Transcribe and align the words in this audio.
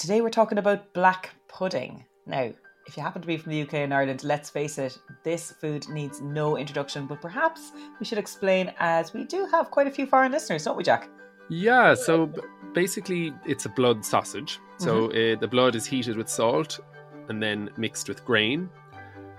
today 0.00 0.22
we're 0.22 0.30
talking 0.30 0.56
about 0.56 0.94
black 0.94 1.30
pudding. 1.46 2.02
Now, 2.24 2.50
if 2.86 2.96
you 2.96 3.02
happen 3.02 3.20
to 3.20 3.28
be 3.28 3.36
from 3.36 3.52
the 3.52 3.60
UK 3.60 3.74
and 3.74 3.92
Ireland, 3.92 4.24
let's 4.24 4.48
face 4.48 4.78
it, 4.78 4.98
this 5.24 5.52
food 5.52 5.86
needs 5.90 6.22
no 6.22 6.56
introduction, 6.56 7.06
but 7.06 7.20
perhaps 7.20 7.72
we 8.00 8.06
should 8.06 8.16
explain 8.16 8.72
as 8.78 9.12
we 9.12 9.24
do 9.24 9.46
have 9.52 9.70
quite 9.70 9.86
a 9.86 9.90
few 9.90 10.06
foreign 10.06 10.32
listeners, 10.32 10.64
don't 10.64 10.78
we, 10.78 10.84
Jack? 10.84 11.10
Yeah, 11.50 11.92
so 11.92 12.32
basically 12.72 13.34
it's 13.44 13.66
a 13.66 13.68
blood 13.68 14.02
sausage. 14.02 14.58
So 14.78 15.08
mm-hmm. 15.08 15.36
uh, 15.36 15.40
the 15.40 15.48
blood 15.48 15.74
is 15.74 15.84
heated 15.84 16.16
with 16.16 16.30
salt 16.30 16.80
and 17.28 17.42
then 17.42 17.68
mixed 17.76 18.08
with 18.08 18.24
grain. 18.24 18.70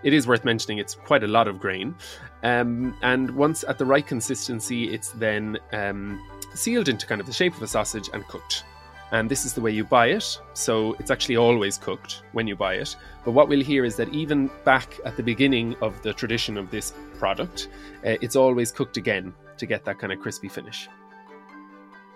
It 0.04 0.14
is 0.14 0.28
worth 0.28 0.46
mentioning 0.46 0.78
it's 0.78 0.93
quite 0.93 1.23
a 1.23 1.28
lot 1.28 1.48
of 1.48 1.59
grain. 1.59 1.96
Um, 2.43 2.96
and 3.02 3.32
once 3.32 3.64
at 3.68 3.80
the 3.80 3.86
right 3.86 4.05
consistency, 4.05 4.93
it's 4.93 5.09
then 5.14 5.57
um, 5.73 6.21
sealed 6.54 6.88
into 6.88 7.07
kind 7.07 7.20
of 7.20 7.25
the 7.25 7.34
shape 7.34 7.55
of 7.55 7.64
a 7.64 7.68
sausage 7.68 8.12
and 8.14 8.28
cooked 8.28 8.64
and 9.12 9.30
this 9.30 9.46
is 9.46 9.54
the 9.54 9.62
way 9.62 9.71
you 9.71 9.84
buy 9.84 10.07
it. 10.07 10.39
So 10.54 10.94
it's 11.00 11.12
actually 11.12 11.38
always 11.38 11.77
cooked 11.77 12.23
when 12.31 12.48
you 12.48 12.55
buy 12.55 12.76
it. 12.76 12.95
But 13.26 13.31
what 13.31 13.49
we'll 13.49 13.63
hear 13.63 13.86
is 13.86 13.95
that 13.98 14.09
even 14.09 14.49
back 14.63 14.99
at 15.05 15.17
the 15.17 15.23
beginning 15.23 15.76
of 15.81 16.02
the 16.02 16.13
tradition 16.13 16.58
of 16.58 16.72
this 16.72 16.94
product, 17.20 17.70
uh, 18.05 18.16
it's 18.22 18.36
always 18.36 18.72
cooked 18.72 18.98
again 18.98 19.34
to 19.58 19.66
get 19.66 19.86
that 19.86 20.00
kind 20.00 20.12
of 20.13 20.20
crispy 20.20 20.50
finish. 20.50 20.89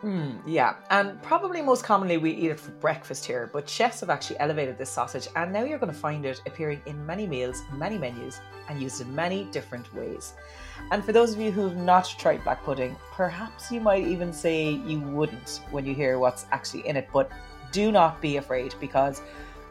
Mm, 0.04 0.42
yeah, 0.46 0.76
and 0.92 1.22
probably 1.24 1.62
most 1.62 1.84
commonly 1.84 2.18
we 2.18 2.32
eat 2.32 2.52
it 2.52 2.60
for 2.60 2.72
breakfast 2.72 3.26
here, 3.26 3.50
but 3.52 3.68
chefs 3.68 4.02
have 4.02 4.10
actually 4.10 4.40
elevated 4.40 4.78
this 4.78 4.90
sausage, 4.90 5.28
and 5.36 5.52
now 5.52 5.64
you're 5.64 5.80
going 5.80 5.92
to 5.92 5.98
find 5.98 6.26
it 6.26 6.42
appearing 6.46 6.82
in 6.86 7.04
many 7.06 7.26
meals, 7.26 7.64
many 7.74 7.98
menus, 7.98 8.40
and 8.70 8.80
used 8.80 9.02
in 9.02 9.16
many 9.16 9.46
different 9.46 9.92
ways. 9.96 10.34
And 10.92 11.04
for 11.04 11.12
those 11.12 11.34
of 11.34 11.40
you 11.40 11.50
who've 11.50 11.78
not 11.78 12.14
tried 12.20 12.44
black 12.44 12.64
pudding, 12.64 12.96
perhaps 13.14 13.72
you 13.72 13.80
might 13.80 14.06
even 14.06 14.32
say 14.32 14.72
you 14.72 15.00
wouldn't 15.00 15.62
when 15.72 15.86
you 15.86 15.96
hear 15.96 16.20
what's 16.20 16.46
actually 16.52 16.88
in 16.88 16.98
it, 16.98 17.08
but 17.12 17.32
do 17.72 17.92
not 17.92 18.22
be 18.22 18.38
afraid 18.38 18.76
because 18.80 19.22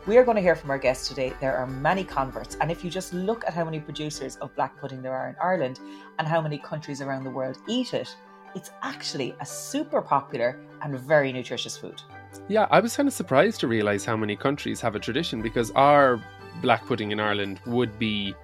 we 0.07 0.17
are 0.17 0.25
going 0.25 0.37
to 0.37 0.43
hear 0.43 0.57
from 0.57 0.71
our 0.71 0.79
guests 0.79 1.07
today. 1.07 1.33
There 1.41 1.57
are 1.57 1.67
many 1.67 2.03
converts, 2.03 2.57
and 2.61 2.73
if 2.73 2.83
you 2.83 2.91
just 2.91 3.13
look 3.15 3.45
at 3.47 3.55
how 3.55 3.65
many 3.65 3.79
producers 3.79 4.37
of 4.37 4.55
black 4.57 4.77
pudding 4.81 5.01
there 5.01 5.15
are 5.15 5.29
in 5.29 5.37
Ireland 5.41 5.81
and 6.19 6.27
how 6.27 6.41
many 6.41 6.59
countries 6.59 7.01
around 7.01 7.25
the 7.25 7.31
world 7.31 7.59
eat 7.69 7.95
it, 7.95 8.17
it's 8.55 8.71
actually 8.83 9.35
a 9.41 9.47
super 9.47 10.01
popular 10.01 10.59
and 10.83 10.99
very 10.99 11.33
nutritious 11.33 11.77
food. 11.77 12.01
Yeah, 12.49 12.67
I 12.71 12.81
was 12.81 12.97
kind 12.97 13.09
of 13.09 13.15
surprised 13.15 13.61
to 13.61 13.69
realize 13.69 14.05
how 14.05 14.17
many 14.17 14.37
countries 14.37 14.81
have 14.81 14.95
a 14.95 15.01
tradition 15.01 15.43
because 15.43 15.71
our 15.73 16.21
black 16.61 16.87
pudding 16.87 17.11
in 17.11 17.21
Ireland 17.21 17.61
would 17.67 17.99
be 17.99 18.35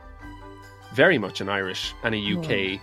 very 0.95 1.19
much 1.19 1.41
an 1.41 1.49
Irish 1.49 1.95
and 2.03 2.15
a 2.15 2.19
UK 2.19 2.49
mm. 2.49 2.81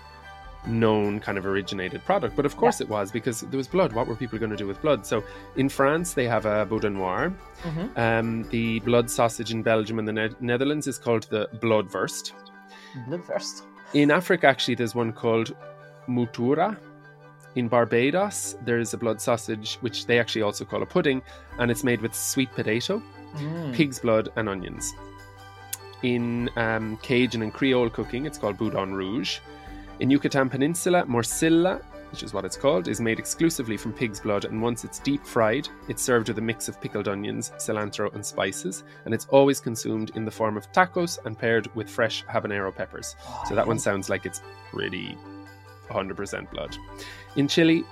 known 0.68 1.20
kind 1.20 1.38
of 1.38 1.46
originated 1.46 2.04
product. 2.06 2.36
But 2.36 2.46
of 2.46 2.56
course 2.56 2.80
yeah. 2.80 2.86
it 2.86 2.90
was 2.90 3.12
because 3.12 3.42
there 3.42 3.58
was 3.58 3.68
blood. 3.68 3.94
What 3.94 4.08
were 4.08 4.16
people 4.16 4.38
going 4.40 4.52
to 4.52 4.58
do 4.58 4.68
with 4.68 4.82
blood? 4.82 5.06
So 5.06 5.24
in 5.56 5.70
France, 5.70 6.14
they 6.14 6.28
have 6.28 6.46
a 6.46 6.66
boudin 6.66 6.94
noir. 6.96 7.34
Mm-hmm. 7.64 8.00
Um, 8.00 8.44
the 8.50 8.80
blood 8.82 9.10
sausage 9.10 9.52
in 9.52 9.64
Belgium 9.64 10.00
and 10.00 10.08
the 10.08 10.14
ne- 10.14 10.36
Netherlands 10.40 10.88
is 10.88 10.98
called 10.98 11.24
the 11.30 11.50
bloodwurst. 11.56 12.34
Bloodwurst. 13.08 13.64
In 13.94 14.12
Africa, 14.12 14.48
actually, 14.48 14.76
there's 14.76 14.96
one 14.96 15.14
called 15.14 15.56
mutura, 16.08 16.78
in 17.58 17.68
Barbados, 17.68 18.56
there's 18.64 18.94
a 18.94 18.98
blood 18.98 19.20
sausage, 19.20 19.78
which 19.82 20.06
they 20.06 20.20
actually 20.20 20.44
also 20.44 20.64
call 20.64 20.84
a 20.84 20.86
pudding, 20.86 21.24
and 21.58 21.72
it's 21.72 21.84
made 21.84 22.02
with 22.02 22.14
sweet 22.14 22.52
potato, 22.52 23.02
mm. 23.34 23.74
pig's 23.74 23.98
blood, 23.98 24.30
and 24.36 24.48
onions. 24.48 24.94
In 26.04 26.52
um, 26.56 26.98
Cajun 26.98 27.42
and 27.42 27.52
Creole 27.52 27.90
cooking, 27.90 28.28
it's 28.28 28.38
called 28.38 28.60
boudin 28.60 28.94
rouge. 28.94 29.40
In 30.00 30.12
Yucatan 30.12 30.52
Peninsula, 30.52 31.04
morcilla, 31.06 31.82
which 32.12 32.22
is 32.22 32.32
what 32.32 32.46
it's 32.46 32.56
called, 32.56 32.88
is 32.88 33.02
made 33.02 33.18
exclusively 33.18 33.76
from 33.76 33.92
pig's 33.92 34.20
blood, 34.20 34.46
and 34.46 34.62
once 34.62 34.84
it's 34.84 35.00
deep 35.00 35.26
fried, 35.26 35.68
it's 35.88 36.04
served 36.04 36.28
with 36.28 36.38
a 36.38 36.42
mix 36.42 36.70
of 36.70 36.80
pickled 36.80 37.08
onions, 37.08 37.54
cilantro, 37.58 38.14
and 38.14 38.24
spices, 38.24 38.84
and 39.06 39.16
it's 39.16 39.26
always 39.32 39.60
consumed 39.60 40.12
in 40.14 40.26
the 40.26 40.32
form 40.32 40.58
of 40.58 40.72
tacos 40.74 41.18
and 41.26 41.40
paired 41.40 41.74
with 41.76 41.90
fresh 41.90 42.24
habanero 42.26 42.74
peppers. 42.74 43.16
Oh, 43.28 43.44
so 43.50 43.56
that 43.56 43.66
one 43.66 43.80
sounds 43.80 44.10
like 44.10 44.28
it's 44.28 44.44
pretty 44.72 45.18
100% 45.90 46.50
blood. 46.52 46.76
In 47.36 47.48
Chile, 47.48 47.84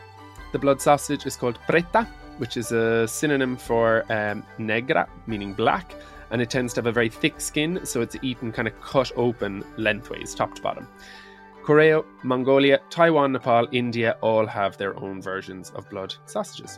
the 0.51 0.59
blood 0.59 0.81
sausage 0.81 1.25
is 1.25 1.35
called 1.35 1.59
preta, 1.67 2.07
which 2.37 2.57
is 2.57 2.71
a 2.71 3.07
synonym 3.07 3.57
for 3.57 4.05
um, 4.11 4.43
negra, 4.57 5.07
meaning 5.27 5.53
black, 5.53 5.95
and 6.31 6.41
it 6.41 6.49
tends 6.49 6.73
to 6.73 6.79
have 6.79 6.87
a 6.87 6.91
very 6.91 7.09
thick 7.09 7.39
skin, 7.39 7.85
so 7.85 8.01
it's 8.01 8.15
eaten 8.21 8.51
kind 8.51 8.67
of 8.67 8.79
cut 8.81 9.11
open 9.15 9.63
lengthways, 9.77 10.33
top 10.33 10.55
to 10.55 10.61
bottom. 10.61 10.87
Korea, 11.63 12.01
Mongolia, 12.23 12.79
Taiwan, 12.89 13.31
Nepal, 13.31 13.67
India 13.71 14.17
all 14.21 14.45
have 14.45 14.77
their 14.77 14.95
own 14.99 15.21
versions 15.21 15.71
of 15.71 15.89
blood 15.89 16.13
sausages. 16.25 16.77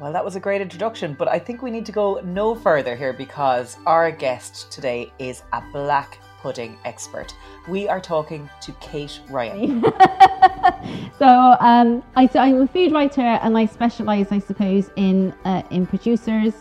Well, 0.00 0.12
that 0.12 0.24
was 0.24 0.36
a 0.36 0.40
great 0.40 0.60
introduction, 0.60 1.16
but 1.18 1.26
I 1.26 1.38
think 1.38 1.62
we 1.62 1.70
need 1.70 1.86
to 1.86 1.92
go 1.92 2.20
no 2.22 2.54
further 2.54 2.94
here 2.94 3.12
because 3.12 3.78
our 3.86 4.10
guest 4.10 4.70
today 4.70 5.10
is 5.18 5.42
a 5.52 5.62
black 5.72 6.20
pudding 6.46 6.78
expert. 6.84 7.34
We 7.66 7.88
are 7.88 8.00
talking 8.00 8.48
to 8.60 8.70
Kate 8.74 9.18
Ryan. 9.28 9.82
so 11.18 11.56
um, 11.58 12.04
I, 12.14 12.30
am 12.34 12.62
a 12.62 12.68
food 12.68 12.92
writer 12.92 13.20
and 13.42 13.58
I 13.58 13.66
specialise, 13.66 14.28
I 14.30 14.38
suppose, 14.38 14.88
in 14.94 15.32
uh, 15.44 15.62
in 15.72 15.88
producers, 15.88 16.54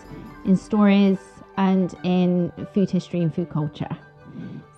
in 0.43 0.57
stories, 0.57 1.19
and 1.57 1.93
in 2.03 2.51
food 2.73 2.89
history 2.89 3.21
and 3.21 3.31
food 3.31 3.51
culture. 3.51 3.95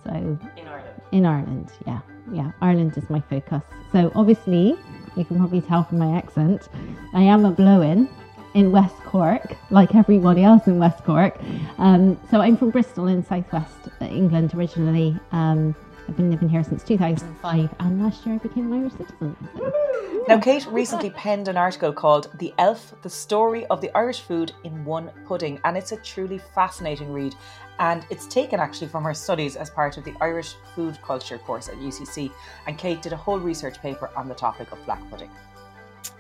So 0.04 0.12
in 0.58 0.68
Ireland. 0.68 1.02
In 1.14 1.26
Ireland, 1.26 1.72
yeah, 1.86 2.02
yeah. 2.34 2.52
Ireland 2.60 2.98
is 2.98 3.10
my 3.10 3.22
focus. 3.22 3.64
So 3.94 4.12
obviously, 4.14 4.76
you 5.16 5.24
can 5.24 5.38
probably 5.38 5.62
tell 5.62 5.86
from 5.86 6.00
my 6.00 6.18
accent, 6.18 6.68
I 7.14 7.22
am 7.22 7.46
a 7.46 7.52
blow-in 7.52 8.10
in 8.58 8.72
West 8.72 8.96
Cork, 9.06 9.56
like 9.70 9.94
everybody 9.94 10.44
else 10.44 10.66
in 10.66 10.80
West 10.80 11.04
Cork. 11.04 11.38
Um, 11.78 12.20
so 12.32 12.42
I'm 12.42 12.58
from 12.58 12.72
Bristol 12.72 13.08
in 13.08 13.24
southwest 13.24 13.90
England 14.02 14.56
originally. 14.56 15.16
Um, 15.32 15.76
I've 16.08 16.18
been 16.18 16.32
living 16.32 16.50
here 16.50 16.64
since 16.64 16.84
2005, 16.84 17.76
and 17.80 18.04
last 18.04 18.26
year 18.26 18.34
I 18.34 18.38
became 18.40 18.74
an 18.74 18.80
Irish 18.80 18.94
citizen. 18.94 19.36
Now, 20.28 20.40
Kate 20.40 20.66
recently 20.72 21.12
penned 21.12 21.48
an 21.50 21.56
article 21.56 21.94
called 21.94 22.32
The 22.40 22.52
Aleph 22.58 22.96
The 23.04 23.10
Story 23.12 23.68
of 23.68 23.80
the 23.80 23.96
Irish 23.96 24.22
Food 24.22 24.54
in 24.64 24.84
One 24.84 25.12
Pudding, 25.28 25.60
and 25.64 25.78
it's 25.78 25.92
a 25.92 25.98
truly 25.98 26.40
fascinating 26.56 27.14
read. 27.14 27.36
And 27.78 28.08
it's 28.10 28.26
taken 28.26 28.60
actually 28.60 28.88
from 28.88 29.04
her 29.04 29.14
studies 29.14 29.56
as 29.56 29.70
part 29.70 29.98
of 29.98 30.04
the 30.04 30.16
Irish 30.20 30.56
Food 30.74 30.98
Culture 31.04 31.38
course 31.38 31.70
at 31.70 31.76
UCC. 31.76 32.32
And 32.66 32.76
Kate 32.76 33.04
did 33.04 33.14
a 33.14 33.18
whole 33.18 33.40
research 33.40 33.80
paper 33.84 34.10
on 34.18 34.28
the 34.28 34.34
topic 34.34 34.72
of 34.72 34.84
black 34.86 35.08
pudding. 35.12 35.30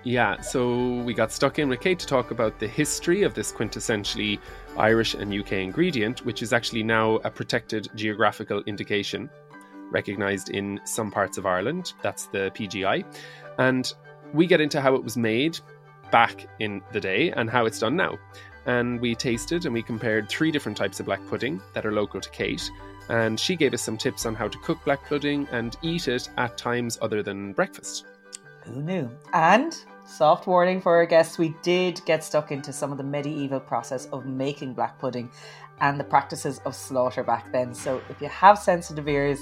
Yeah, 0.03 0.39
so 0.41 1.01
we 1.01 1.13
got 1.13 1.31
stuck 1.31 1.59
in 1.59 1.69
with 1.69 1.81
Kate 1.81 1.99
to 1.99 2.07
talk 2.07 2.31
about 2.31 2.59
the 2.59 2.67
history 2.67 3.23
of 3.23 3.33
this 3.33 3.51
quintessentially 3.51 4.39
Irish 4.77 5.13
and 5.13 5.33
UK 5.33 5.53
ingredient, 5.53 6.25
which 6.25 6.41
is 6.41 6.53
actually 6.53 6.83
now 6.83 7.15
a 7.17 7.29
protected 7.29 7.89
geographical 7.95 8.63
indication 8.67 9.29
recognised 9.91 10.49
in 10.49 10.79
some 10.85 11.11
parts 11.11 11.37
of 11.37 11.45
Ireland. 11.45 11.93
That's 12.01 12.27
the 12.27 12.51
PGI. 12.55 13.03
And 13.57 13.91
we 14.33 14.47
get 14.47 14.61
into 14.61 14.81
how 14.81 14.95
it 14.95 15.03
was 15.03 15.17
made 15.17 15.59
back 16.11 16.47
in 16.59 16.81
the 16.91 16.99
day 16.99 17.31
and 17.31 17.49
how 17.49 17.65
it's 17.65 17.79
done 17.79 17.95
now. 17.95 18.17
And 18.65 18.99
we 18.99 19.15
tasted 19.15 19.65
and 19.65 19.73
we 19.73 19.81
compared 19.81 20.29
three 20.29 20.51
different 20.51 20.77
types 20.77 20.99
of 20.99 21.05
black 21.05 21.25
pudding 21.29 21.61
that 21.73 21.85
are 21.85 21.93
local 21.93 22.19
to 22.19 22.29
Kate. 22.29 22.69
And 23.09 23.39
she 23.39 23.55
gave 23.55 23.73
us 23.73 23.81
some 23.81 23.97
tips 23.97 24.25
on 24.25 24.35
how 24.35 24.49
to 24.49 24.57
cook 24.59 24.83
black 24.83 25.05
pudding 25.07 25.47
and 25.51 25.77
eat 25.81 26.07
it 26.09 26.29
at 26.37 26.57
times 26.57 26.97
other 27.01 27.23
than 27.23 27.53
breakfast. 27.53 28.05
Who 28.67 28.81
knew? 28.81 29.09
And 29.33 29.77
soft 30.05 30.47
warning 30.47 30.81
for 30.81 30.95
our 30.95 31.05
guests, 31.05 31.37
we 31.37 31.55
did 31.61 32.01
get 32.05 32.23
stuck 32.23 32.51
into 32.51 32.73
some 32.73 32.91
of 32.91 32.97
the 32.97 33.03
medieval 33.03 33.59
process 33.59 34.07
of 34.07 34.25
making 34.25 34.73
black 34.73 34.99
pudding 34.99 35.29
and 35.79 35.99
the 35.99 36.03
practices 36.03 36.59
of 36.65 36.75
slaughter 36.75 37.23
back 37.23 37.51
then. 37.51 37.73
So 37.73 38.01
if 38.09 38.21
you 38.21 38.27
have 38.27 38.57
sensitive 38.57 39.07
ears, 39.07 39.39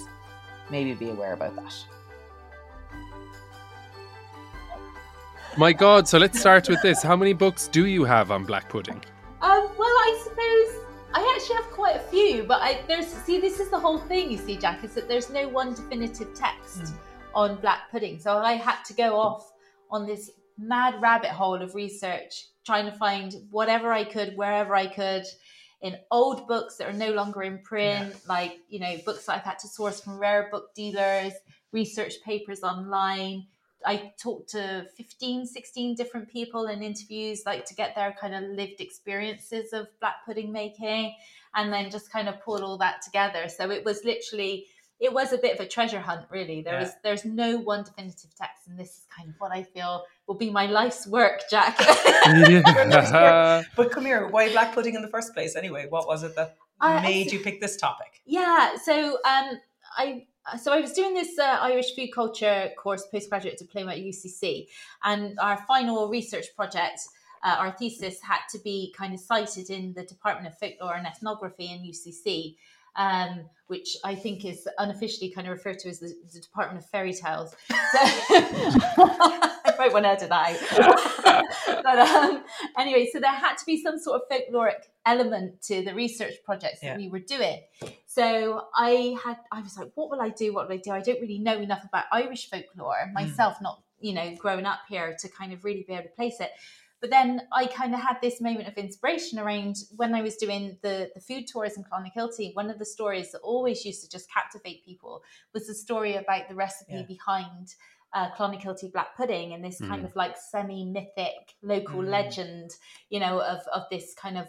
maybe 0.69 0.93
be 0.93 1.09
aware 1.09 1.33
about 1.33 1.55
that. 1.55 1.85
My 5.57 5.71
God, 5.71 6.07
so 6.07 6.17
let's 6.17 6.39
start 6.39 6.67
with 6.67 6.81
this. 6.81 7.01
How 7.01 7.15
many 7.15 7.31
books 7.31 7.69
do 7.69 7.85
you 7.85 8.03
have 8.03 8.29
on 8.29 8.43
black 8.43 8.69
pudding? 8.69 9.01
Um, 9.41 9.69
well, 9.77 9.87
I 9.87 10.21
suppose 10.21 10.85
I 11.13 11.33
actually 11.35 11.55
have 11.55 11.71
quite 11.71 11.95
a 11.95 11.99
few, 11.99 12.43
but 12.43 12.61
I 12.61 12.81
there's 12.87 13.07
see 13.07 13.39
this 13.39 13.61
is 13.61 13.69
the 13.69 13.79
whole 13.79 13.99
thing. 13.99 14.29
You 14.29 14.37
see, 14.37 14.57
Jack, 14.57 14.83
is 14.83 14.93
that 14.95 15.07
there's 15.07 15.29
no 15.29 15.47
one 15.47 15.73
definitive 15.73 16.33
text. 16.33 16.81
Mm 16.81 16.93
on 17.35 17.57
black 17.57 17.91
pudding. 17.91 18.17
So 18.17 18.37
I 18.37 18.53
had 18.53 18.81
to 18.85 18.93
go 18.93 19.19
off 19.19 19.51
on 19.91 20.07
this 20.07 20.31
mad 20.57 21.01
rabbit 21.01 21.31
hole 21.31 21.61
of 21.61 21.75
research, 21.75 22.47
trying 22.65 22.85
to 22.85 22.91
find 22.91 23.35
whatever 23.51 23.91
I 23.91 24.05
could, 24.05 24.35
wherever 24.35 24.73
I 24.73 24.87
could, 24.87 25.25
in 25.81 25.97
old 26.09 26.47
books 26.47 26.77
that 26.77 26.87
are 26.87 26.93
no 26.93 27.11
longer 27.11 27.43
in 27.43 27.59
print, 27.59 28.09
yeah. 28.09 28.15
like, 28.27 28.57
you 28.69 28.79
know, 28.79 28.97
books 29.05 29.25
that 29.25 29.37
I've 29.37 29.43
had 29.43 29.59
to 29.59 29.67
source 29.67 30.01
from 30.01 30.17
rare 30.17 30.47
book 30.49 30.73
dealers, 30.73 31.33
research 31.71 32.15
papers 32.23 32.63
online. 32.63 33.45
I 33.85 34.13
talked 34.19 34.49
to 34.51 34.87
15, 34.97 35.45
16 35.45 35.95
different 35.95 36.31
people 36.31 36.67
in 36.67 36.81
interviews, 36.81 37.43
like 37.45 37.65
to 37.65 37.75
get 37.75 37.93
their 37.93 38.15
kind 38.19 38.33
of 38.33 38.43
lived 38.43 38.79
experiences 38.79 39.73
of 39.73 39.87
black 39.99 40.25
pudding 40.25 40.51
making, 40.51 41.13
and 41.53 41.71
then 41.71 41.91
just 41.91 42.11
kind 42.11 42.27
of 42.27 42.41
pull 42.41 42.63
all 42.63 42.77
that 42.77 43.01
together. 43.03 43.47
So 43.47 43.69
it 43.69 43.85
was 43.85 44.03
literally 44.03 44.65
it 44.99 45.11
was 45.13 45.33
a 45.33 45.37
bit 45.37 45.53
of 45.53 45.59
a 45.65 45.67
treasure 45.67 45.99
hunt, 45.99 46.25
really. 46.29 46.61
There 46.61 46.73
Yeah. 46.73 46.79
was 46.83 46.91
there's 47.03 47.25
no 47.25 47.57
one 47.57 47.83
definitive 47.83 48.33
text, 48.35 48.67
and 48.67 48.77
this 48.79 48.89
is 48.89 49.05
kind 49.15 49.29
of 49.29 49.35
what 49.39 49.51
I 49.51 49.63
feel 49.63 50.03
will 50.27 50.35
be 50.35 50.49
my 50.49 50.65
life's 50.67 51.05
work, 51.07 51.41
Jack. 51.49 51.77
Yeah. 52.25 53.63
But 53.75 53.91
come 53.91 54.05
here, 54.05 54.27
why 54.27 54.51
black 54.51 54.73
pudding 54.73 54.95
in 54.95 55.01
the 55.01 55.07
first 55.07 55.33
place 55.33 55.55
anyway? 55.55 55.87
What 55.89 56.07
was 56.07 56.23
it 56.23 56.35
that 56.35 56.55
I- 56.79 56.95
I 56.97 57.01
made 57.01 57.23
th- 57.23 57.33
you 57.33 57.39
pick 57.39 57.61
this 57.61 57.77
topic? 57.77 58.21
Yeah, 58.25 58.75
so 58.83 59.17
um, 59.25 59.59
I 59.97 60.25
so 60.59 60.71
I 60.73 60.79
was 60.79 60.93
doing 60.93 61.13
this 61.13 61.37
uh, 61.39 61.57
Irish 61.61 61.95
food 61.95 62.09
culture 62.13 62.69
course 62.77 63.05
postgraduate 63.11 63.57
diploma 63.57 63.91
at 63.93 63.97
UCC, 63.99 64.67
and 65.03 65.37
our 65.39 65.57
final 65.67 66.07
research 66.09 66.47
project, 66.55 66.99
uh, 67.43 67.55
our 67.59 67.71
thesis 67.71 68.21
had 68.21 68.39
to 68.51 68.59
be 68.59 68.93
kind 68.97 69.13
of 69.13 69.19
sited 69.19 69.69
in 69.69 69.93
the 69.93 70.03
Department 70.03 70.47
of 70.47 70.57
Folklore 70.59 70.95
and 70.95 71.07
Ethnography 71.07 71.65
in 71.71 71.79
UCC. 71.83 72.55
Um, 72.97 73.45
which 73.67 73.97
I 74.03 74.13
think 74.13 74.45
is 74.45 74.67
unofficially 74.77 75.31
kind 75.31 75.47
of 75.47 75.51
referred 75.53 75.79
to 75.79 75.89
as 75.89 75.99
the, 75.99 76.13
the 76.31 76.39
Department 76.39 76.83
of 76.83 76.89
Fairy 76.89 77.13
Tales. 77.13 77.55
So, 77.91 77.99
I 79.67 79.73
might 79.77 79.93
want 79.93 80.05
to 80.05 80.09
edit 80.09 80.29
that 80.29 81.05
out. 81.25 81.83
but 81.83 81.99
um, 81.99 82.43
anyway, 82.77 83.09
so 83.11 83.19
there 83.19 83.31
had 83.31 83.55
to 83.57 83.65
be 83.65 83.81
some 83.81 83.97
sort 83.99 84.21
of 84.21 84.29
folkloric 84.29 84.83
element 85.05 85.61
to 85.63 85.83
the 85.83 85.93
research 85.93 86.33
projects 86.45 86.79
Yeah. 86.83 86.89
that 86.91 86.97
we 86.99 87.07
were 87.09 87.19
doing. 87.19 87.61
So 88.05 88.65
I 88.75 89.17
had, 89.23 89.37
I 89.51 89.61
was 89.61 89.77
like, 89.77 89.91
what 89.95 90.09
will 90.09 90.21
I 90.21 90.29
do? 90.29 90.53
What 90.53 90.67
will 90.69 90.75
I 90.75 90.81
do? 90.83 90.91
I 90.91 91.01
don't 91.01 91.19
really 91.21 91.39
know 91.39 91.57
enough 91.57 91.83
about 91.83 92.05
Irish 92.11 92.49
folklore 92.49 93.11
myself, 93.13 93.57
not, 93.61 93.81
you 93.99 94.13
know, 94.13 94.35
growing 94.35 94.65
up 94.65 94.79
here 94.87 95.15
to 95.19 95.29
kind 95.29 95.53
of 95.53 95.63
really 95.63 95.83
be 95.87 95.93
able 95.93 96.03
to 96.03 96.09
place 96.09 96.39
it. 96.39 96.51
But 97.05 97.11
then 97.11 97.43
I 97.53 97.67
kind 97.67 97.93
of 97.93 97.99
had 97.99 98.17
this 98.19 98.41
moment 98.41 98.67
of 98.67 98.79
inspiration 98.79 99.37
around 99.37 99.75
when 99.95 100.15
I 100.15 100.23
was 100.23 100.37
doing 100.37 100.79
the, 100.81 101.11
the 101.13 101.21
food 101.21 101.45
tours 101.45 101.77
in 101.77 101.83
Clonakilty. 101.83 102.55
One 102.55 102.71
of 102.71 102.79
the 102.79 102.85
stories 102.85 103.31
that 103.31 103.41
always 103.41 103.85
used 103.85 104.03
to 104.03 104.09
just 104.09 104.27
captivate 104.27 104.83
people 104.83 105.21
was 105.53 105.67
the 105.67 105.75
story 105.75 106.15
about 106.15 106.49
the 106.49 106.55
recipe 106.55 106.93
Yeah. 106.95 107.03
behind 107.03 107.75
uh, 108.11 108.31
Clonakilty 108.31 108.91
black 108.91 109.15
pudding 109.15 109.53
and 109.53 109.63
this 109.63 109.79
kind 109.81 110.01
Mm. 110.01 110.05
of 110.05 110.15
like 110.15 110.35
semi 110.35 110.83
mythic 110.83 111.53
local 111.61 111.99
Mm. 112.01 112.09
legend, 112.09 112.71
you 113.11 113.19
know, 113.19 113.39
of, 113.39 113.59
of 113.71 113.83
this 113.91 114.15
kind 114.15 114.39
of 114.39 114.47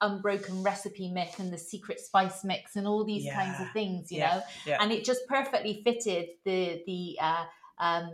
unbroken 0.00 0.62
recipe 0.62 1.08
myth 1.12 1.38
and 1.40 1.52
the 1.52 1.58
secret 1.58 2.00
spice 2.00 2.42
mix 2.42 2.74
and 2.74 2.86
all 2.88 3.04
these 3.04 3.30
kinds 3.34 3.60
of 3.60 3.70
things, 3.72 4.10
you 4.10 4.18
Yeah. 4.18 4.36
know 4.36 4.42
Yeah. 4.64 4.78
and 4.80 4.92
it 4.92 5.04
just 5.04 5.26
perfectly 5.28 5.82
fitted 5.84 6.30
the 6.46 6.82
the 6.86 7.18
uh, 7.20 7.44
um, 7.78 8.10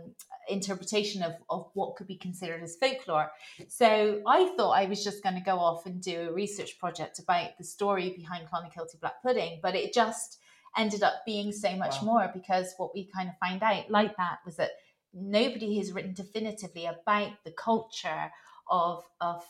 interpretation 0.47 1.21
of, 1.23 1.33
of 1.49 1.69
what 1.73 1.95
could 1.95 2.07
be 2.07 2.15
considered 2.15 2.63
as 2.63 2.75
folklore. 2.75 3.31
So 3.67 4.21
I 4.27 4.51
thought 4.57 4.71
I 4.71 4.85
was 4.85 5.03
just 5.03 5.21
going 5.23 5.35
to 5.35 5.41
go 5.41 5.57
off 5.59 5.85
and 5.85 6.01
do 6.01 6.29
a 6.29 6.33
research 6.33 6.79
project 6.79 7.19
about 7.19 7.57
the 7.57 7.63
story 7.63 8.13
behind 8.17 8.47
Clonakilty 8.47 8.99
black 8.99 9.21
pudding, 9.21 9.59
but 9.61 9.75
it 9.75 9.93
just 9.93 10.39
ended 10.77 11.03
up 11.03 11.15
being 11.25 11.51
so 11.51 11.75
much 11.75 11.95
Wow. 12.01 12.05
more 12.05 12.31
because 12.33 12.73
what 12.77 12.93
we 12.93 13.09
kind 13.15 13.27
of 13.29 13.37
find 13.39 13.61
out 13.63 13.89
like 13.89 14.15
that 14.17 14.39
was 14.45 14.55
that 14.57 14.71
nobody 15.13 15.77
has 15.77 15.91
written 15.91 16.13
definitively 16.13 16.85
about 16.85 17.31
the 17.43 17.51
culture 17.51 18.31
of 18.69 19.03
of 19.19 19.43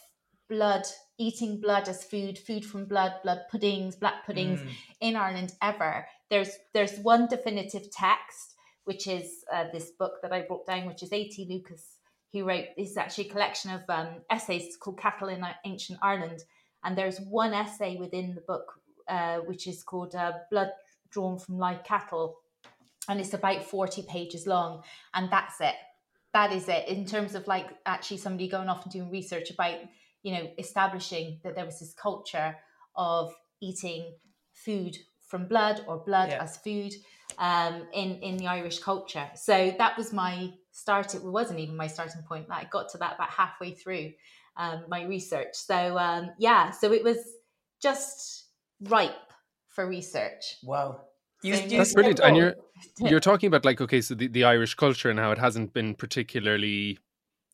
blood 0.50 0.84
eating 1.18 1.60
blood 1.60 1.88
as 1.90 2.04
food 2.04 2.38
food 2.38 2.66
from 2.66 2.86
blood 2.86 3.14
blood 3.22 3.42
puddings 3.52 3.96
black 3.96 4.26
puddings 4.26 4.60
Mm. 4.62 4.70
in 5.02 5.16
Ireland 5.16 5.54
ever. 5.62 6.08
There's 6.30 6.52
there's 6.74 6.98
one 7.00 7.28
definitive 7.28 7.92
text, 7.92 8.56
which 8.89 9.06
is 9.06 9.45
uh, 9.53 9.65
this 9.71 9.91
book 9.91 10.13
that 10.24 10.33
I 10.33 10.41
brought 10.41 10.65
down, 10.65 10.88
which 10.88 11.03
is 11.03 11.13
A.T. 11.13 11.45
Lucas, 11.47 11.97
who 12.33 12.44
wrote. 12.44 12.65
It's 12.75 12.97
actually 12.97 13.27
a 13.27 13.31
collection 13.31 13.69
of 13.69 13.81
um, 13.88 14.07
essays 14.31 14.75
called 14.77 14.97
Cattle 14.97 15.27
in 15.27 15.45
Ancient 15.63 16.00
Ireland, 16.01 16.39
and 16.83 16.97
there's 16.97 17.19
one 17.19 17.53
essay 17.53 17.97
within 17.97 18.33
the 18.33 18.41
book 18.41 18.81
uh, 19.07 19.41
which 19.41 19.68
is 19.68 19.83
called 19.83 20.15
uh, 20.15 20.31
Blood 20.50 20.71
Drawn 21.12 21.38
from 21.38 21.59
Live 21.59 21.83
Cattle, 21.83 22.38
and 23.07 23.19
it's 23.19 23.36
about 23.36 23.63
forty 23.63 24.01
pages 24.01 24.47
long, 24.47 24.81
and 25.13 25.31
that's 25.31 25.62
it. 25.62 25.75
That 26.33 26.51
is 26.51 26.68
it 26.68 26.88
in 26.88 27.06
terms 27.06 27.36
of 27.36 27.45
like 27.45 27.68
actually 27.86 28.18
somebody 28.18 28.50
going 28.50 28.69
off 28.69 28.86
and 28.86 28.91
doing 28.91 29.12
research 29.12 29.51
about 29.51 29.77
you 30.24 30.33
know 30.33 30.50
establishing 30.57 31.41
that 31.44 31.53
there 31.53 31.65
was 31.65 31.80
this 31.80 31.94
culture 31.94 32.56
of 32.95 33.36
eating 33.62 34.15
food 34.51 34.97
from 35.30 35.48
blood 35.48 35.78
or 35.88 35.96
blood 36.10 36.30
Yeah. 36.30 36.44
as 36.44 36.58
food 36.58 36.94
um, 37.38 37.76
in 37.94 38.10
in 38.28 38.36
the 38.38 38.48
Irish 38.48 38.80
culture. 38.80 39.28
So 39.36 39.56
that 39.78 39.98
was 39.98 40.12
my 40.12 40.52
start. 40.72 41.16
It 41.16 41.24
wasn't 41.24 41.60
even 41.60 41.76
my 41.78 41.88
starting 41.88 42.24
point. 42.28 42.48
I 42.50 42.66
got 42.72 42.90
to 42.90 42.98
that 42.98 43.16
about 43.16 43.30
halfway 43.30 43.72
through 43.72 44.12
um, 44.58 44.78
my 44.90 45.02
research. 45.04 45.54
So 45.54 45.98
um, 45.98 46.31
yeah, 46.38 46.72
so 46.72 46.92
it 46.92 47.04
was 47.04 47.18
just 47.81 48.46
ripe 48.81 49.31
for 49.70 49.88
research. 49.88 50.44
Wow. 50.64 51.02
You, 51.44 51.56
So 51.56 51.64
you 51.64 51.78
That's 51.78 51.92
said- 51.92 51.96
brilliant. 51.96 52.20
And 52.20 52.36
you're 52.38 52.56
you're 53.10 53.20
talking 53.22 53.48
about 53.48 53.64
like 53.66 53.80
okay, 53.82 54.02
so 54.02 54.16
the, 54.16 54.28
the 54.28 54.44
Irish 54.44 54.74
culture 54.75 55.10
and 55.10 55.20
how 55.20 55.32
it 55.32 55.38
hasn't 55.38 55.74
been 55.74 55.96
particularly 55.96 56.98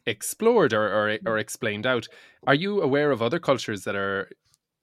explored 0.06 0.74
or, 0.74 0.86
or 0.88 1.18
or 1.26 1.38
explained 1.38 1.86
out. 1.86 2.08
Are 2.48 2.56
you 2.56 2.82
aware 2.82 3.12
of 3.12 3.22
other 3.22 3.40
cultures 3.40 3.84
that 3.84 3.96
are 3.96 4.30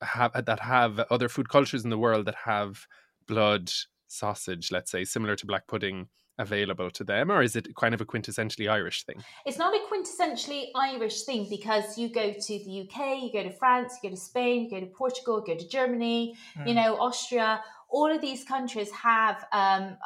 have 0.03 0.45
that 0.45 0.61
have 0.61 0.99
other 1.11 1.29
food 1.29 1.49
cultures 1.49 1.85
in 1.85 1.91
the 1.91 1.99
world 1.99 2.27
that 2.27 2.35
have 2.35 2.87
blood 3.27 3.71
sausage, 4.09 4.71
let's 4.71 4.91
say, 4.91 5.05
similar 5.05 5.37
to 5.37 5.47
black 5.47 5.67
pudding 5.67 6.09
available 6.39 6.91
to 6.91 7.05
them, 7.05 7.31
or 7.31 7.43
is 7.43 7.57
it 7.57 7.69
kind 7.77 7.95
of 7.95 8.01
a 8.01 8.05
quintessentially 8.07 8.69
Irish 8.71 9.05
thing? 9.05 9.23
It's 9.47 9.59
not 9.59 9.75
a 9.75 9.81
quintessentially 9.93 10.71
Irish 10.75 11.23
thing 11.23 11.47
because 11.49 11.99
you 11.99 12.09
go 12.09 12.33
to 12.33 12.59
the 12.65 12.81
UK, 12.83 13.23
you 13.23 13.31
go 13.33 13.43
to 13.43 13.53
France, 13.53 13.99
you 14.03 14.09
go 14.11 14.15
to 14.15 14.21
Spain, 14.21 14.65
you 14.65 14.71
go 14.71 14.81
to 14.81 14.87
Portugal, 14.87 15.43
you 15.47 15.55
go 15.55 15.59
to 15.61 15.69
Germany, 15.69 16.35
you 16.67 16.73
Mm. 16.73 16.75
know, 16.75 16.97
Austria. 16.97 17.63
All 17.91 18.11
of 18.11 18.21
these 18.23 18.45
countries 18.45 18.91
have 18.93 19.45
um, 19.53 19.97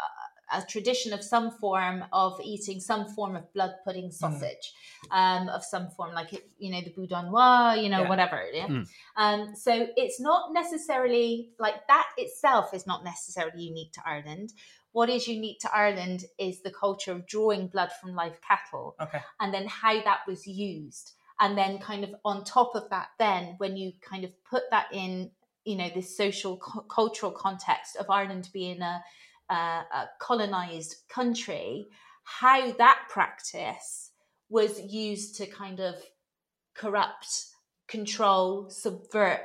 a, 0.53 0.63
tradition 0.63 1.13
of 1.13 1.23
some 1.23 1.51
form 1.51 2.05
of 2.13 2.41
eating 2.43 2.81
some 2.81 3.07
form 3.09 3.37
of 3.37 3.53
blood 3.53 3.73
pudding 3.85 4.11
sausage, 4.11 4.73
um, 5.11 5.49
of 5.49 5.65
some 5.65 5.89
form, 5.91 6.13
like 6.15 6.31
you 6.59 6.71
know 6.71 6.81
the 6.81 6.93
boudin 6.97 7.27
noir, 7.31 7.77
you 7.77 7.89
know, 7.89 8.03
Yeah. 8.03 8.09
whatever. 8.09 8.43
Yeah? 8.53 8.67
Mm. 8.69 8.89
Um, 9.17 9.55
so 9.57 9.87
it's 9.97 10.21
not 10.21 10.53
necessarily 10.53 11.51
like 11.59 11.87
that 11.89 12.07
itself 12.17 12.75
is 12.75 12.87
not 12.87 13.05
necessarily 13.05 13.63
unique 13.63 13.93
to 13.95 14.01
Ireland. 14.07 14.53
What 14.93 15.11
is 15.11 15.29
unique 15.29 15.59
to 15.61 15.75
Ireland 15.75 16.25
is 16.39 16.63
the 16.63 16.71
culture 16.71 17.13
of 17.13 17.27
drawing 17.27 17.69
blood 17.69 17.91
from 18.01 18.15
live 18.15 18.41
cattle 18.41 18.97
Okay. 19.01 19.21
and 19.41 19.53
then 19.53 19.67
how 19.67 19.95
that 20.03 20.21
was 20.27 20.47
used 20.47 21.13
and 21.39 21.57
then 21.59 21.79
kind 21.79 22.03
of 22.03 22.11
on 22.25 22.45
top 22.45 22.73
of 22.75 22.89
that 22.89 23.09
then 23.19 23.57
when 23.59 23.77
you 23.77 23.93
kind 24.01 24.25
of 24.25 24.31
put 24.45 24.63
that 24.71 24.87
in 24.93 25.31
you 25.67 25.77
know 25.77 25.91
this 25.95 26.17
social 26.17 26.57
cu- 26.57 26.81
cultural 26.89 27.31
context 27.33 27.97
of 27.97 28.09
ireland 28.09 28.49
being 28.55 28.81
a, 28.81 29.03
a, 29.51 29.55
a 29.55 30.09
colonized 30.21 30.97
country 31.09 31.87
how 32.25 32.73
that 32.73 33.07
practice 33.09 34.11
was 34.49 34.81
used 34.81 35.37
to 35.37 35.47
kind 35.47 35.81
of 35.81 35.95
corrupt 36.75 37.47
control 37.89 38.69
subvert 38.71 39.41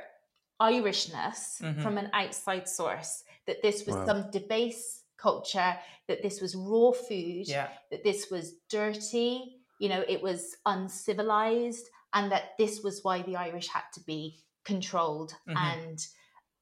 irishness 0.60 1.60
Mhm. 1.60 1.82
from 1.82 1.98
an 1.98 2.10
outside 2.12 2.68
source 2.68 3.24
that 3.46 3.62
this 3.62 3.86
was 3.86 3.96
Wow. 3.96 4.06
some 4.06 4.30
debase 4.30 5.04
culture 5.16 5.78
that 6.08 6.22
this 6.22 6.40
was 6.40 6.54
raw 6.56 6.92
food 6.92 7.46
Yeah. 7.48 7.68
that 7.90 8.02
this 8.04 8.30
was 8.30 8.54
dirty, 8.68 9.60
you 9.78 9.88
know, 9.88 10.04
it 10.08 10.20
was 10.22 10.56
uncivilized, 10.66 11.88
and 12.12 12.30
that 12.32 12.56
this 12.58 12.82
was 12.82 13.02
why 13.04 13.22
the 13.22 13.36
Irish 13.36 13.68
had 13.68 13.84
to 13.94 14.00
be 14.00 14.44
controlled 14.64 15.34
Mhm. 15.46 15.56
and 15.56 16.06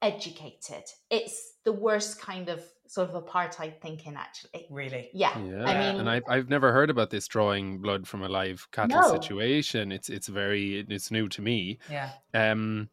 educated. 0.02 0.84
It's 1.10 1.54
the 1.64 1.72
worst 1.72 2.20
kind 2.20 2.48
of 2.48 2.64
sort 2.90 3.08
of 3.10 3.24
apartheid 3.24 3.80
thinking, 3.80 4.16
actually. 4.16 4.66
Really. 4.68 5.10
Yeah. 5.14 5.38
Yeah, 5.38 5.64
I 5.64 5.74
mean, 5.78 6.00
and 6.00 6.10
I've 6.10 6.24
I've 6.28 6.48
never 6.48 6.72
heard 6.72 6.90
about 6.90 7.10
this 7.10 7.28
drawing 7.28 7.78
blood 7.78 8.08
from 8.08 8.22
a 8.22 8.28
live 8.28 8.66
cattle 8.72 9.00
No. 9.00 9.08
situation. 9.08 9.92
It's 9.92 10.08
it's 10.08 10.26
very 10.26 10.84
it's 10.88 11.10
new 11.12 11.28
to 11.28 11.40
me. 11.40 11.78
Yeah. 11.88 12.10
um, 12.34 12.88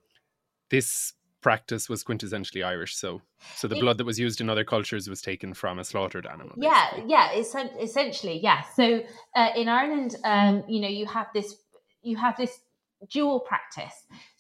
this 0.70 1.14
practice 1.42 1.88
was 1.90 2.04
quintessentially 2.04 2.64
Irish. 2.66 2.96
So, 2.96 3.22
so 3.56 3.68
the 3.68 3.76
It- 3.78 3.82
blood 3.82 3.98
that 4.00 4.06
was 4.06 4.20
used 4.20 4.40
in 4.42 4.50
other 4.50 4.64
cultures 4.66 5.08
was 5.10 5.22
taken 5.22 5.54
from 5.54 5.80
a 5.80 5.84
slaughtered 5.84 6.26
animal. 6.28 6.54
yeah 6.58 6.90
basically. 6.92 7.12
yeah 7.12 7.30
essen- 7.34 7.78
essentially 7.80 8.40
yeah 8.42 8.62
so 8.76 9.02
uh, 9.36 9.50
in 9.56 9.68
ireland 9.70 10.16
um 10.26 10.64
you 10.68 10.80
know 10.82 10.88
you 11.00 11.06
have 11.06 11.28
this 11.34 11.56
you 12.02 12.18
have 12.18 12.36
this 12.38 12.60
dual 13.12 13.40
practice 13.40 13.94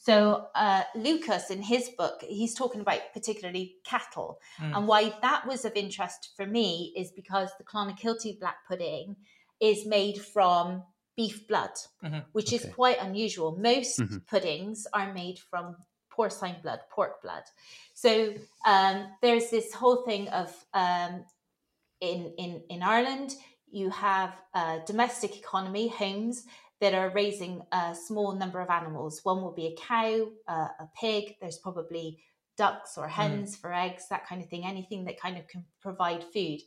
so 0.07 0.17
uh 0.63 0.83
lucas 1.07 1.45
in 1.55 1.61
his 1.61 1.85
book 2.01 2.17
he's 2.39 2.53
talking 2.61 2.81
about 2.85 3.01
particularly 3.17 3.65
cattle 3.93 4.39
Mm. 4.59 4.73
and 4.75 4.87
why 4.91 5.01
that 5.25 5.41
was 5.51 5.61
of 5.65 5.73
interest 5.83 6.21
for 6.37 6.45
me 6.57 6.93
is 7.01 7.11
because 7.21 7.49
the 7.57 7.67
clonakilty 7.71 8.31
black 8.39 8.59
pudding 8.67 9.15
is 9.69 9.79
made 9.97 10.17
from 10.33 10.65
beef 11.19 11.37
blood 11.49 11.75
Mhm. 12.03 12.21
which 12.37 12.51
is 12.57 12.63
quite 12.79 12.99
unusual 13.07 13.49
most 13.71 13.99
Mhm. 13.99 14.19
puddings 14.31 14.87
are 14.99 15.09
made 15.21 15.37
from 15.49 15.65
porcine 16.15 16.59
blood 16.63 16.81
pork 16.95 17.13
blood 17.21 17.43
so 18.03 18.11
um, 18.73 18.95
there's 19.21 19.47
this 19.55 19.67
whole 19.79 19.99
thing 20.09 20.23
of 20.41 20.49
um, 20.83 21.13
in 21.99 22.33
in 22.37 22.51
in 22.69 22.83
Ireland, 22.83 23.35
you 23.71 23.89
have 23.89 24.31
a 24.53 24.81
domestic 24.85 25.31
economy 25.37 25.87
homes 26.01 26.45
that 26.79 26.93
are 26.93 27.09
raising 27.09 27.61
a 27.71 27.95
small 27.95 28.33
number 28.35 28.59
of 28.61 28.69
animals. 28.69 29.21
One 29.23 29.41
will 29.41 29.53
be 29.53 29.67
a 29.67 29.75
cow, 29.75 30.27
uh, 30.47 30.67
a 30.79 30.89
pig. 30.99 31.35
There's 31.41 31.57
probably 31.57 32.19
ducks 32.55 32.97
or 32.97 33.07
hens 33.07 33.55
for 33.55 33.73
eggs, 33.73 34.07
that 34.09 34.27
kind 34.27 34.41
of 34.41 34.49
thing, 34.49 34.65
anything 34.65 35.05
that 35.05 35.19
kind 35.19 35.37
of 35.37 35.47
can 35.47 35.65
provide 35.81 36.23
food. 36.23 36.59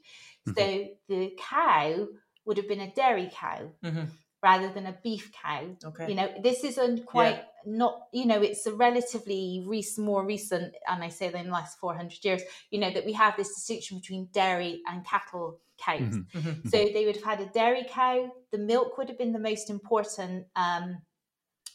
So 0.57 0.89
the 1.09 1.37
cow 1.39 2.07
would 2.45 2.57
have 2.57 2.69
been 2.69 2.81
a 2.81 2.93
dairy 2.93 3.31
cow 3.33 3.71
Mhm. 3.83 4.09
rather 4.43 4.73
than 4.73 4.87
a 4.87 4.99
beef 5.03 5.33
cow. 5.33 5.77
Okay. 5.85 6.09
You 6.09 6.15
know, 6.15 6.33
this 6.43 6.65
is 6.65 6.79
a 6.79 6.99
quite 7.03 7.45
not, 7.67 8.09
you 8.13 8.25
know, 8.25 8.41
it's 8.41 8.67
a 8.67 8.73
relatively 8.75 9.63
recent, 9.67 10.07
more 10.07 10.25
recent, 10.25 10.75
and 10.89 11.05
I 11.05 11.09
say 11.09 11.29
that 11.29 11.39
in 11.39 11.47
the 11.47 11.53
last 11.53 11.79
400 11.79 12.25
years, 12.25 12.43
you 12.71 12.81
know, 12.81 12.91
that 12.91 13.05
we 13.05 13.13
have 13.13 13.37
this 13.37 13.55
distinction 13.55 13.99
between 13.99 14.27
dairy 14.33 14.83
and 14.87 15.05
cattle 15.05 15.61
cows. 15.81 16.01
Mhm. 16.17 16.27
Mhm. 16.33 16.71
So 16.71 16.77
they 16.93 17.05
would 17.07 17.17
have 17.17 17.25
had 17.25 17.41
a 17.41 17.47
dairy 17.47 17.85
cow. 17.89 18.31
The 18.53 18.59
milk 18.59 18.99
would 18.99 19.09
have 19.09 19.19
been 19.19 19.33
the 19.33 19.39
most 19.51 19.71
important 19.71 20.47
um, 20.57 21.03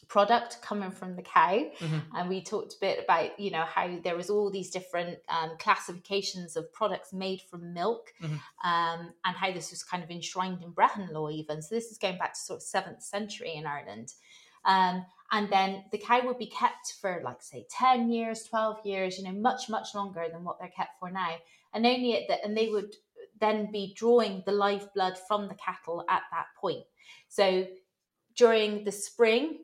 product 0.08 0.62
coming 0.62 0.90
from 0.92 1.16
the 1.16 1.22
cow. 1.22 1.58
Mhm. 1.78 2.02
And 2.14 2.28
we 2.28 2.40
talked 2.42 2.74
a 2.74 2.78
bit 2.80 3.02
about, 3.02 3.38
you 3.40 3.50
know, 3.50 3.64
how 3.64 3.98
there 4.04 4.16
was 4.16 4.30
all 4.30 4.50
these 4.50 4.70
different 4.70 5.18
um, 5.28 5.56
classifications 5.58 6.56
of 6.56 6.72
products 6.72 7.12
made 7.12 7.40
from 7.42 7.72
milk 7.72 8.14
Mhm. 8.20 8.40
um, 8.62 9.14
and 9.24 9.36
how 9.36 9.50
this 9.52 9.70
was 9.72 9.82
kind 9.82 10.04
of 10.04 10.10
enshrined 10.10 10.62
in 10.62 10.70
Brehon 10.72 11.08
law 11.12 11.28
even. 11.28 11.60
So 11.60 11.74
this 11.74 11.90
is 11.90 11.98
going 11.98 12.18
back 12.18 12.34
to 12.34 12.40
sort 12.40 12.58
of 12.58 12.62
7th 12.62 13.02
century 13.02 13.54
in 13.54 13.66
Ireland. 13.66 14.14
Um, 14.64 15.06
and 15.32 15.48
then 15.50 15.84
the 15.90 15.98
cow 15.98 16.24
would 16.24 16.38
be 16.38 16.46
kept 16.46 16.94
for 17.00 17.20
like 17.24 17.42
say 17.42 17.66
10 17.70 18.10
years 18.10 18.44
12 18.44 18.84
years 18.86 19.18
you 19.18 19.24
know 19.24 19.32
much 19.32 19.68
much 19.68 19.92
longer 19.94 20.26
than 20.30 20.44
what 20.44 20.58
they're 20.60 20.68
kept 20.68 20.98
for 21.00 21.10
now 21.10 21.34
and 21.72 21.84
only 21.84 22.16
at 22.16 22.28
the, 22.28 22.44
and 22.44 22.56
they 22.56 22.68
would 22.68 22.94
then 23.40 23.70
be 23.72 23.94
drawing 23.96 24.42
the 24.46 24.52
lifeblood 24.52 25.16
from 25.28 25.48
the 25.48 25.54
cattle 25.54 26.04
at 26.08 26.22
that 26.32 26.46
point 26.60 26.84
so 27.28 27.66
during 28.36 28.84
the 28.84 28.92
spring 28.92 29.58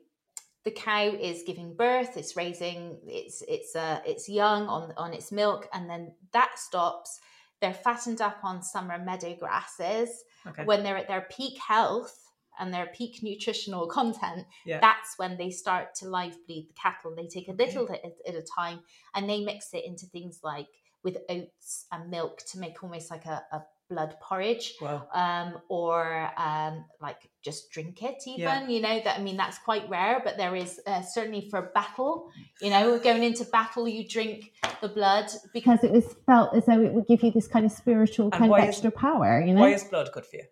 the 0.63 0.71
cow 0.71 1.07
is 1.07 1.43
giving 1.45 1.75
birth 1.75 2.15
it's 2.17 2.35
raising 2.37 2.97
it's 3.05 3.43
it's 3.47 3.75
uh 3.75 3.99
it's 4.05 4.29
young 4.29 4.67
on 4.67 4.93
on 4.97 5.13
its 5.13 5.31
milk 5.31 5.67
and 5.73 5.89
then 5.89 6.11
that 6.31 6.57
stops 6.57 7.19
they're 7.61 7.73
fattened 7.73 8.21
up 8.21 8.37
on 8.43 8.61
summer 8.61 8.97
meadow 8.97 9.35
grasses 9.39 10.09
Okay. 10.45 10.65
when 10.65 10.83
they're 10.83 10.97
at 10.97 11.07
their 11.07 11.25
peak 11.31 11.57
health 11.57 12.19
and 12.59 12.73
their 12.73 12.87
peak 12.87 13.23
nutritional 13.23 13.87
content, 13.99 14.45
Yeah. 14.65 14.81
that's 14.81 15.17
when 15.17 15.37
they 15.37 15.49
start 15.51 15.95
to 15.95 16.09
live 16.09 16.35
bleed 16.45 16.67
the 16.67 16.73
cattle. 16.73 17.15
They 17.15 17.27
take 17.27 17.47
a 17.47 17.53
little 17.53 17.89
at, 17.89 18.01
at 18.27 18.35
a 18.35 18.41
time 18.43 18.81
and 19.15 19.29
they 19.29 19.39
mix 19.45 19.73
it 19.73 19.85
into 19.85 20.05
things 20.07 20.41
like 20.43 20.67
with 21.03 21.17
oats 21.29 21.85
and 21.91 22.09
milk 22.09 22.41
to 22.51 22.59
make 22.59 22.81
almost 22.83 23.11
like 23.11 23.25
a, 23.25 23.43
a 23.51 23.61
blood 23.89 24.15
porridge. 24.21 24.73
Wow. 24.81 25.07
Um, 25.13 25.61
or 25.69 26.31
um, 26.37 26.85
like 27.01 27.29
just 27.43 27.69
drink 27.71 28.01
it, 28.01 28.23
even 28.25 28.39
Yeah. 28.41 28.67
you 28.67 28.81
know 28.81 29.01
that 29.03 29.19
I 29.19 29.21
mean 29.21 29.37
that's 29.37 29.57
quite 29.59 29.87
rare, 29.89 30.21
but 30.23 30.37
there 30.37 30.55
is 30.55 30.79
uh, 30.87 31.01
certainly 31.01 31.47
for 31.49 31.71
battle. 31.75 32.29
You 32.61 32.69
know, 32.69 32.97
going 32.99 33.23
into 33.23 33.43
battle, 33.45 33.87
you 33.87 34.07
drink 34.07 34.53
the 34.81 34.89
blood 34.89 35.25
because 35.53 35.79
because 35.81 35.83
it 35.83 35.91
was 35.91 36.15
felt 36.25 36.55
as 36.55 36.65
though 36.65 36.81
it 36.81 36.93
would 36.93 37.07
give 37.07 37.21
you 37.23 37.31
this 37.31 37.47
kind 37.47 37.65
of 37.65 37.71
spiritual 37.71 38.25
And 38.27 38.33
kind 38.33 38.45
of 38.45 38.49
why 38.51 38.61
is- 38.63 38.69
extra 38.69 38.91
power, 38.91 39.41
you 39.45 39.53
know? 39.53 39.61
Why 39.61 39.73
is 39.73 39.83
blood 39.83 40.09
good 40.13 40.25
for 40.25 40.37
you? 40.37 40.43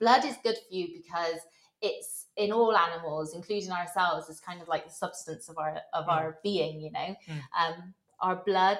blood 0.00 0.24
is 0.24 0.36
good 0.42 0.56
for 0.56 0.74
you 0.74 0.88
because 1.00 1.38
it's 1.80 2.26
in 2.36 2.50
all 2.50 2.74
animals 2.76 3.34
including 3.34 3.70
ourselves 3.70 4.28
is 4.28 4.40
kind 4.40 4.60
of 4.60 4.66
like 4.66 4.84
the 4.84 4.90
substance 4.90 5.48
of 5.48 5.56
our 5.58 5.76
of 5.92 6.06
Mm. 6.06 6.12
our 6.12 6.38
being 6.42 6.80
you 6.80 6.90
know 6.90 7.14
Mm. 7.28 7.40
um, 7.60 7.94
our 8.20 8.36
blood 8.44 8.78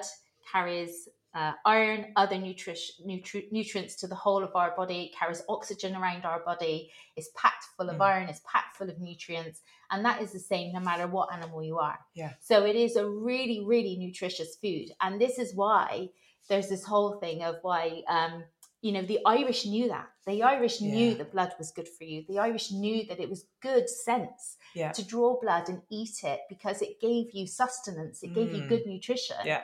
carries 0.51 1.07
uh, 1.35 1.53
iron 1.65 2.13
other 2.15 2.35
nutri- 2.35 2.91
nutri- 3.07 3.51
nutrients 3.51 3.95
to 3.95 4.07
the 4.07 4.13
whole 4.13 4.43
of 4.43 4.55
our 4.55 4.75
body 4.75 5.11
carries 5.17 5.41
oxygen 5.49 5.95
around 5.95 6.25
our 6.25 6.41
body 6.45 6.91
it's 7.15 7.29
packed 7.35 7.65
full 7.75 7.89
of 7.89 7.95
Mm. 7.97 8.01
iron 8.05 8.29
it's 8.29 8.41
packed 8.51 8.77
full 8.77 8.87
of 8.89 8.99
nutrients 8.99 9.61
and 9.89 10.05
that 10.05 10.21
is 10.21 10.31
the 10.31 10.39
same 10.39 10.71
no 10.73 10.79
matter 10.79 11.07
what 11.07 11.33
animal 11.33 11.63
you 11.63 11.79
are 11.79 11.97
Yeah. 12.13 12.33
so 12.39 12.65
it 12.65 12.75
is 12.75 12.95
a 12.97 13.09
really 13.09 13.65
really 13.65 13.97
nutritious 13.97 14.57
food 14.61 14.89
and 15.01 15.19
this 15.19 15.39
is 15.39 15.55
why 15.55 16.09
there's 16.49 16.69
this 16.69 16.83
whole 16.83 17.13
thing 17.19 17.41
of 17.41 17.55
why 17.63 18.03
um, 18.07 18.43
you 18.81 18.91
know 18.91 19.01
the 19.01 19.19
irish 19.25 19.65
knew 19.65 19.87
that 19.87 20.07
the 20.27 20.43
irish 20.43 20.81
knew 20.81 21.07
Yeah. 21.09 21.17
that 21.17 21.31
blood 21.31 21.53
was 21.57 21.71
good 21.71 21.87
for 21.97 22.03
you 22.03 22.25
the 22.27 22.37
irish 22.37 22.71
knew 22.71 23.07
that 23.07 23.19
it 23.19 23.27
was 23.29 23.47
good 23.59 23.89
sense 23.89 24.57
Yeah. 24.75 24.91
to 24.91 25.03
draw 25.03 25.39
blood 25.41 25.67
and 25.67 25.81
eat 25.89 26.17
it 26.23 26.41
because 26.47 26.83
it 26.83 26.99
gave 27.01 27.31
you 27.33 27.47
sustenance 27.47 28.21
it 28.21 28.35
gave 28.35 28.53
you 28.53 28.61
Mm. 28.63 28.69
good 28.69 28.85
nutrition 28.85 29.37
Yeah. 29.45 29.63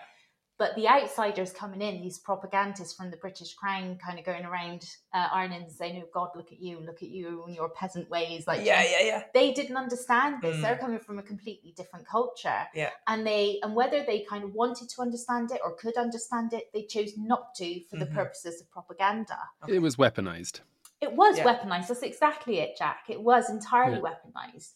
But 0.59 0.75
the 0.75 0.87
outsiders 0.87 1.51
coming 1.53 1.81
in 1.81 2.01
these 2.01 2.19
propagandists 2.19 2.93
from 2.93 3.09
the 3.09 3.17
british 3.17 3.53
crown 3.55 3.97
kind 4.05 4.19
of 4.19 4.25
going 4.25 4.45
around 4.45 4.81
uh, 5.13 5.27
ireland 5.31 5.63
and 5.63 5.71
saying 5.71 6.01
oh 6.03 6.09
god 6.13 6.29
look 6.35 6.51
at 6.51 6.61
you 6.61 6.79
look 6.81 7.01
at 7.01 7.09
you 7.09 7.43
and 7.47 7.55
your 7.55 7.69
peasant 7.69 8.07
ways 8.09 8.45
like 8.45 8.63
yeah, 8.65 8.83
yeah, 8.83 9.05
yeah. 9.11 9.23
they 9.33 9.51
didn't 9.53 9.77
understand 9.77 10.41
this 10.41 10.57
Mm. 10.57 10.61
they're 10.61 10.77
coming 10.77 10.99
from 10.99 11.17
a 11.19 11.23
completely 11.23 11.73
different 11.77 12.05
culture 12.07 12.61
Yeah. 12.75 12.89
and 13.07 13.25
they 13.25 13.59
and 13.63 13.73
whether 13.75 14.03
they 14.03 14.25
kind 14.29 14.43
of 14.43 14.53
wanted 14.53 14.89
to 14.89 15.01
understand 15.01 15.51
it 15.51 15.61
or 15.63 15.75
could 15.75 15.95
understand 15.97 16.53
it 16.53 16.65
they 16.73 16.83
chose 16.83 17.11
not 17.17 17.55
to 17.55 17.81
for 17.89 17.97
the 17.97 18.05
Mhm. 18.05 18.13
purposes 18.15 18.61
of 18.61 18.69
propaganda 18.69 19.37
It 19.67 19.79
was 19.79 19.95
weaponized. 19.95 20.59
it 21.01 21.13
was 21.13 21.37
Yeah. 21.37 21.45
weaponized 21.45 21.87
that's 21.87 22.01
exactly 22.03 22.59
it 22.59 22.71
jack 22.77 23.01
it 23.09 23.21
was 23.21 23.49
entirely 23.49 24.01
Yeah. 24.03 24.09
weaponized 24.09 24.73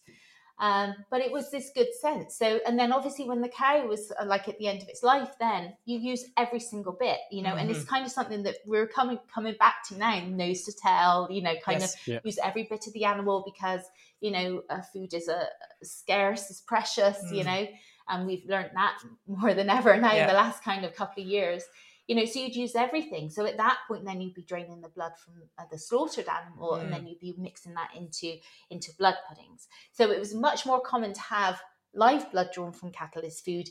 um, 0.60 0.94
but 1.10 1.20
it 1.22 1.32
was 1.32 1.50
this 1.52 1.72
good 1.76 1.88
sense 2.00 2.38
so 2.38 2.60
and 2.68 2.78
then 2.78 2.92
obviously 2.92 3.26
when 3.28 3.42
the 3.42 3.50
cow 3.50 3.86
was 3.88 4.12
uh, 4.20 4.26
like 4.26 4.48
at 4.48 4.58
the 4.60 4.68
end 4.68 4.82
of 4.82 4.88
its 4.88 5.02
life 5.04 5.30
then 5.40 5.74
you 5.86 5.98
use 5.98 6.26
every 6.38 6.60
single 6.60 6.96
bit 7.00 7.18
you 7.32 7.42
know 7.42 7.56
and 7.56 7.70
Mm-hmm. 7.70 7.80
it's 7.80 7.90
kind 7.90 8.06
of 8.06 8.12
something 8.12 8.44
that 8.44 8.56
we're 8.66 8.88
coming 8.88 9.18
coming 9.34 9.56
back 9.60 9.76
to 9.88 9.98
now 9.98 10.20
nose 10.28 10.64
to 10.64 10.74
tail 10.82 11.28
you 11.32 11.42
know 11.42 11.54
kind 11.66 11.82
Yes. 11.82 11.94
of 11.96 12.00
Yeah. 12.08 12.20
use 12.24 12.38
every 12.44 12.64
bit 12.70 12.86
of 12.88 12.94
the 12.94 13.06
animal 13.06 13.44
because 13.52 13.82
you 14.22 14.32
know 14.32 14.62
uh, 14.70 14.82
food 14.94 15.14
is 15.14 15.28
a 15.28 15.48
scarce 15.82 16.50
is 16.50 16.62
precious 16.62 17.18
you 17.32 17.44
Mm. 17.44 17.46
know 17.46 17.68
and 18.10 18.28
we've 18.28 18.46
learned 18.48 18.72
that 18.76 18.98
more 19.28 19.54
than 19.54 19.70
ever 19.70 19.98
now 19.98 20.16
in 20.16 20.28
the 20.28 20.34
last 20.34 20.64
kind 20.64 20.86
of 20.86 20.94
couple 20.96 21.24
of 21.24 21.28
years 21.30 21.64
you 22.08 22.16
know 22.16 22.26
so 22.26 22.40
you'd 22.40 22.56
use 22.56 22.76
everything 22.76 23.30
so 23.30 23.46
at 23.46 23.58
that 23.58 23.78
point 23.88 24.04
then 24.06 24.20
you'd 24.22 24.34
be 24.34 24.42
draining 24.44 24.82
the 24.82 24.90
blood 24.90 25.14
from 25.18 25.34
uh, 25.58 25.64
the 25.72 25.78
slaughtered 25.78 26.28
animal 26.28 26.76
and 26.76 26.90
Mm. 26.90 26.92
then 26.92 27.08
you'd 27.08 27.20
be 27.20 27.34
mixing 27.38 27.74
that 27.76 27.92
into 27.96 28.38
into 28.70 28.92
blood 28.98 29.16
puddings 29.28 29.68
so 29.92 30.12
it 30.12 30.20
was 30.20 30.34
much 30.34 30.66
more 30.66 30.82
common 30.82 31.14
to 31.14 31.22
have 31.22 31.62
live 31.94 32.30
blood 32.32 32.50
drawn 32.54 32.72
from 32.74 32.92
cattle 32.92 33.24
as 33.26 33.40
food 33.42 33.70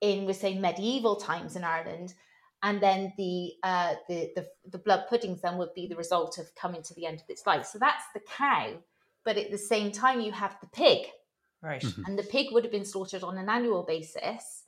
in 0.00 0.24
we 0.26 0.32
say 0.32 0.58
medieval 0.58 1.16
times 1.16 1.54
in 1.56 1.64
Ireland 1.64 2.14
and 2.64 2.80
then 2.82 3.12
the, 3.16 3.52
uh, 3.62 3.94
the 4.08 4.32
the 4.34 4.46
the 4.70 4.78
blood 4.78 5.04
puddings 5.08 5.40
then 5.42 5.56
would 5.58 5.72
be 5.74 5.86
the 5.86 5.94
result 5.94 6.38
of 6.38 6.52
coming 6.56 6.82
to 6.82 6.94
the 6.94 7.06
end 7.06 7.20
of 7.20 7.28
its 7.30 7.46
life 7.46 7.64
so 7.66 7.78
that's 7.78 8.04
the 8.14 8.20
cow 8.20 8.72
but 9.24 9.36
at 9.36 9.50
the 9.52 9.58
same 9.58 9.92
time 9.92 10.20
you 10.20 10.32
have 10.32 10.56
the 10.60 10.66
pig 10.68 11.06
Right. 11.60 11.82
Mhm. 11.82 12.04
and 12.06 12.18
the 12.18 12.22
pig 12.22 12.46
would 12.52 12.64
have 12.64 12.72
been 12.72 12.84
slaughtered 12.84 13.24
on 13.24 13.36
an 13.36 13.48
annual 13.48 13.82
basis. 13.82 14.62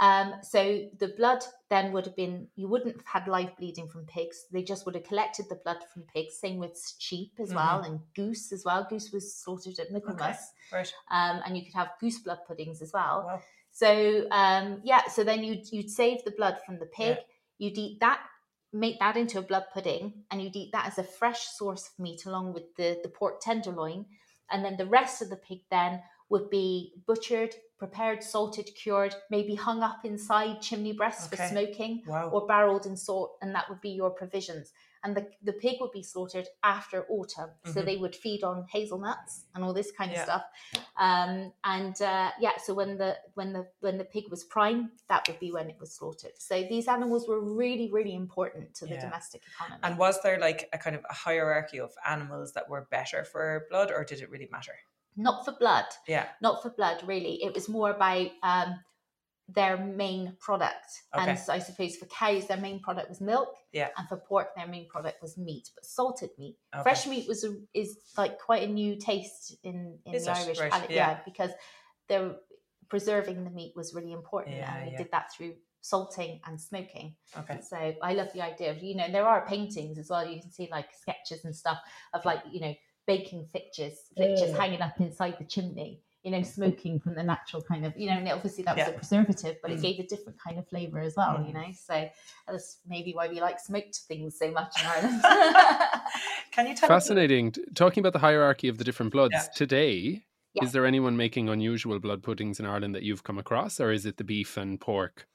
Um, 0.00 0.34
so 0.42 0.88
the 0.98 1.14
blood 1.16 1.44
then 1.70 1.92
would 1.92 2.04
have 2.06 2.16
been, 2.16 2.48
you 2.56 2.68
wouldn't 2.68 2.96
have 2.96 3.06
had 3.06 3.28
live 3.28 3.56
bleeding 3.56 3.88
from 3.88 4.06
pigs. 4.06 4.46
They 4.52 4.62
just 4.62 4.86
would 4.86 4.96
have 4.96 5.04
collected 5.04 5.46
the 5.48 5.54
blood 5.56 5.78
from 5.92 6.02
pigs. 6.02 6.36
Same 6.38 6.58
with 6.58 6.76
sheep 6.98 7.32
as 7.38 7.54
well 7.54 7.82
and 7.82 8.00
goose 8.16 8.52
as 8.52 8.64
well. 8.64 8.86
Goose 8.90 9.12
was 9.12 9.34
slaughtered 9.34 9.78
at 9.78 9.92
Michaelmas. 9.92 10.52
Right. 10.72 10.92
Um, 11.10 11.40
and 11.46 11.56
you 11.56 11.64
could 11.64 11.74
have 11.74 11.90
goose 12.00 12.18
blood 12.18 12.40
puddings 12.46 12.82
as 12.82 12.92
well. 12.92 13.24
Wow. 13.26 13.42
So 13.70 14.26
um, 14.30 14.80
yeah, 14.84 15.02
so 15.08 15.24
then 15.24 15.42
you'd 15.42 15.70
you'd 15.72 15.90
save 15.90 16.24
the 16.24 16.30
blood 16.30 16.58
from 16.64 16.78
the 16.78 16.86
pig. 16.86 17.16
Yeah. 17.16 17.22
You'd 17.58 17.78
eat 17.78 18.00
that, 18.00 18.20
make 18.72 19.00
that 19.00 19.16
into 19.16 19.38
a 19.38 19.42
blood 19.42 19.64
pudding, 19.72 20.12
and 20.30 20.40
you'd 20.40 20.56
eat 20.56 20.70
that 20.72 20.86
as 20.86 20.98
a 20.98 21.04
fresh 21.04 21.40
source 21.40 21.88
of 21.88 22.02
meat 22.02 22.24
along 22.24 22.52
with 22.54 22.74
the 22.76 23.00
the 23.02 23.08
pork 23.08 23.40
tenderloin, 23.40 24.06
and 24.50 24.64
then 24.64 24.76
the 24.76 24.86
rest 24.86 25.22
of 25.22 25.28
the 25.28 25.36
pig 25.36 25.60
then 25.70 26.02
would 26.30 26.48
be 26.50 26.94
butchered, 27.06 27.54
prepared, 27.78 28.22
salted, 28.22 28.66
cured, 28.74 29.14
maybe 29.30 29.54
hung 29.54 29.82
up 29.82 30.04
inside 30.04 30.60
chimney 30.62 30.92
breasts 30.92 31.26
for 31.28 31.36
smoking, 31.36 32.02
Wow. 32.06 32.30
or 32.30 32.46
barreled 32.46 32.86
in 32.86 32.96
salt, 32.96 33.36
and 33.42 33.54
that 33.54 33.68
would 33.68 33.80
be 33.80 33.90
your 33.90 34.10
provisions. 34.10 34.72
And 35.02 35.14
the, 35.14 35.28
the 35.42 35.52
pig 35.52 35.76
would 35.80 35.92
be 35.92 36.02
slaughtered 36.02 36.46
after 36.62 37.04
autumn. 37.10 37.50
So 37.66 37.82
Mhm. 37.82 37.84
they 37.84 37.96
would 37.98 38.16
feed 38.16 38.42
on 38.42 38.66
hazelnuts 38.72 39.44
and 39.54 39.62
all 39.62 39.74
this 39.74 39.92
kind 39.92 40.12
of 40.12 40.16
stuff. 40.18 40.44
Um, 40.96 41.52
and 41.64 42.00
uh, 42.00 42.30
yeah, 42.40 42.56
so 42.56 42.72
when 42.72 42.96
the 42.96 43.18
when 43.34 43.52
the 43.52 43.68
when 43.80 43.98
the 43.98 44.04
pig 44.04 44.30
was 44.30 44.44
prime, 44.44 44.92
that 45.08 45.28
would 45.28 45.38
be 45.40 45.52
when 45.52 45.68
it 45.68 45.76
was 45.78 45.94
slaughtered. 45.94 46.32
So 46.38 46.62
these 46.62 46.88
animals 46.88 47.28
were 47.28 47.40
really, 47.40 47.90
really 47.92 48.14
important 48.14 48.74
to 48.76 48.86
the 48.86 48.94
Yeah. 48.94 49.00
domestic 49.00 49.42
economy. 49.46 49.80
And 49.82 49.98
was 49.98 50.22
there 50.22 50.38
like 50.38 50.70
a 50.72 50.78
kind 50.78 50.96
of 50.96 51.04
a 51.10 51.12
hierarchy 51.12 51.80
of 51.80 51.92
animals 52.06 52.52
that 52.54 52.70
were 52.70 52.86
better 52.90 53.24
for 53.24 53.66
blood, 53.68 53.90
or 53.90 54.04
did 54.04 54.20
it 54.22 54.30
really 54.30 54.48
matter? 54.50 54.76
Not 55.16 55.44
for 55.44 55.52
blood, 55.52 55.86
Yeah. 56.08 56.26
not 56.40 56.62
for 56.62 56.70
blood, 56.70 57.02
really. 57.06 57.42
It 57.42 57.54
was 57.54 57.68
more 57.68 57.90
about 57.90 58.30
um, 58.42 58.80
their 59.48 59.76
main 59.76 60.36
product. 60.40 60.86
Okay. 61.14 61.30
And 61.30 61.38
so 61.38 61.52
I 61.52 61.58
suppose 61.58 61.96
for 61.96 62.06
cows, 62.06 62.46
their 62.46 62.56
main 62.56 62.80
product 62.80 63.08
was 63.08 63.20
milk. 63.20 63.54
Yeah. 63.72 63.88
And 63.96 64.08
for 64.08 64.16
pork, 64.16 64.48
their 64.56 64.66
main 64.66 64.88
product 64.88 65.20
was 65.22 65.36
meat, 65.36 65.70
but 65.74 65.84
salted 65.84 66.30
meat. 66.38 66.56
Okay. 66.74 66.82
Fresh 66.82 67.06
meat 67.06 67.28
was 67.28 67.44
a, 67.44 67.54
is 67.74 67.98
like 68.16 68.38
quite 68.38 68.62
a 68.68 68.72
new 68.72 68.96
taste 68.96 69.56
in, 69.62 69.98
in 70.06 70.12
the? 70.12 70.30
Irish 70.30 70.58
palate. 70.58 70.90
yeah. 70.90 71.10
Yeah. 71.10 71.18
because 71.24 71.50
they're 72.08 72.36
preserving 72.88 73.44
the 73.44 73.50
meat 73.50 73.72
was 73.76 73.94
really 73.94 74.12
important. 74.12 74.56
Yeah, 74.56 74.74
and 74.74 74.86
we 74.86 74.92
yeah. 74.92 74.98
did 74.98 75.10
that 75.12 75.32
through 75.32 75.54
salting 75.80 76.40
and 76.46 76.58
smoking. 76.58 77.14
Okay. 77.36 77.60
So 77.60 77.94
I 78.02 78.14
love 78.14 78.28
the 78.32 78.40
idea 78.40 78.70
of, 78.70 78.82
you 78.82 78.96
know, 78.96 79.10
there 79.10 79.26
are 79.26 79.46
paintings 79.46 79.98
as 79.98 80.08
well. 80.08 80.26
You 80.26 80.40
can 80.40 80.50
see 80.50 80.68
like 80.70 80.88
sketches 80.98 81.44
and 81.44 81.54
stuff 81.54 81.78
of 82.14 82.24
like, 82.24 82.40
you 82.50 82.60
know, 82.60 82.74
baking 83.06 83.46
fixtures, 83.52 84.10
fixtures 84.16 84.50
Yeah. 84.50 84.56
hanging 84.56 84.80
up 84.80 85.00
inside 85.00 85.36
the 85.38 85.44
chimney. 85.44 86.00
you 86.26 86.30
know, 86.30 86.40
smoking 86.42 86.98
from 86.98 87.14
the 87.14 87.22
natural 87.22 87.60
kind 87.60 87.84
of, 87.84 87.94
you 87.98 88.06
know, 88.08 88.16
and 88.16 88.26
obviously 88.30 88.64
that 88.64 88.74
was 88.74 88.86
Yeah. 88.86 88.94
a 88.94 88.96
preservative, 88.96 89.58
but 89.60 89.70
it 89.70 89.78
Mm. 89.78 89.82
gave 89.82 89.98
a 90.00 90.06
different 90.06 90.38
kind 90.40 90.58
of 90.58 90.66
flavour 90.66 90.98
as 91.00 91.14
well, 91.16 91.38
you 91.46 91.52
Mm. 91.52 91.66
know. 91.66 91.72
So 91.74 92.08
that's 92.48 92.78
maybe 92.86 93.12
why 93.12 93.28
we 93.28 93.42
like 93.42 93.60
smoked 93.60 93.94
things 94.08 94.38
so 94.38 94.50
much 94.50 94.72
in 94.80 94.86
Ireland. 94.86 95.20
Can 96.50 96.66
you 96.66 96.74
tell? 96.74 96.88
Fascinating. 96.88 97.52
T- 97.52 97.62
Talking 97.74 98.00
about 98.00 98.14
the 98.14 98.20
hierarchy 98.20 98.68
of 98.68 98.78
the 98.78 98.84
different 98.84 99.12
bloods 99.12 99.34
Yeah. 99.34 99.48
today, 99.54 100.24
Yeah. 100.54 100.64
is 100.64 100.72
there 100.72 100.86
anyone 100.86 101.14
making 101.14 101.50
unusual 101.50 101.98
blood 101.98 102.22
puddings 102.22 102.58
in 102.58 102.64
Ireland 102.64 102.94
that 102.94 103.02
you've 103.02 103.22
come 103.22 103.36
across, 103.36 103.78
or 103.78 103.92
is 103.92 104.06
it 104.06 104.16
the 104.16 104.24
beef 104.24 104.56
and 104.56 104.80
pork? 104.80 105.28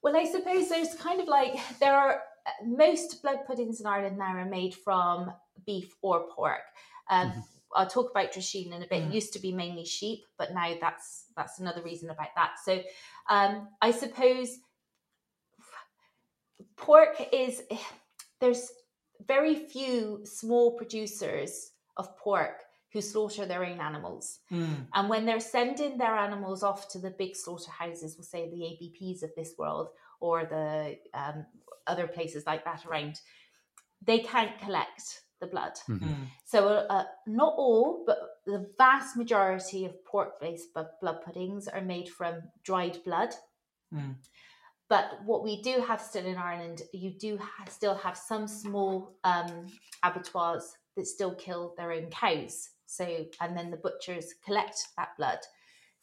Well, 0.00 0.16
I 0.16 0.24
suppose 0.24 0.70
there's 0.70 0.94
kind 0.94 1.20
of 1.20 1.28
like 1.28 1.54
there 1.80 1.94
are 1.94 2.22
uh, 2.46 2.50
most 2.64 3.20
blood 3.20 3.40
puddings 3.46 3.78
in 3.80 3.86
Ireland 3.86 4.16
now 4.16 4.34
are 4.36 4.46
made 4.46 4.74
from 4.74 5.34
beef 5.66 5.94
or 6.00 6.26
pork. 6.34 6.62
Um, 7.10 7.30
Mhm. 7.32 7.44
I'll 7.76 7.86
talk 7.86 8.10
about 8.10 8.32
Drisheen 8.32 8.72
in 8.72 8.82
a 8.82 8.86
bit. 8.86 9.02
Mm. 9.02 9.08
It 9.08 9.14
used 9.14 9.32
to 9.34 9.38
be 9.38 9.52
mainly 9.52 9.84
sheep, 9.84 10.24
but 10.38 10.52
now 10.52 10.74
that's 10.80 11.26
that's 11.36 11.60
another 11.60 11.82
reason 11.82 12.10
about 12.10 12.34
that. 12.34 12.54
So 12.64 12.82
um, 13.28 13.68
I 13.80 13.90
suppose 13.92 14.58
pork 16.76 17.16
is 17.32 17.62
there's 18.40 18.72
very 19.26 19.54
few 19.54 20.22
small 20.24 20.76
producers 20.76 21.72
of 21.96 22.16
pork 22.16 22.62
who 22.92 23.00
slaughter 23.00 23.46
their 23.46 23.64
own 23.64 23.78
animals. 23.80 24.40
Mm, 24.50 24.88
And 24.94 25.08
when 25.08 25.24
they're 25.24 25.38
sending 25.38 25.96
their 25.96 26.16
animals 26.16 26.64
off 26.64 26.88
to 26.88 26.98
the 26.98 27.10
big 27.10 27.36
slaughterhouses, 27.36 28.16
we'll 28.16 28.24
say 28.24 28.50
the 28.50 28.64
ABPs 28.64 29.22
of 29.22 29.30
this 29.36 29.54
world 29.56 29.90
or 30.18 30.44
the 30.44 30.98
um, 31.14 31.46
other 31.86 32.08
places 32.08 32.46
like 32.46 32.64
that 32.64 32.84
around, 32.86 33.20
they 34.02 34.18
can't 34.18 34.58
collect 34.58 35.22
the 35.40 35.46
blood. 35.46 35.78
Mhm. 35.88 36.00
mm, 36.00 36.26
So, 36.44 36.68
uh, 36.68 37.04
not 37.26 37.54
all, 37.56 38.04
but 38.06 38.18
the 38.46 38.70
vast 38.78 39.16
majority 39.16 39.84
of 39.84 40.04
pork 40.04 40.40
based 40.40 40.68
blood 40.74 41.22
puddings 41.24 41.68
are 41.68 41.80
made 41.80 42.08
from 42.08 42.42
dried 42.62 43.02
blood. 43.04 43.34
mm. 43.92 44.14
But 44.88 45.22
what 45.24 45.44
we 45.44 45.62
do 45.62 45.80
have 45.80 46.00
still 46.00 46.26
in 46.26 46.36
Ireland, 46.36 46.82
you 46.92 47.10
do 47.12 47.38
ha- 47.38 47.64
still 47.68 47.94
have 47.94 48.16
some 48.16 48.48
small 48.48 49.16
um, 49.22 49.68
abattoirs 50.02 50.76
that 50.96 51.06
still 51.06 51.34
kill 51.36 51.74
their 51.76 51.92
own 51.92 52.10
cows. 52.10 52.70
So, 52.86 53.26
and 53.40 53.56
then 53.56 53.70
the 53.70 53.76
butchers 53.76 54.34
collect 54.44 54.88
that 54.96 55.16
blood 55.16 55.38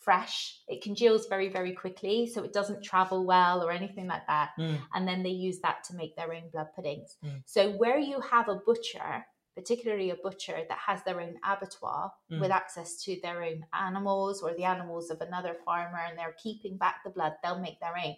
fresh. 0.08 0.62
It 0.70 0.82
congeals 0.82 1.28
very, 1.28 1.50
very 1.50 1.74
quickly, 1.74 2.28
so 2.34 2.42
it 2.42 2.54
doesn't 2.54 2.82
travel 2.82 3.26
well 3.26 3.62
or 3.62 3.72
anything 3.74 4.08
like 4.08 4.26
that. 4.28 4.52
Mm. 4.58 4.80
And 4.94 5.06
then 5.06 5.22
they 5.22 5.32
use 5.32 5.60
that 5.64 5.84
to 5.88 5.96
make 5.96 6.16
their 6.16 6.34
own 6.34 6.44
blood 6.54 6.68
puddings. 6.74 7.18
Mm. 7.26 7.42
So, 7.46 7.72
where 7.74 8.00
you 8.00 8.22
have 8.22 8.48
a 8.48 8.56
butcher, 8.56 9.26
particularly 9.54 10.12
a 10.12 10.16
butcher 10.16 10.60
that 10.70 10.78
has 10.78 11.04
their 11.04 11.20
own 11.20 11.36
abattoir 11.44 12.14
Mm. 12.32 12.40
with 12.40 12.52
access 12.52 13.04
to 13.04 13.20
their 13.22 13.44
own 13.44 13.66
animals 13.74 14.42
or 14.42 14.54
the 14.54 14.64
animals 14.64 15.10
of 15.10 15.20
another 15.20 15.58
farmer, 15.66 16.00
and 16.08 16.18
they're 16.18 16.38
keeping 16.42 16.78
back 16.78 17.04
the 17.04 17.10
blood, 17.10 17.34
they'll 17.44 17.60
make 17.60 17.82
their 17.82 17.98
own. 17.98 18.16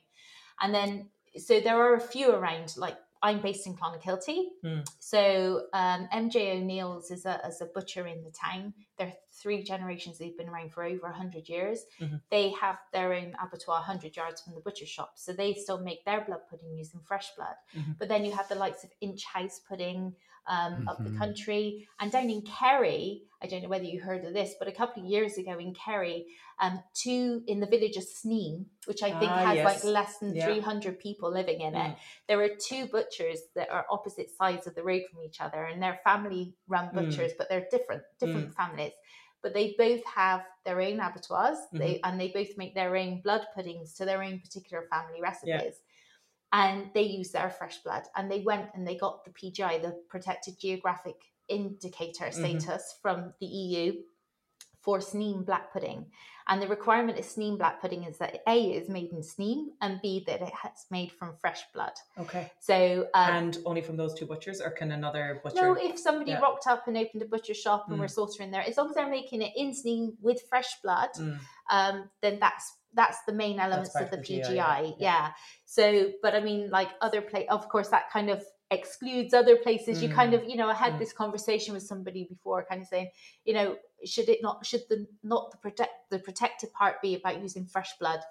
And 0.61 0.75
then, 0.75 1.09
so 1.37 1.59
there 1.59 1.81
are 1.81 1.95
a 1.95 1.99
few 2.13 2.31
around, 2.31 2.77
like 2.77 2.99
I'm 3.21 3.41
based 3.41 3.67
in 3.67 3.75
Clonakilty. 3.75 4.45
Mm. 4.63 4.87
So 4.99 5.63
um, 5.73 6.07
MJ 6.13 6.55
O'Neill's 6.57 7.11
is 7.11 7.25
a, 7.25 7.41
is 7.47 7.61
a 7.61 7.65
butcher 7.65 8.07
in 8.07 8.23
the 8.23 8.31
town. 8.31 8.73
They're 8.97 9.13
three 9.31 9.63
generations, 9.63 10.17
they've 10.17 10.37
been 10.37 10.49
around 10.49 10.71
for 10.73 10.83
over 10.83 11.07
100 11.07 11.47
years. 11.49 11.85
Mhm. 12.01 12.21
They 12.29 12.51
have 12.51 12.77
their 12.93 13.13
own 13.13 13.35
abattoir 13.41 13.77
100 13.77 14.15
yards 14.15 14.41
from 14.41 14.55
the 14.55 14.61
butcher 14.61 14.85
shop. 14.85 15.13
So 15.15 15.33
they 15.33 15.53
still 15.53 15.79
make 15.79 16.05
their 16.05 16.21
blood 16.21 16.41
pudding 16.49 16.73
using 16.75 17.01
fresh 17.01 17.35
blood. 17.35 17.55
Mhm. 17.75 17.97
But 17.97 18.07
then 18.07 18.23
you 18.25 18.31
have 18.31 18.47
the 18.47 18.55
likes 18.55 18.83
of 18.83 18.91
Inch 19.01 19.25
House 19.25 19.59
Pudding 19.59 20.15
um, 20.47 20.87
up 20.87 21.03
the 21.03 21.17
country. 21.17 21.87
And 21.99 22.11
down 22.11 22.29
in 22.29 22.41
Kerry, 22.43 23.23
I 23.41 23.47
don't 23.47 23.63
know 23.63 23.69
whether 23.69 23.85
you 23.85 24.01
heard 24.01 24.25
of 24.25 24.33
this, 24.33 24.55
but 24.59 24.67
a 24.67 24.71
couple 24.71 25.03
of 25.03 25.09
years 25.09 25.37
ago 25.37 25.57
in 25.57 25.73
Kerry, 25.73 26.25
um, 26.59 26.83
two 26.93 27.41
in 27.47 27.59
the 27.59 27.67
village 27.67 27.95
of 27.95 28.03
Sneem, 28.03 28.65
which 28.85 29.01
I 29.01 29.11
think 29.17 29.31
Ah, 29.31 29.45
has 29.45 29.55
yes. 29.57 29.65
like 29.65 29.83
less 29.85 30.17
than 30.17 30.35
Yeah. 30.35 30.45
300 30.45 30.99
people 30.99 31.31
living 31.31 31.61
in 31.61 31.73
it. 31.75 31.91
Mm. 31.91 31.97
There 32.27 32.41
are 32.41 32.49
two 32.49 32.87
butchers 32.87 33.39
that 33.55 33.69
are 33.69 33.85
opposite 33.89 34.29
sides 34.29 34.67
of 34.67 34.75
the 34.75 34.83
road 34.83 35.03
from 35.09 35.23
each 35.23 35.39
other, 35.39 35.65
and 35.65 35.81
they're 35.81 36.01
family 36.03 36.53
run 36.67 36.89
Mm. 36.89 36.95
butchers, 36.95 37.31
but 37.37 37.47
they're 37.49 37.67
different, 37.71 38.03
different 38.19 38.53
families. 38.55 38.91
But 39.41 39.53
they 39.53 39.73
both 39.77 40.03
have 40.03 40.45
their 40.65 40.81
own 40.81 40.99
abattoirs, 40.99 41.59
they, 41.71 41.93
Mm-hmm. 41.95 42.09
and 42.11 42.19
they 42.19 42.27
both 42.27 42.57
make 42.57 42.75
their 42.75 42.97
own 42.97 43.21
blood 43.21 43.47
puddings 43.55 43.93
to 43.93 44.03
their 44.03 44.21
own 44.21 44.39
particular 44.41 44.85
family 44.91 45.21
recipes. 45.21 45.79
And 46.51 46.89
they 46.95 47.03
use 47.03 47.31
their 47.31 47.49
fresh 47.51 47.77
blood, 47.83 48.03
and 48.15 48.29
they 48.31 48.41
went 48.41 48.69
and 48.73 48.87
they 48.87 48.95
got 48.95 49.23
the 49.23 49.31
PGI, 49.31 49.81
the 49.81 50.01
Protected 50.09 50.59
Geographic 50.59 51.15
Indicator 51.47 52.25
Mhm. 52.25 52.33
status 52.61 52.97
from 53.01 53.33
the 53.39 53.45
EU 53.47 54.03
for 54.81 54.99
Sneem 54.99 55.43
black 55.45 55.71
pudding. 55.73 56.09
And 56.47 56.59
the 56.61 56.67
requirement 56.67 57.19
of 57.19 57.25
Sneem 57.25 57.57
black 57.57 57.81
pudding 57.81 58.05
is 58.05 58.17
that 58.19 58.41
A 58.47 58.71
is 58.71 58.89
made 58.89 59.11
in 59.11 59.21
Sneem 59.21 59.67
and 59.81 60.01
B 60.01 60.23
that 60.25 60.41
it 60.41 60.53
has 60.53 60.85
made 60.89 61.11
from 61.11 61.35
fresh 61.37 61.61
blood. 61.73 61.91
Okay. 62.17 62.51
So 62.59 63.07
um, 63.13 63.29
and 63.29 63.57
only 63.65 63.81
from 63.81 63.97
those 63.97 64.13
two 64.15 64.25
butchers, 64.25 64.59
or 64.61 64.71
can 64.71 64.91
another 64.91 65.41
butcher? 65.43 65.61
no, 65.61 65.73
if 65.73 65.99
somebody 65.99 66.31
Yeah. 66.31 66.39
rocked 66.39 66.65
up 66.65 66.87
and 66.87 66.97
opened 66.97 67.21
a 67.21 67.25
butcher 67.27 67.53
shop 67.53 67.85
and 67.89 67.97
Mm. 67.97 67.99
we're 67.99 68.07
slaughtering 68.07 68.49
there, 68.51 68.61
as 68.63 68.77
long 68.77 68.89
as 68.89 68.95
they're 68.95 69.07
making 69.09 69.41
it 69.43 69.53
in 69.55 69.71
Sneem 69.73 70.15
with 70.21 70.41
fresh 70.49 70.81
blood, 70.81 71.11
Mm, 71.15 71.39
um, 71.69 72.09
then 72.21 72.39
that's 72.39 72.77
that's 72.93 73.17
the 73.27 73.33
main 73.33 73.59
elements 73.59 73.95
of 73.95 74.09
the 74.09 74.17
the 74.17 74.23
GI, 74.23 74.41
PGI. 74.41 74.55
yeah. 74.55 74.93
Yeah. 74.99 75.31
So, 75.65 76.11
but 76.21 76.33
I 76.35 76.39
mean, 76.39 76.69
like 76.69 76.89
other 77.01 77.21
place, 77.21 77.47
of 77.49 77.69
course, 77.69 77.89
that 77.89 78.09
kind 78.11 78.29
of 78.29 78.43
excludes 78.71 79.33
other 79.33 79.55
places. 79.57 80.01
You 80.03 80.09
kind 80.09 80.31
Mm. 80.33 80.43
of, 80.43 80.49
you 80.49 80.55
know, 80.55 80.69
I 80.69 80.73
had 80.75 80.93
Mm. 80.93 80.99
this 80.99 81.13
conversation 81.13 81.73
with 81.73 81.83
somebody 81.83 82.25
before, 82.25 82.65
kind 82.69 82.81
of 82.81 82.87
saying, 82.87 83.09
you 83.43 83.53
know, 83.53 83.77
should 84.05 84.29
it 84.29 84.39
not, 84.41 84.65
should 84.65 84.81
the 84.89 85.07
not 85.23 85.51
the 85.51 85.57
protect 85.57 85.91
the 86.11 86.19
protected 86.19 86.71
part 86.73 87.01
be 87.01 87.15
about 87.15 87.41
using 87.41 87.65
fresh 87.65 87.97
blood 87.99 88.21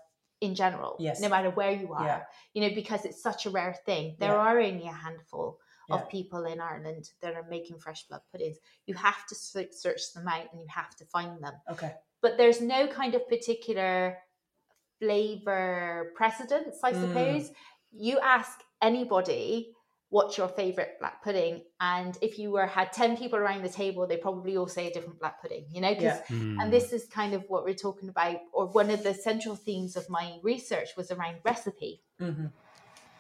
in 0.41 0.55
general, 0.55 0.97
Yes. 1.01 1.21
no 1.21 1.29
matter 1.29 1.51
where 1.51 1.73
you 1.73 1.93
are, 1.93 2.05
Yeah. 2.07 2.25
you 2.55 2.63
know, 2.69 2.73
because 2.75 3.05
it's 3.05 3.21
such 3.21 3.47
a 3.47 3.51
rare 3.51 3.75
thing. 3.87 4.17
There 4.21 4.31
Yeah. 4.33 4.39
are 4.39 4.61
only 4.61 4.87
a 4.87 4.93
handful 4.93 5.59
Yeah. 5.89 5.97
of 5.97 6.09
people 6.09 6.45
in 6.45 6.61
Ireland 6.61 7.11
that 7.23 7.35
are 7.35 7.43
making 7.45 7.81
fresh 7.81 8.07
blood 8.07 8.23
puddings. 8.31 8.59
You 8.87 8.95
have 8.95 9.27
to 9.27 9.35
search 9.35 10.13
them 10.15 10.29
out 10.29 10.53
and 10.53 10.61
you 10.63 10.69
have 10.69 10.95
to 10.97 11.05
find 11.07 11.43
them 11.43 11.55
Okay. 11.69 11.93
but 12.21 12.37
there's 12.37 12.61
no 12.61 12.87
kind 12.87 13.15
of 13.17 13.27
particular 13.29 14.19
flavor 14.99 16.13
precedence, 16.17 16.77
I 16.83 16.93
Mm. 16.93 17.01
suppose. 17.01 17.53
You 17.93 18.19
ask 18.21 18.61
anybody 18.83 19.75
what's 20.11 20.39
your 20.39 20.49
favorite 20.49 20.97
black 20.99 21.23
pudding, 21.23 21.63
and 21.81 22.17
if 22.23 22.39
you 22.39 22.51
were 22.51 22.67
had 22.67 22.91
10 22.95 23.15
people 23.17 23.39
around 23.39 23.63
the 23.63 23.69
table, 23.69 24.07
they 24.07 24.17
probably 24.17 24.57
all 24.57 24.67
say 24.67 24.87
a 24.87 24.93
different 24.93 25.19
black 25.21 25.41
pudding, 25.43 25.67
you 25.71 25.83
know? 25.83 25.93
'cause- 25.95 26.03
Yeah. 26.03 26.25
Hmm. 26.29 26.61
And 26.61 26.73
this 26.73 26.93
is 26.95 27.07
kind 27.07 27.35
of 27.35 27.45
what 27.51 27.65
we're 27.65 27.75
talking 27.75 28.09
about, 28.09 28.41
or 28.53 28.67
one 28.67 28.91
of 28.91 29.03
the 29.03 29.13
central 29.13 29.55
themes 29.55 29.97
of 29.97 30.09
my 30.09 30.39
research 30.43 30.97
was 30.97 31.11
around 31.11 31.41
recipe 31.45 32.03
hmm 32.19 32.47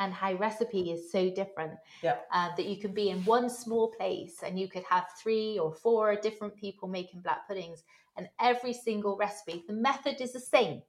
and 0.00 0.14
how 0.14 0.32
recipe 0.34 0.92
is 0.92 1.10
so 1.10 1.28
different 1.28 1.76
Yeah. 2.02 2.18
uh, 2.30 2.54
that 2.56 2.66
you 2.66 2.76
can 2.80 2.92
be 2.94 3.10
in 3.10 3.24
one 3.24 3.50
small 3.50 3.90
place 3.90 4.42
and 4.44 4.58
you 4.58 4.68
could 4.68 4.84
have 4.84 5.06
three 5.20 5.58
or 5.58 5.72
four 5.72 6.14
different 6.14 6.54
people 6.56 6.86
making 6.88 7.20
black 7.20 7.46
puddings 7.48 7.82
and 8.16 8.28
every 8.38 8.72
single 8.72 9.16
recipe 9.16 9.64
the 9.66 9.72
method 9.72 10.20
is 10.20 10.32
the 10.32 10.40
same 10.40 10.82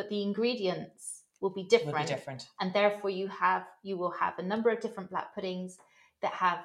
but 0.00 0.08
the 0.08 0.22
ingredients 0.22 1.04
will 1.42 1.50
be 1.60 1.64
different, 1.74 1.98
be 2.08 2.14
different. 2.16 2.48
and 2.60 2.72
therefore 2.72 3.10
you 3.20 3.26
have 3.28 3.64
you 3.88 3.94
will 4.00 4.14
have 4.24 4.34
a 4.38 4.42
number 4.52 4.70
of 4.70 4.80
different 4.80 5.10
black 5.10 5.28
puddings 5.34 5.76
that 6.22 6.32
have 6.32 6.60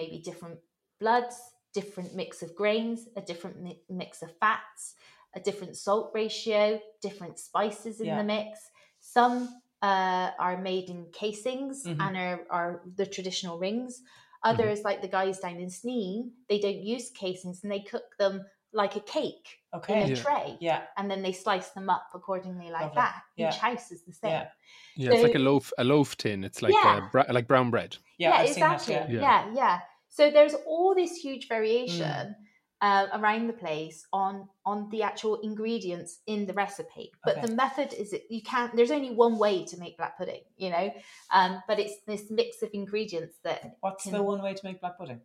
maybe 0.00 0.18
different 0.30 0.58
bloods 1.00 1.36
different 1.80 2.10
mix 2.20 2.42
of 2.42 2.50
grains 2.60 2.98
a 3.16 3.22
different 3.30 3.56
mi- 3.64 3.80
mix 4.02 4.22
of 4.26 4.30
fats 4.42 4.94
a 5.38 5.40
different 5.48 5.74
salt 5.76 6.06
ratio 6.14 6.80
different 7.08 7.36
spices 7.38 8.00
in 8.00 8.06
Yeah. 8.06 8.18
the 8.18 8.24
mix 8.34 8.70
some 9.00 9.36
uh, 9.82 10.30
are 10.46 10.56
made 10.70 10.86
in 10.94 11.00
casings 11.22 11.76
Mhm. 11.86 12.00
and 12.04 12.16
are, 12.16 12.40
are 12.58 12.72
the 13.00 13.06
traditional 13.06 13.58
rings 13.68 13.92
Mm-hmm. 14.00 14.50
others 14.52 14.78
like 14.88 15.00
the 15.02 15.08
guys 15.18 15.36
down 15.44 15.56
in 15.66 15.70
Sneem 15.78 16.30
they 16.48 16.58
don't 16.64 16.82
use 16.94 17.06
casings 17.22 17.62
and 17.62 17.70
they 17.72 17.80
cook 17.92 18.08
them 18.22 18.34
like 18.74 18.96
a 18.96 19.00
cake 19.00 19.48
in 19.88 19.98
a 19.98 20.06
Yeah. 20.08 20.14
tray 20.16 20.56
Yeah. 20.60 20.82
and 20.96 21.10
then 21.10 21.22
they 21.22 21.32
slice 21.32 21.70
them 21.70 21.88
up 21.88 22.06
accordingly 22.14 22.70
like 22.70 22.82
Lovely. 22.82 22.96
that 22.96 23.22
Yeah. 23.36 23.48
each 23.50 23.56
house 23.58 23.90
is 23.92 24.02
the 24.04 24.12
same 24.12 24.30
Yeah. 24.32 24.48
yeah, 24.96 25.12
it's 25.12 25.22
like 25.22 25.34
a 25.34 25.38
loaf, 25.50 25.72
a 25.78 25.84
loaf 25.84 26.16
tin. 26.16 26.44
It's 26.44 26.60
like 26.62 26.74
Yeah. 26.74 26.96
uh, 27.04 27.08
bra- 27.10 27.26
like 27.30 27.46
brown 27.48 27.70
bread. 27.70 27.96
Yeah. 28.18 28.30
yeah, 28.30 28.38
that, 28.38 28.48
exactly. 28.50 28.94
yeah. 28.94 29.06
Yeah. 29.08 29.20
yeah. 29.20 29.52
yeah, 29.54 29.80
So 30.08 30.30
there's 30.30 30.54
all 30.66 30.94
this 30.94 31.16
huge 31.16 31.48
variation 31.48 32.08
Mm. 32.08 32.34
uh, 32.80 33.06
around 33.18 33.46
the 33.46 33.52
place 33.64 34.06
on 34.12 34.48
on 34.66 34.88
the 34.90 35.02
actual 35.02 35.34
ingredients 35.40 36.20
in 36.26 36.46
the 36.46 36.52
recipe, 36.52 37.12
but 37.24 37.36
Okay. 37.38 37.46
the 37.46 37.54
method 37.54 37.92
is 37.92 38.14
you 38.30 38.42
can't. 38.42 38.74
There's 38.76 38.90
only 38.90 39.10
one 39.10 39.38
way 39.38 39.64
to 39.64 39.76
make 39.78 39.96
black 39.96 40.16
pudding, 40.18 40.42
you 40.56 40.70
know, 40.70 40.92
um, 41.32 41.62
but 41.68 41.78
it's 41.78 41.96
this 42.06 42.30
mix 42.30 42.62
of 42.62 42.70
ingredients 42.72 43.36
that 43.42 43.76
What's 43.80 44.04
can- 44.04 44.12
the 44.12 44.22
one 44.22 44.40
way 44.42 44.54
to 44.54 44.64
make 44.66 44.80
black 44.80 44.96
pudding? 44.98 45.20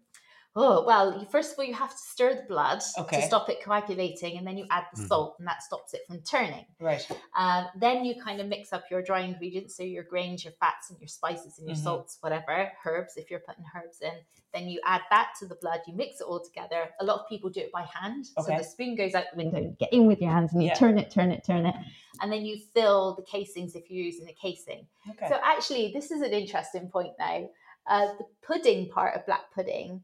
Oh 0.56 0.84
well, 0.84 1.20
you, 1.20 1.28
first 1.28 1.54
of 1.54 1.60
all, 1.60 1.66
you 1.66 1.76
have 1.76 1.92
to 1.92 1.98
stir 1.98 2.34
the 2.36 2.42
blood 2.48 2.82
Okay. 2.98 3.22
to 3.22 3.28
stop 3.28 3.50
it 3.50 3.64
coagulating, 3.64 4.38
and 4.38 4.46
then 4.48 4.58
you 4.58 4.66
add 4.72 4.86
the 4.92 5.00
Mhm. 5.00 5.08
salt, 5.08 5.36
and 5.38 5.48
that 5.48 5.62
stops 5.62 5.94
it 5.94 6.02
from 6.08 6.22
turning. 6.22 6.66
Right. 6.80 7.08
Um, 7.36 7.68
then 7.76 8.04
you 8.04 8.20
kind 8.22 8.42
of 8.42 8.48
mix 8.48 8.74
up 8.74 8.84
your 8.90 9.04
dry 9.04 9.20
ingredients, 9.22 9.76
so 9.78 9.84
your 9.84 10.04
grains, 10.04 10.44
your 10.44 10.54
fats, 10.54 10.90
and 10.90 11.00
your 11.00 11.08
spices, 11.08 11.60
and 11.60 11.68
your 11.68 11.78
Mhm. 11.78 11.84
salts, 11.84 12.18
whatever, 12.22 12.72
herbs, 12.84 13.16
if 13.16 13.30
you're 13.30 13.42
putting 13.42 13.64
herbs 13.76 14.02
in. 14.02 14.14
Then 14.52 14.68
you 14.68 14.82
add 14.84 15.02
that 15.12 15.34
to 15.40 15.46
the 15.46 15.56
blood, 15.56 15.82
you 15.86 15.94
mix 15.94 16.20
it 16.20 16.24
all 16.26 16.44
together. 16.44 16.90
A 17.00 17.06
lot 17.06 17.20
of 17.20 17.28
people 17.30 17.52
do 17.52 17.60
it 17.62 17.72
by 17.72 17.84
hand. 17.84 18.26
Okay. 18.40 18.52
So 18.54 18.58
the 18.58 18.64
spoon 18.64 18.96
goes 18.96 19.14
out 19.14 19.26
the 19.32 19.38
window, 19.38 19.60
window, 19.60 19.76
get 19.80 19.94
in 19.94 20.08
with 20.08 20.20
your 20.20 20.32
hands 20.32 20.52
and 20.54 20.64
you 20.64 20.70
Yeah. 20.70 20.74
turn 20.74 20.98
it, 20.98 21.12
turn 21.12 21.32
it, 21.32 21.44
turn 21.44 21.68
it. 21.68 21.76
and 22.22 22.30
then 22.34 22.44
you 22.46 22.58
fill 22.74 23.14
the 23.16 23.22
casings 23.24 23.76
if 23.76 23.90
you're 23.90 24.04
using 24.04 24.28
a 24.28 24.34
casing. 24.34 24.86
Okay. 25.12 25.30
So 25.30 25.36
actually, 25.42 25.94
this 25.94 26.12
is 26.12 26.22
an 26.22 26.34
interesting 26.34 26.90
point 26.90 27.14
now. 27.18 27.50
Uh, 27.88 28.08
the 28.18 28.26
pudding 28.42 28.90
part 28.90 29.16
of 29.16 29.26
black 29.26 29.50
pudding 29.54 30.04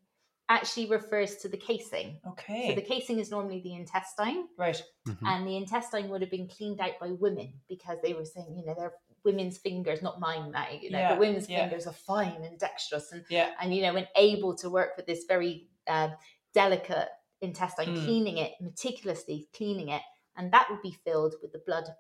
actually 0.49 0.87
refers 0.87 1.37
to 1.37 1.49
the 1.49 1.57
casing. 1.57 2.19
okay. 2.27 2.69
So 2.69 2.75
the 2.75 2.81
casing 2.81 3.19
is 3.19 3.31
normally 3.31 3.61
the 3.61 3.73
intestine. 3.75 4.47
right. 4.57 4.81
Mhm. 5.07 5.17
and 5.27 5.47
the 5.47 5.55
intestine 5.57 6.09
would 6.09 6.21
have 6.21 6.29
been 6.31 6.47
cleaned 6.47 6.79
out 6.79 6.99
by 6.99 7.09
women 7.11 7.53
because 7.67 7.97
they 8.03 8.13
were 8.13 8.25
saying, 8.25 8.55
you 8.57 8.65
know, 8.65 8.73
they're 8.75 8.93
women's 9.23 9.57
fingers, 9.57 10.01
not 10.03 10.19
mine 10.19 10.51
now, 10.51 10.67
you 10.69 10.91
know, 10.91 10.99
Yeah, 10.99 11.09
but 11.11 11.19
women's 11.19 11.49
yeah. 11.49 11.61
fingers 11.67 11.87
are 11.87 11.93
fine 11.93 12.43
and 12.43 12.59
dexterous 12.59 13.11
and, 13.11 13.25
Yeah. 13.29 13.51
and 13.59 13.73
you 13.73 13.81
know, 13.81 13.95
and 13.95 14.07
able 14.15 14.55
to 14.57 14.69
work 14.69 14.95
with 14.97 15.05
this 15.07 15.25
very 15.25 15.67
uh, 15.87 16.09
delicate 16.53 17.09
intestine, 17.41 17.95
Mm. 17.95 18.03
cleaning 18.05 18.37
it 18.37 18.53
meticulously, 18.61 19.47
cleaning 19.53 19.89
it, 19.89 20.01
and 20.35 20.51
that 20.51 20.69
would 20.69 20.81
be 20.81 20.91
filled 20.91 21.35
with 21.41 21.51
the 21.51 21.59
blood 21.59 21.95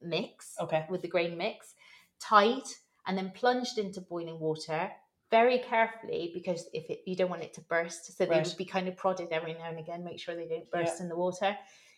mix, 0.00 0.54
Okay. 0.60 0.86
with 0.88 1.02
the 1.02 1.08
grain 1.08 1.36
mix, 1.36 1.74
tied, 2.20 2.62
and 3.06 3.16
then 3.18 3.30
plunged 3.32 3.78
into 3.78 4.00
boiling 4.00 4.38
water. 4.40 4.92
Very 5.30 5.58
carefully 5.58 6.30
because 6.32 6.68
if 6.72 6.88
it, 6.88 7.02
you 7.06 7.14
don't 7.14 7.28
want 7.30 7.42
it 7.42 7.52
to 7.54 7.60
burst, 7.62 8.16
so 8.16 8.24
they 8.24 8.30
Right. 8.30 8.46
would 8.46 8.56
be 8.56 8.64
kind 8.64 8.88
of 8.88 8.96
prodded 8.96 9.28
every 9.30 9.52
now 9.52 9.66
and 9.68 9.78
again, 9.78 10.02
make 10.04 10.18
sure 10.18 10.34
they 10.34 10.48
don't 10.48 10.70
burst 10.70 11.00
in 11.00 11.08
the 11.08 11.16
water. 11.16 11.56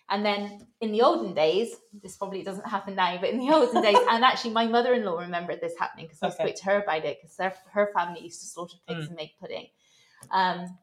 And 0.08 0.26
then 0.26 0.66
in 0.80 0.90
the 0.90 1.02
olden 1.02 1.34
days, 1.34 1.76
this 2.02 2.16
probably 2.16 2.42
doesn't 2.42 2.66
happen 2.66 2.96
now, 2.96 3.16
but 3.20 3.30
in 3.30 3.38
the 3.38 3.52
olden 3.54 3.80
days, 3.88 3.98
and 4.10 4.24
actually 4.24 4.50
my 4.50 4.66
mother-in-law 4.66 5.20
remembered 5.20 5.60
this 5.60 5.78
happening 5.78 6.06
because 6.06 6.22
I 6.22 6.30
spoke 6.30 6.56
to 6.56 6.64
her 6.64 6.82
about 6.82 7.04
it 7.04 7.18
because 7.22 7.54
her 7.70 7.92
family 7.94 8.22
used 8.22 8.40
to 8.40 8.46
slaughter 8.48 8.78
pigs 8.88 9.04
Mm. 9.04 9.08
and 9.08 9.16
make 9.16 9.38
pudding. 9.38 9.68
Um, 10.32 10.78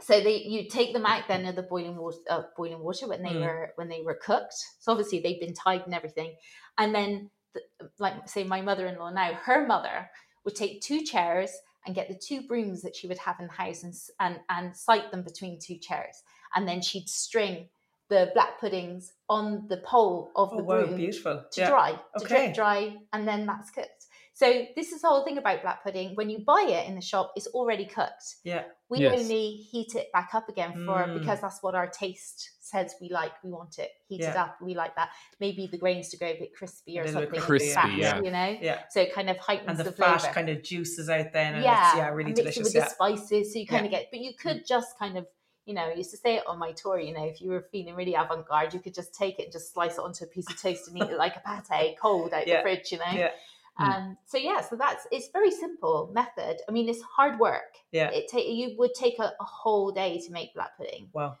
so 0.00 0.20
they 0.20 0.36
you 0.44 0.68
take 0.68 0.92
them 0.94 1.04
out 1.04 1.26
then 1.28 1.44
of 1.46 1.56
the 1.56 1.62
boiling 1.62 1.96
water, 1.96 2.18
uh, 2.30 2.42
boiling 2.56 2.82
water 2.82 3.08
when 3.08 3.22
they 3.22 3.34
Mm. 3.34 3.40
were 3.40 3.72
when 3.74 3.88
they 3.88 4.02
were 4.02 4.14
cooked. 4.14 4.54
So 4.78 4.92
obviously 4.92 5.20
they've 5.20 5.40
been 5.40 5.52
tied 5.52 5.82
and 5.82 5.94
everything, 5.94 6.36
and 6.78 6.94
then 6.94 7.30
the, 7.52 7.62
like 7.98 8.28
say 8.28 8.44
my 8.44 8.60
mother-in-law 8.60 9.10
now, 9.10 9.34
her 9.34 9.66
mother 9.66 10.08
would 10.44 10.54
take 10.54 10.80
two 10.80 11.04
chairs 11.04 11.50
and 11.86 11.94
get 11.94 12.08
the 12.08 12.14
two 12.14 12.42
brooms 12.46 12.82
that 12.82 12.94
she 12.94 13.06
would 13.08 13.18
have 13.18 13.40
in 13.40 13.46
the 13.46 13.52
house 13.52 13.82
and 13.84 13.94
and 14.20 14.40
and 14.48 14.76
sight 14.76 15.10
them 15.10 15.22
between 15.22 15.58
two 15.58 15.76
chairs, 15.78 16.22
and 16.54 16.66
then 16.68 16.80
she'd 16.82 17.08
string 17.08 17.68
the 18.08 18.30
black 18.34 18.58
puddings 18.60 19.12
on 19.28 19.66
the 19.68 19.76
pole 19.78 20.32
of 20.34 20.50
Oh, 20.52 20.56
the 20.56 20.64
wow. 20.64 20.84
broom 20.84 20.96
Beautiful. 20.96 21.44
to 21.52 21.60
yeah. 21.60 21.68
dry, 21.70 21.92
to 21.92 22.24
Okay. 22.24 22.44
drip 22.46 22.54
dry, 22.54 22.96
and 23.12 23.26
then 23.26 23.46
that's 23.46 23.70
cooked. 23.70 23.99
So 24.40 24.64
this 24.74 24.90
is 24.92 25.02
the 25.02 25.08
whole 25.08 25.22
thing 25.22 25.36
about 25.36 25.60
black 25.60 25.84
pudding. 25.84 26.14
When 26.14 26.30
you 26.30 26.38
buy 26.38 26.64
it 26.66 26.88
in 26.88 26.94
the 26.94 27.02
shop, 27.02 27.32
it's 27.36 27.46
already 27.48 27.84
cooked. 27.84 28.36
Yeah. 28.42 28.62
We 28.88 29.00
Yes. 29.00 29.20
only 29.20 29.50
heat 29.70 29.94
it 29.96 30.10
back 30.14 30.30
up 30.34 30.48
again 30.48 30.72
for 30.86 30.96
Mm. 31.04 31.18
because 31.18 31.42
that's 31.42 31.62
what 31.62 31.74
our 31.74 31.86
taste 31.86 32.52
says 32.60 32.94
we 33.02 33.10
like. 33.10 33.32
We 33.44 33.50
want 33.50 33.78
it 33.78 33.90
heated 34.08 34.32
Yeah. 34.32 34.44
up. 34.44 34.56
We 34.62 34.72
like 34.74 34.96
that. 34.96 35.10
Maybe 35.40 35.66
the 35.66 35.76
grains 35.76 36.08
to 36.12 36.16
go 36.16 36.24
a 36.24 36.38
bit 36.38 36.54
crispy 36.56 36.98
or 36.98 37.02
A 37.02 37.04
little 37.04 37.20
bit 37.20 37.28
something. 37.32 37.42
crispy, 37.42 37.74
fat, 37.74 37.92
yeah. 37.98 38.16
You 38.22 38.30
know, 38.30 38.58
Yeah. 38.62 38.80
so 38.88 39.02
it 39.02 39.12
kind 39.12 39.28
of 39.28 39.36
heightens 39.36 39.68
And 39.68 39.78
the, 39.78 39.84
the, 39.84 39.92
fat 39.92 40.20
flavor. 40.22 40.32
kind 40.34 40.48
of 40.48 40.62
juices 40.62 41.10
out 41.10 41.34
then. 41.34 41.56
And 41.56 41.62
yeah, 41.64 41.88
It's, 41.90 41.96
yeah. 41.98 42.08
Really 42.08 42.30
and 42.30 42.36
delicious. 42.36 42.64
with 42.64 42.74
Yeah. 42.74 42.84
the 42.84 42.90
spices, 42.90 43.52
so 43.52 43.58
you 43.58 43.66
kind 43.66 43.82
Yeah. 43.84 43.98
of 43.98 44.04
get. 44.04 44.10
But 44.10 44.20
you 44.20 44.32
could 44.32 44.64
just 44.66 44.98
kind 44.98 45.18
of. 45.18 45.26
You 45.66 45.74
know, 45.74 45.82
I 45.82 45.92
used 45.92 46.10
to 46.10 46.16
say 46.16 46.36
it 46.36 46.46
on 46.48 46.58
my 46.58 46.72
tour, 46.72 46.98
you 46.98 47.12
know, 47.12 47.24
if 47.26 47.40
you 47.40 47.50
were 47.50 47.60
feeling 47.70 47.94
really 47.94 48.14
avant 48.14 48.48
garde, 48.48 48.72
you 48.74 48.80
could 48.80 48.94
just 48.94 49.14
take 49.14 49.38
it 49.38 49.44
and 49.44 49.52
just 49.52 49.72
slice 49.72 49.98
it 49.98 50.00
onto 50.00 50.24
a 50.24 50.26
piece 50.26 50.50
of 50.50 50.60
toast 50.60 50.88
and 50.88 50.96
eat 50.96 51.10
it 51.10 51.18
like 51.18 51.36
a 51.36 51.62
pate 51.70 51.96
cold 52.00 52.32
out 52.32 52.46
Yeah. 52.46 52.56
the 52.56 52.62
fridge, 52.62 52.90
you 52.90 52.98
know? 52.98 53.04
Yeah. 53.12 53.30
Mm. 53.80 53.96
Um, 53.96 54.16
so 54.26 54.36
yeah, 54.38 54.60
so 54.60 54.76
that's 54.76 55.06
it's 55.10 55.28
very 55.32 55.50
simple 55.50 56.10
method. 56.12 56.58
I 56.68 56.72
mean, 56.72 56.88
it's 56.88 57.02
hard 57.02 57.38
work. 57.38 57.76
Yeah. 57.92 58.10
It 58.10 58.28
take 58.28 58.46
you 58.48 58.74
would 58.78 58.94
take 58.94 59.18
a, 59.18 59.32
a 59.40 59.44
whole 59.44 59.90
day 59.90 60.20
to 60.26 60.32
make 60.32 60.54
black 60.54 60.76
pudding. 60.76 61.08
Wow. 61.12 61.38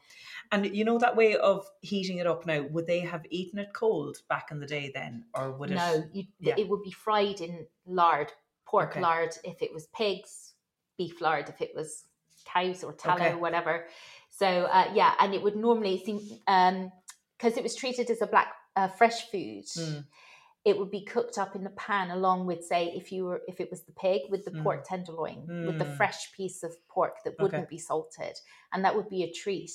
And 0.52 0.74
you 0.74 0.84
know 0.84 0.98
that 0.98 1.16
way 1.16 1.36
of 1.36 1.66
heating 1.80 2.18
it 2.18 2.26
up 2.26 2.46
now, 2.46 2.62
would 2.62 2.86
they 2.86 3.00
have 3.00 3.24
eaten 3.30 3.58
it 3.58 3.68
cold 3.74 4.18
back 4.28 4.48
in 4.50 4.58
the 4.58 4.66
day 4.66 4.90
then? 4.94 5.24
Or 5.34 5.52
would 5.52 5.70
it 5.70 5.74
No, 5.74 6.04
you, 6.12 6.24
Yeah. 6.40 6.54
it 6.56 6.68
would 6.68 6.82
be 6.82 6.90
fried 6.90 7.40
in 7.40 7.66
lard, 7.86 8.32
pork 8.66 8.92
Okay. 8.92 9.00
lard 9.00 9.36
if 9.44 9.62
it 9.62 9.72
was 9.72 9.86
pigs, 9.88 10.54
beef 10.96 11.20
lard 11.20 11.48
if 11.48 11.60
it 11.60 11.72
was 11.74 12.04
cows 12.44 12.82
or 12.82 12.92
tallow 12.92 13.16
Okay. 13.16 13.32
or 13.32 13.38
whatever. 13.38 13.86
So 14.30 14.46
uh, 14.46 14.90
yeah, 14.94 15.14
and 15.20 15.34
it 15.34 15.42
would 15.42 15.56
normally 15.56 16.02
seem 16.04 16.20
um 16.46 16.90
because 17.36 17.56
it 17.56 17.62
was 17.62 17.74
treated 17.74 18.10
as 18.10 18.20
a 18.22 18.26
black 18.26 18.54
uh, 18.76 18.88
fresh 18.88 19.30
food. 19.30 19.64
Mm. 19.66 20.04
It 20.64 20.78
would 20.78 20.90
be 20.90 21.04
cooked 21.04 21.38
up 21.38 21.56
in 21.56 21.64
the 21.64 21.70
pan 21.70 22.10
along 22.10 22.46
with, 22.46 22.64
say, 22.64 22.88
if 22.94 23.10
you 23.10 23.24
were 23.24 23.42
if 23.48 23.60
it 23.60 23.70
was 23.70 23.82
the 23.84 23.92
pig 23.92 24.22
with 24.30 24.44
the 24.44 24.50
Mm. 24.50 24.62
pork 24.62 24.84
tenderloin 24.84 25.46
with 25.66 25.78
the 25.78 25.84
Mm. 25.86 25.96
fresh 25.96 26.32
piece 26.32 26.62
of 26.62 26.76
pork 26.88 27.22
that 27.24 27.38
wouldn't 27.40 27.68
be 27.68 27.78
salted, 27.78 28.38
and 28.72 28.84
that 28.84 28.94
would 28.94 29.08
be 29.08 29.22
a 29.24 29.32
treat. 29.32 29.70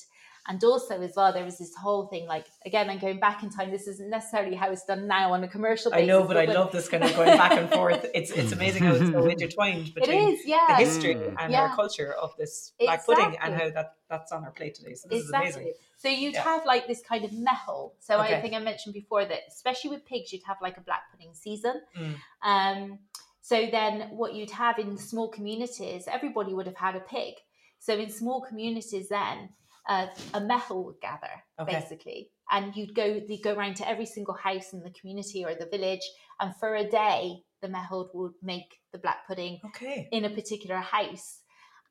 And 0.47 0.63
also, 0.63 1.01
as 1.01 1.13
well, 1.15 1.33
there 1.33 1.43
was 1.43 1.57
this 1.57 1.73
whole 1.75 2.05
thing. 2.05 2.27
Like 2.27 2.45
again, 2.65 2.89
I'm 2.89 2.99
going 2.99 3.19
back 3.19 3.41
in 3.41 3.49
time. 3.49 3.71
This 3.71 3.87
isn't 3.87 4.09
necessarily 4.11 4.55
how 4.55 4.69
it's 4.71 4.85
done 4.85 5.07
now 5.07 5.33
on 5.33 5.43
a 5.43 5.47
commercial. 5.47 5.89
Basis. 5.91 6.03
I 6.03 6.05
know, 6.05 6.23
but 6.23 6.37
I 6.37 6.45
when- 6.45 6.55
love 6.55 6.71
this 6.71 6.87
kind 6.87 7.03
of 7.03 7.15
going 7.15 7.35
back 7.37 7.53
and 7.53 7.69
forth. 7.71 8.05
It's 8.13 8.29
it's 8.31 8.51
amazing 8.51 8.83
how 8.83 8.93
it's 8.93 9.09
so 9.11 9.25
intertwined 9.35 9.93
between 9.95 10.29
is, 10.33 10.41
yeah, 10.45 10.65
the 10.69 10.75
history 10.75 11.15
Mm. 11.15 11.35
and 11.39 11.51
Yeah. 11.51 11.61
our 11.63 11.75
culture 11.75 12.13
of 12.13 12.35
this 12.37 12.73
black 12.79 13.03
pudding 13.05 13.25
and 13.25 13.35
Exactly. 13.55 13.59
how 13.63 13.69
that 13.77 13.95
that's 14.09 14.31
on 14.31 14.43
our 14.43 14.51
plate 14.51 14.75
today. 14.75 14.93
So 14.93 15.07
this 15.09 15.23
is 15.23 15.29
amazing. 15.31 15.73
So 15.97 16.09
you'd 16.09 16.35
Yeah. 16.35 16.43
have 16.43 16.65
like 16.65 16.85
this 16.87 17.01
kind 17.01 17.25
of 17.25 17.31
meitheal. 17.31 17.93
So 17.99 18.21
Okay. 18.21 18.35
I 18.35 18.41
think 18.41 18.53
I 18.53 18.59
mentioned 18.59 18.93
before 18.93 19.25
that, 19.25 19.39
especially 19.47 19.89
with 19.89 20.05
pigs, 20.05 20.31
you'd 20.31 20.43
have 20.43 20.57
like 20.61 20.77
a 20.77 20.81
black 20.81 21.09
pudding 21.11 21.33
season. 21.33 21.81
Mm. 21.97 22.15
Um, 22.43 22.99
so 23.41 23.65
then 23.77 24.09
what 24.11 24.35
you'd 24.35 24.51
have 24.51 24.77
in 24.77 24.97
small 24.97 25.27
communities, 25.29 26.07
everybody 26.07 26.53
would 26.53 26.67
have 26.67 26.77
had 26.77 26.95
a 26.95 26.99
pig. 26.99 27.33
So 27.79 27.93
in 27.97 28.09
small 28.11 28.41
communities, 28.41 29.09
then 29.09 29.49
uh, 29.87 30.07
a 30.33 30.41
meitheal 30.41 30.83
would 30.85 30.99
gather 31.01 31.43
Okay. 31.59 31.73
basically, 31.79 32.29
and 32.49 32.75
you'd 32.75 32.95
go 32.95 33.05
you'd 33.27 33.43
go 33.43 33.53
around 33.53 33.75
to 33.77 33.87
every 33.87 34.05
single 34.05 34.33
house 34.35 34.73
in 34.73 34.81
the 34.81 34.91
community 34.91 35.45
or 35.45 35.53
the 35.55 35.67
village, 35.67 36.01
and 36.39 36.55
for 36.57 36.75
a 36.75 36.89
day 36.89 37.43
the 37.61 37.67
meitheal 37.67 38.09
would 38.13 38.33
make 38.41 38.79
the 38.91 38.97
black 38.99 39.27
pudding 39.27 39.59
Okay. 39.67 40.07
in 40.11 40.25
a 40.25 40.29
particular 40.29 40.77
house. 40.77 41.41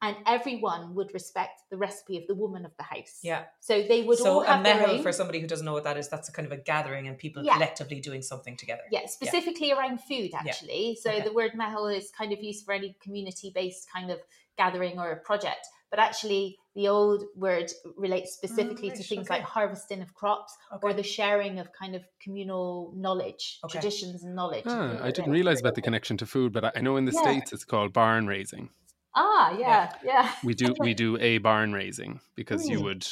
And 0.02 0.16
everyone 0.26 0.94
would 0.96 1.14
respect 1.14 1.60
the 1.70 1.78
recipe 1.78 2.18
of 2.18 2.26
the 2.26 2.34
woman 2.34 2.66
of 2.66 2.72
the 2.76 2.82
house. 2.82 3.20
Yeah. 3.22 3.44
So 3.60 3.82
they 3.82 4.02
would 4.02 4.18
so 4.18 4.32
all 4.34 4.42
a 4.42 4.46
have 4.46 4.66
meitheal, 4.66 4.98
own. 4.98 5.02
for 5.02 5.12
somebody 5.12 5.40
who 5.40 5.46
doesn't 5.46 5.64
know 5.64 5.72
what 5.72 5.84
that 5.84 5.96
is, 5.96 6.08
that's 6.10 6.28
a 6.28 6.32
kind 6.32 6.44
of 6.44 6.52
a 6.52 6.60
gathering 6.62 7.08
and 7.08 7.16
people 7.16 7.42
Yeah. 7.42 7.54
collectively 7.54 8.00
doing 8.00 8.20
something 8.20 8.54
together. 8.56 8.82
Yeah, 8.90 9.06
specifically 9.06 9.72
around 9.72 10.02
food, 10.02 10.30
Yeah. 10.32 10.40
actually. 10.40 10.96
So 11.00 11.10
Okay. 11.10 11.22
the 11.22 11.32
word 11.32 11.52
meitheal 11.52 11.96
is 11.96 12.10
kind 12.10 12.32
of 12.34 12.42
used 12.42 12.66
for 12.66 12.72
any 12.74 12.94
community 13.00 13.50
based 13.54 13.88
kind 13.90 14.10
of 14.10 14.20
gathering 14.58 14.98
or 14.98 15.10
a 15.10 15.16
project. 15.16 15.66
But 15.94 16.02
actually, 16.02 16.58
the 16.74 16.88
old 16.88 17.22
word 17.36 17.70
relates 17.96 18.32
specifically 18.34 18.90
to 18.90 19.02
things 19.04 19.28
okay. 19.28 19.34
like 19.38 19.42
harvesting 19.44 20.02
of 20.02 20.12
crops 20.12 20.52
Okay. 20.74 20.88
or 20.88 20.92
the 20.92 21.04
sharing 21.04 21.60
of 21.60 21.68
kind 21.72 21.94
of 21.94 22.02
communal 22.20 22.92
knowledge, 22.96 23.60
Okay. 23.64 23.78
traditions 23.78 24.24
and 24.24 24.34
knowledge. 24.34 24.64
Ah, 24.66 24.98
I 25.00 25.12
didn't 25.12 25.30
realize 25.30 25.60
about 25.60 25.76
the 25.76 25.82
connection 25.82 26.16
to 26.16 26.26
food, 26.26 26.52
but 26.52 26.64
I- 26.64 26.72
I 26.74 26.80
know 26.80 26.96
in 26.96 27.04
the 27.04 27.12
Yeah. 27.12 27.22
states 27.22 27.52
it's 27.52 27.64
called 27.64 27.92
barn 27.92 28.26
raising. 28.26 28.70
Ah, 29.14 29.56
yeah, 29.56 29.92
yeah. 30.02 30.34
We 30.42 30.54
do 30.54 30.74
we 30.80 30.94
do 31.04 31.16
a 31.20 31.38
barn 31.38 31.72
raising 31.72 32.20
because 32.34 32.68
you 32.68 32.80
Mm. 32.80 32.84
would 32.86 33.06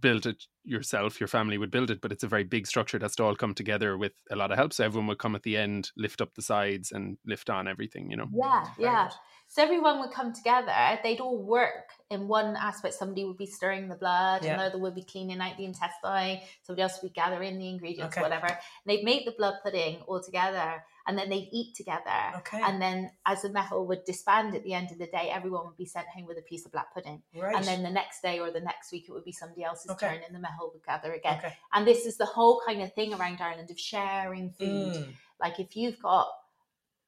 build 0.00 0.26
it 0.26 0.44
yourself, 0.64 1.20
your 1.20 1.26
family 1.28 1.58
would 1.58 1.70
build 1.70 1.90
it, 1.90 2.00
but 2.00 2.12
it's 2.12 2.22
a 2.22 2.28
very 2.28 2.44
big 2.44 2.66
structure 2.66 2.98
that's 2.98 3.16
to 3.16 3.24
all 3.24 3.34
come 3.34 3.54
together 3.54 3.96
with 3.98 4.12
a 4.30 4.36
lot 4.36 4.52
of 4.52 4.58
help. 4.58 4.72
So 4.72 4.84
everyone 4.84 5.08
would 5.08 5.18
come 5.18 5.34
at 5.34 5.42
the 5.42 5.56
end, 5.56 5.90
lift 5.96 6.20
up 6.20 6.34
the 6.34 6.42
sides, 6.42 6.92
and 6.92 7.18
lift 7.26 7.50
on 7.50 7.66
everything. 7.66 8.10
You 8.10 8.16
know. 8.18 8.28
Yeah, 8.32 8.64
Very 8.76 8.88
yeah. 8.88 9.10
So 9.48 9.64
everyone 9.64 9.98
would 9.98 10.12
come 10.12 10.32
together. 10.32 10.72
They'd 11.02 11.18
all 11.18 11.42
work 11.42 11.90
in 12.08 12.28
one 12.28 12.54
aspect. 12.54 12.94
Somebody 12.94 13.24
would 13.24 13.36
be 13.36 13.46
stirring 13.46 13.88
the 13.88 13.96
blood, 13.96 14.44
Yeah. 14.44 14.54
another 14.54 14.78
would 14.78 14.94
be 14.94 15.02
cleaning 15.02 15.40
out 15.40 15.56
the 15.56 15.64
intestine, 15.64 16.40
somebody 16.62 16.82
else 16.82 17.00
would 17.02 17.12
be 17.12 17.20
gathering 17.20 17.58
the 17.58 17.68
ingredients, 17.68 18.16
Okay. 18.16 18.22
whatever. 18.22 18.46
And 18.46 18.58
they'd 18.86 19.02
make 19.02 19.24
the 19.24 19.32
blood 19.32 19.54
pudding 19.64 20.02
all 20.02 20.22
together, 20.22 20.84
and 21.06 21.16
then 21.18 21.28
they'd 21.30 21.48
eat 21.52 21.74
together. 21.74 22.10
Okay. 22.38 22.60
And 22.62 22.80
then, 22.80 23.10
as 23.26 23.42
the 23.42 23.48
meitheal 23.50 23.86
would 23.86 24.04
disband 24.04 24.54
at 24.54 24.62
the 24.64 24.74
end 24.74 24.90
of 24.92 24.98
the 24.98 25.06
day, 25.06 25.30
everyone 25.32 25.66
would 25.66 25.76
be 25.76 25.86
sent 25.86 26.06
home 26.08 26.26
with 26.26 26.38
a 26.38 26.42
piece 26.42 26.64
of 26.66 26.72
black 26.72 26.92
pudding. 26.94 27.22
right. 27.34 27.54
And 27.56 27.64
then 27.64 27.82
the 27.82 27.90
next 27.90 28.22
day 28.22 28.38
or 28.38 28.50
the 28.50 28.60
next 28.60 28.92
week, 28.92 29.06
it 29.08 29.12
would 29.12 29.24
be 29.24 29.32
somebody 29.32 29.64
else's 29.64 29.90
Okay. 29.92 30.08
turn, 30.08 30.20
and 30.26 30.34
the 30.34 30.40
meitheal 30.40 30.72
would 30.72 30.84
gather 30.84 31.12
again. 31.12 31.38
okay. 31.38 31.54
And 31.72 31.86
this 31.86 32.06
is 32.06 32.16
the 32.16 32.26
whole 32.26 32.60
kind 32.66 32.82
of 32.82 32.92
thing 32.94 33.14
around 33.14 33.40
Ireland 33.40 33.70
of 33.70 33.78
sharing 33.78 34.50
food. 34.50 34.94
Mm. 34.94 35.12
Like 35.40 35.58
if 35.58 35.76
you've 35.76 35.98
got 36.00 36.28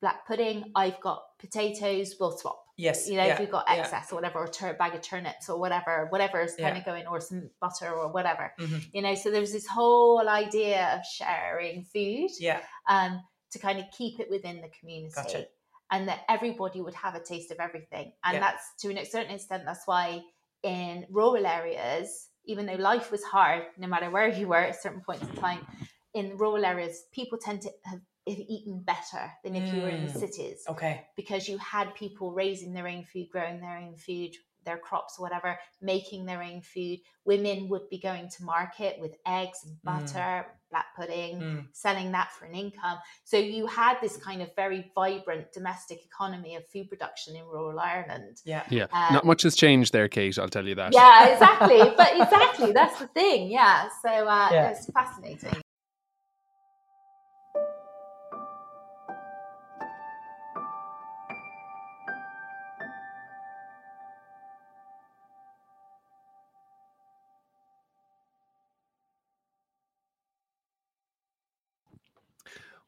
black 0.01 0.27
pudding, 0.27 0.73
I've 0.75 1.01
got 1.01 1.23
potatoes, 1.39 2.17
we'll 2.19 2.37
swap. 2.37 2.59
Yes. 2.77 3.07
You 3.09 3.17
know, 3.19 3.27
yeah, 3.27 3.35
if 3.35 3.41
you've 3.41 3.51
got 3.51 3.67
yeah. 3.69 3.77
excess 3.83 4.11
or 4.11 4.17
whatever, 4.17 4.39
or 4.41 4.49
tur- 4.49 4.73
bag 4.75 4.95
of 4.95 5.03
turnips 5.03 5.49
or 5.51 5.61
whatever, 5.61 6.07
whatever 6.09 6.41
is 6.41 6.57
kind 6.57 6.75
Yeah. 6.75 6.79
of 6.81 6.85
going, 6.87 7.07
or 7.07 7.21
some 7.21 7.51
butter 7.61 7.93
or 7.93 8.09
whatever. 8.11 8.53
Mhm. 8.59 8.89
You 8.95 9.03
know, 9.03 9.15
so 9.15 9.31
there's 9.31 9.53
this 9.53 9.67
whole 9.67 10.27
idea 10.29 10.95
of 10.97 11.05
sharing 11.05 11.85
food 11.85 12.31
Yeah. 12.41 12.63
um, 12.89 13.23
to 13.53 13.59
kind 13.59 13.79
of 13.79 13.85
keep 13.97 14.21
it 14.21 14.29
within 14.31 14.61
the 14.61 14.69
community. 14.79 15.13
Gotcha. 15.15 15.47
And 15.91 16.09
that 16.09 16.21
everybody 16.29 16.81
would 16.81 16.95
have 16.95 17.15
a 17.15 17.21
taste 17.23 17.51
of 17.51 17.59
everything. 17.61 18.13
And 18.25 18.35
Yeah. 18.35 18.41
that's 18.41 18.65
to 18.81 18.99
a 18.99 19.05
certain 19.05 19.31
extent, 19.33 19.65
that's 19.67 19.87
why 19.87 20.23
in 20.63 21.07
rural 21.11 21.47
areas, 21.47 22.29
even 22.47 22.67
though 22.67 22.75
life 22.75 23.11
was 23.11 23.23
hard, 23.23 23.65
no 23.77 23.87
matter 23.87 24.11
where 24.11 24.29
you 24.29 24.49
were 24.49 24.57
at 24.57 24.81
certain 24.81 25.03
points 25.03 25.29
in 25.29 25.35
time, 25.37 25.67
in 26.15 26.37
rural 26.39 26.65
areas, 26.65 27.05
people 27.13 27.39
tend 27.39 27.61
to 27.63 27.71
have, 27.85 28.01
eaten 28.25 28.81
better 28.81 29.33
than 29.43 29.57
if 29.57 29.73
you 29.73 29.81
were 29.83 29.89
in 29.91 30.07
the 30.07 30.13
Mm. 30.13 30.17
cities 30.17 30.63
Okay. 30.69 31.09
because 31.17 31.49
you 31.49 31.59
had 31.59 31.93
people 31.97 32.31
raising 32.31 32.73
their 32.73 32.87
own 32.87 33.03
food, 33.03 33.29
growing 33.33 33.61
their 33.61 33.79
own 33.79 33.97
food, 33.97 34.33
their 34.65 34.79
crops, 34.79 35.19
whatever, 35.19 35.59
making 35.81 36.25
their 36.27 36.43
own 36.43 36.61
food. 36.63 36.99
Women 37.25 37.69
would 37.69 37.89
be 37.91 37.99
going 37.99 38.29
to 38.37 38.45
market 38.45 38.99
with 39.01 39.15
eggs 39.27 39.61
and 39.65 39.77
Mm. 39.77 39.83
butter, 39.85 40.47
black 40.71 40.87
pudding, 40.97 41.39
Mm. 41.41 41.67
selling 41.73 42.13
that 42.13 42.33
for 42.33 42.47
an 42.47 42.55
income. 42.55 42.99
So 43.25 43.37
you 43.37 43.67
had 43.67 43.99
this 44.01 44.17
kind 44.17 44.41
of 44.43 44.49
very 44.57 44.91
vibrant 44.95 45.53
domestic 45.53 46.05
economy 46.05 46.57
of 46.57 46.67
food 46.69 46.89
production 46.89 47.37
in 47.37 47.45
rural 47.45 47.79
Ireland. 47.79 48.41
Yeah. 48.45 48.65
Yeah, 48.71 48.87
Um, 48.93 49.15
not 49.15 49.25
much 49.27 49.43
has 49.43 49.55
changed 49.55 49.93
there, 49.93 50.09
Kate. 50.09 50.39
I'll 50.39 50.49
tell 50.49 50.67
you 50.67 50.75
that. 50.77 50.93
Yeah, 50.95 51.27
exactly. 51.29 51.79
but 51.97 52.13
exactly, 52.21 52.73
that's 52.73 52.99
the 52.99 53.07
thing. 53.09 53.51
Yeah. 53.51 53.89
So 54.03 54.09
uh, 54.09 54.49
Yeah. 54.51 54.71
it's 54.71 54.91
fascinating. 54.91 55.61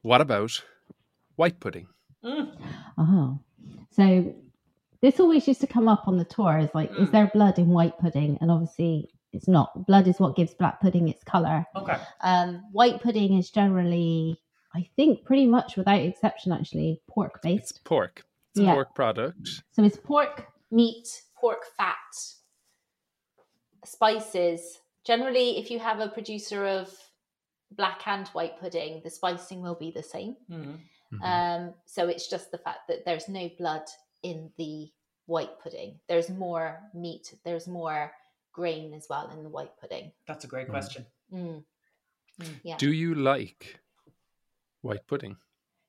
What 0.05 0.21
about 0.21 0.63
white 1.37 1.59
pudding? 1.61 1.89
Mm. 2.23 2.55
Oh, 2.99 3.39
so 3.91 4.35
this 5.01 5.19
always 5.19 5.49
used 5.49 5.63
to 5.63 5.67
come 5.67 5.89
up 5.89 6.07
on 6.07 6.19
the 6.19 6.27
tour 6.27 6.59
is 6.59 6.69
Like, 6.75 6.91
is 6.91 7.09
Mm. 7.09 7.13
there 7.13 7.31
blood 7.33 7.59
in 7.59 7.69
white 7.71 7.99
pudding? 7.99 8.37
And 8.43 8.51
obviously, 8.51 9.09
it's 9.33 9.49
not. 9.49 9.87
Blood 9.87 10.07
is 10.07 10.21
what 10.21 10.37
gives 10.37 10.53
black 10.53 10.83
pudding 10.83 11.09
its 11.09 11.25
color. 11.25 11.65
Okay. 11.75 11.97
Um, 12.21 12.65
white 12.73 13.01
pudding 13.01 13.39
is 13.39 13.51
generally, 13.51 14.39
I 14.75 14.91
think, 14.95 15.25
pretty 15.25 15.47
much 15.47 15.79
without 15.79 16.01
exception, 16.03 16.53
actually, 16.53 17.01
pork 17.09 17.37
It's 17.37 17.43
based. 17.73 17.85
pork. 17.85 18.27
It's 18.51 18.61
a 18.61 18.65
Yeah. 18.65 18.75
pork 18.75 18.95
product. 18.95 19.63
So 19.73 19.83
it's 19.85 19.97
pork. 19.97 20.49
Meat, 20.71 21.23
pork 21.41 21.65
fat, 21.79 21.97
spices. 23.87 24.81
Generally, 25.05 25.57
if 25.59 25.71
you 25.71 25.79
have 25.79 26.01
a 26.01 26.09
producer 26.09 26.67
of 26.67 26.95
black 27.77 28.07
and 28.07 28.29
white 28.29 28.59
pudding, 28.61 29.01
the 29.03 29.11
spicing 29.11 29.61
will 29.63 29.75
be 29.75 29.91
the 29.91 30.03
same. 30.03 30.37
Mm. 30.51 30.79
Mhm. 31.13 31.23
Um, 31.23 31.75
so 31.85 32.09
it's 32.09 32.29
just 32.29 32.51
the 32.51 32.59
fact 32.59 32.89
that 32.89 33.05
there's 33.05 33.29
no 33.29 33.49
blood 33.59 33.85
in 34.23 34.51
the 34.57 34.91
white 35.27 35.59
pudding. 35.61 35.99
There's 36.09 36.29
more 36.29 36.81
meat. 36.93 37.35
There's 37.45 37.67
more 37.69 38.13
grain 38.53 38.95
as 38.95 39.07
well 39.09 39.31
in 39.31 39.43
the 39.43 39.49
white 39.49 39.77
pudding. 39.81 40.13
That's 40.27 40.45
a 40.45 40.49
great 40.49 40.67
Mm. 40.69 40.71
question. 40.71 41.07
Mm. 41.33 41.65
Mm, 42.41 42.61
yeah. 42.65 42.77
Do 42.79 42.93
you 42.93 43.15
like 43.15 43.81
white 44.83 45.07
pudding? 45.07 45.37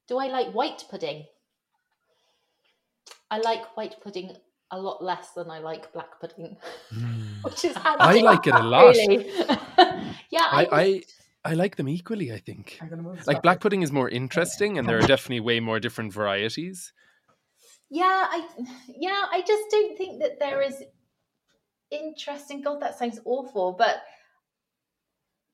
Do 0.08 0.18
I 0.20 0.28
like 0.28 0.54
white 0.54 0.84
pudding? 0.90 1.26
I 3.32 3.40
like 3.40 3.76
white 3.76 4.00
pudding 4.02 4.38
a 4.72 4.80
lot 4.80 5.04
less 5.04 5.32
than 5.32 5.50
I 5.50 5.60
like 5.60 5.92
black 5.94 6.20
pudding, 6.20 6.58
which 7.44 7.66
is 7.66 7.76
handy. 7.76 8.00
I 8.00 8.14
like 8.22 8.46
it 8.48 8.54
a 8.54 8.64
lot. 8.64 8.96
Really. 8.96 9.30
yeah, 10.30 10.48
I, 10.52 10.68
I, 10.72 10.82
I 10.82 11.04
I 11.46 11.54
like 11.54 11.76
them 11.76 11.88
equally. 11.88 12.34
I 12.34 12.40
think. 12.40 12.78
I'm 12.82 12.90
gonna 12.90 13.02
move. 13.04 13.18
this 13.18 13.28
Like 13.28 13.42
black 13.44 13.60
pudding 13.62 13.84
is 13.84 13.92
more 13.92 14.10
interesting, 14.10 14.78
and 14.78 14.88
there 14.90 14.98
are 14.98 15.08
definitely 15.08 15.42
way 15.42 15.60
more 15.60 15.80
different 15.80 16.12
varieties. 16.12 16.92
yeah, 17.90 18.28
I 18.36 18.48
yeah, 18.88 19.24
I 19.32 19.42
just 19.42 19.64
don't 19.72 19.96
think 19.98 20.22
that 20.22 20.40
there 20.40 20.62
is 20.62 20.84
interesting. 21.92 22.62
God, 22.62 22.82
that 22.82 22.98
sounds 22.98 23.20
awful, 23.26 23.74
but 23.78 24.02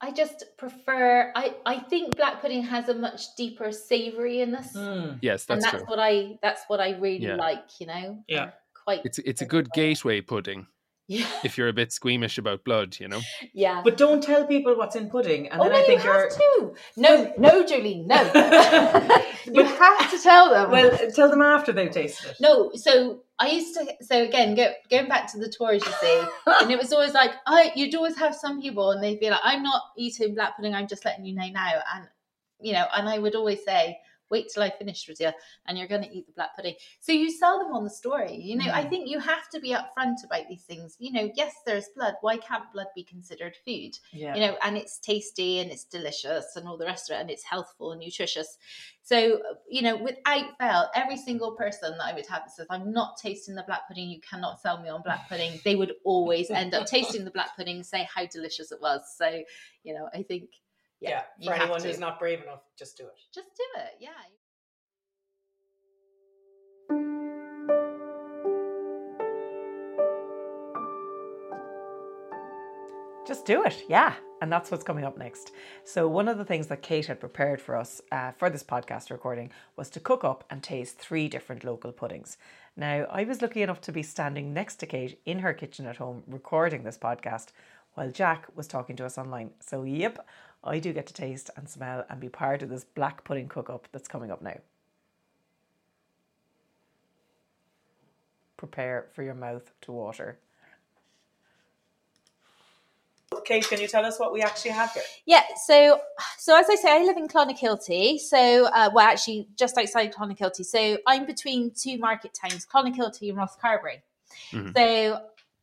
I 0.00 0.10
just 0.10 0.44
prefer. 0.56 1.30
I 1.36 1.54
I 1.66 1.78
think 1.78 2.16
black 2.16 2.40
pudding 2.40 2.62
has 2.64 2.88
a 2.88 2.94
much 2.94 3.36
deeper 3.36 3.70
savoury 3.70 4.38
savouriness, 4.38 4.74
Mm. 4.74 5.18
Yes, 5.22 5.44
that's 5.44 5.50
and 5.56 5.62
that's 5.62 5.72
that's 5.72 5.84
true. 5.84 5.90
what 5.90 5.98
I 6.00 6.38
that's 6.42 6.62
what 6.68 6.80
I 6.80 6.90
really 6.98 7.26
Yeah. 7.26 7.36
like. 7.36 7.80
You 7.80 7.86
know, 7.86 8.24
Yeah. 8.26 8.50
Quite. 8.84 9.02
It's 9.04 9.18
it's 9.20 9.42
a 9.42 9.46
good 9.46 9.70
gateway 9.72 10.20
pudding 10.22 10.66
Yeah, 11.08 11.26
if 11.44 11.58
you're 11.58 11.68
a 11.68 11.72
bit 11.72 11.92
squeamish 11.92 12.38
about 12.38 12.64
blood, 12.64 12.96
you 13.00 13.08
know. 13.08 13.20
yeah. 13.52 13.82
But 13.82 13.96
don't 13.96 14.22
tell 14.22 14.46
people 14.46 14.76
what's 14.76 14.96
in 14.96 15.10
pudding, 15.10 15.48
and 15.48 15.60
oh 15.60 15.64
then 15.64 15.72
no, 15.72 15.78
I 15.78 15.82
think 15.82 16.04
you 16.04 16.10
you're. 16.10 16.20
have 16.20 16.36
to. 16.36 16.74
No, 16.96 17.32
no, 17.38 17.66
Julie, 17.66 18.04
no. 18.06 18.16
you 19.52 19.64
have 19.64 20.10
to 20.10 20.18
tell 20.22 20.50
them. 20.50 20.70
Well, 20.70 20.96
tell 21.14 21.28
them 21.28 21.42
after 21.42 21.72
they've 21.72 21.90
tasted 21.90 22.30
it. 22.30 22.36
No, 22.40 22.70
so 22.74 23.20
I 23.38 23.48
used 23.48 23.74
to. 23.74 23.86
So 24.02 24.22
again, 24.22 24.54
go, 24.54 24.72
going 24.90 25.08
back 25.08 25.30
to 25.32 25.38
the 25.38 25.48
tours, 25.48 25.84
you 25.84 25.92
see, 26.00 26.24
and 26.46 26.70
it 26.70 26.78
was 26.78 26.92
always 26.92 27.14
like, 27.14 27.32
I. 27.46 27.72
you'd 27.74 27.94
always 27.94 28.18
have 28.18 28.34
some 28.34 28.60
people, 28.60 28.92
and 28.92 29.02
they'd 29.02 29.20
be 29.20 29.30
like, 29.30 29.40
"I'm 29.42 29.62
not 29.62 29.82
eating 29.96 30.34
black 30.34 30.56
pudding. 30.56 30.74
I'm 30.74 30.88
just 30.88 31.04
letting 31.04 31.24
you 31.24 31.34
know 31.34 31.48
now." 31.48 31.80
And 31.94 32.08
you 32.60 32.72
know, 32.72 32.86
and 32.94 33.08
I 33.08 33.18
would 33.18 33.34
always 33.34 33.64
say, 33.64 33.98
"Wait 34.32 34.48
till 34.52 34.62
I 34.64 34.70
finish 34.70 35.06
with 35.06 35.20
you, 35.20 35.30
and 35.66 35.78
you're 35.78 35.86
going 35.94 36.02
to 36.02 36.10
eat 36.16 36.26
the 36.26 36.32
black 36.32 36.56
pudding." 36.56 36.74
So 37.00 37.12
you 37.12 37.30
sell 37.30 37.56
them 37.60 37.72
on 37.76 37.84
the 37.84 37.90
story. 38.02 38.34
You 38.34 38.56
know, 38.56 38.70
I 38.72 38.82
Mm. 38.84 38.90
think 38.90 39.08
you 39.08 39.18
have 39.20 39.46
to 39.50 39.60
be 39.60 39.70
upfront 39.78 40.24
about 40.24 40.48
these 40.48 40.64
things. 40.64 40.96
You 40.98 41.12
know, 41.12 41.30
yes, 41.34 41.54
there's 41.66 41.88
blood. 41.94 42.14
Why 42.22 42.36
can't 42.38 42.72
blood 42.72 42.88
be 42.96 43.04
considered 43.04 43.54
food? 43.64 43.92
Yeah. 44.12 44.34
you 44.34 44.40
know, 44.40 44.56
and 44.62 44.76
it's 44.78 44.98
tasty 44.98 45.58
and 45.60 45.70
it's 45.70 45.84
delicious 45.84 46.56
and 46.56 46.66
all 46.66 46.78
the 46.78 46.86
rest 46.86 47.10
of 47.10 47.16
it, 47.16 47.20
and 47.20 47.30
it's 47.30 47.44
healthful 47.44 47.92
and 47.92 48.00
nutritious. 48.00 48.56
So, 49.02 49.42
you 49.68 49.82
know, 49.82 49.96
without 49.96 50.56
fail, 50.58 50.88
every 50.94 51.16
single 51.16 51.52
person 51.52 51.90
that 51.98 52.04
I 52.04 52.14
would 52.14 52.26
have 52.26 52.42
that 52.44 52.52
says, 52.52 52.66
I'm 52.70 52.92
not 52.92 53.16
tasting 53.18 53.54
the 53.54 53.64
black 53.64 53.86
pudding, 53.88 54.08
you 54.08 54.20
cannot 54.20 54.60
sell 54.60 54.80
me 54.80 54.88
on 54.88 55.02
black 55.02 55.28
pudding, 55.28 55.60
they 55.64 55.74
would 55.74 55.94
always 56.04 56.50
end 56.50 56.72
up 56.74 56.86
tasting 56.86 57.24
the 57.24 57.30
black 57.32 57.56
pudding 57.56 57.82
say 57.82 58.08
how 58.14 58.24
delicious 58.26 58.70
it 58.72 58.80
was. 58.80 59.00
So, 59.16 59.42
you 59.82 59.92
know, 59.94 60.08
I 60.14 60.22
think, 60.22 60.50
yeah, 61.02 61.22
yeah. 61.38 61.50
For 61.50 61.60
anyone 61.60 61.80
to. 61.80 61.88
who's 61.88 61.98
not 61.98 62.18
brave 62.18 62.42
enough, 62.42 62.62
just 62.78 62.96
do 62.96 63.04
it. 63.04 63.18
just 63.34 63.48
do 63.56 63.64
it. 63.80 63.96
Yeah. 64.00 64.10
Just 73.26 73.46
do 73.46 73.62
it, 73.64 73.84
yeah. 73.88 74.14
And 74.40 74.52
that's 74.52 74.70
what's 74.70 74.82
coming 74.82 75.04
up 75.04 75.16
next. 75.16 75.52
So, 75.84 76.08
one 76.08 76.26
of 76.26 76.36
the 76.36 76.44
things 76.44 76.66
that 76.66 76.82
Kate 76.82 77.06
had 77.06 77.20
prepared 77.20 77.60
for 77.60 77.76
us 77.76 78.00
uh, 78.10 78.32
for 78.32 78.50
this 78.50 78.64
podcast 78.64 79.10
recording 79.10 79.50
was 79.76 79.88
to 79.90 80.00
cook 80.00 80.24
up 80.24 80.44
and 80.50 80.60
taste 80.62 80.98
three 80.98 81.28
different 81.28 81.62
local 81.62 81.92
puddings. 81.92 82.36
Now, 82.76 83.06
I 83.08 83.22
was 83.22 83.40
lucky 83.40 83.62
enough 83.62 83.80
to 83.82 83.92
be 83.92 84.02
standing 84.02 84.52
next 84.52 84.76
to 84.76 84.86
Kate 84.86 85.20
in 85.24 85.38
her 85.38 85.54
kitchen 85.54 85.86
at 85.86 85.98
home 85.98 86.24
recording 86.26 86.82
this 86.82 86.98
podcast 86.98 87.48
while 87.94 88.10
Jack 88.10 88.48
was 88.56 88.66
talking 88.66 88.96
to 88.96 89.06
us 89.06 89.16
online. 89.16 89.50
So, 89.60 89.84
yep, 89.84 90.26
I 90.64 90.78
do 90.78 90.92
get 90.92 91.06
to 91.08 91.14
taste 91.14 91.50
and 91.56 91.68
smell 91.68 92.04
and 92.08 92.20
be 92.20 92.28
part 92.28 92.62
of 92.62 92.68
this 92.68 92.84
black 92.84 93.24
pudding 93.24 93.48
cook 93.48 93.68
up 93.68 93.88
that's 93.92 94.08
coming 94.08 94.30
up 94.30 94.42
now. 94.42 94.58
Prepare 98.56 99.06
for 99.12 99.22
your 99.24 99.34
mouth 99.34 99.72
to 99.82 99.92
water. 99.92 100.38
Kate, 103.44 103.66
can 103.66 103.80
you 103.80 103.88
tell 103.88 104.04
us 104.04 104.20
what 104.20 104.32
we 104.32 104.40
actually 104.42 104.70
have 104.70 104.92
here? 104.92 105.02
Yeah, 105.26 105.42
so 105.66 106.00
so 106.38 106.56
as 106.56 106.66
I 106.70 106.76
say, 106.76 106.92
I 106.92 107.04
live 107.04 107.16
in 107.16 107.26
Clonakilty. 107.26 108.18
So, 108.18 108.66
uh, 108.66 108.90
well, 108.92 109.06
actually, 109.06 109.48
just 109.56 109.76
outside 109.76 110.14
Clonakilty. 110.14 110.64
So 110.64 110.98
I'm 111.08 111.26
between 111.26 111.72
two 111.72 111.98
market 111.98 112.34
towns, 112.34 112.66
Clonakilty 112.66 113.30
and 113.30 113.38
Rosscarbery. 113.38 114.02
Mhm. 114.52 114.76
So, 114.76 115.20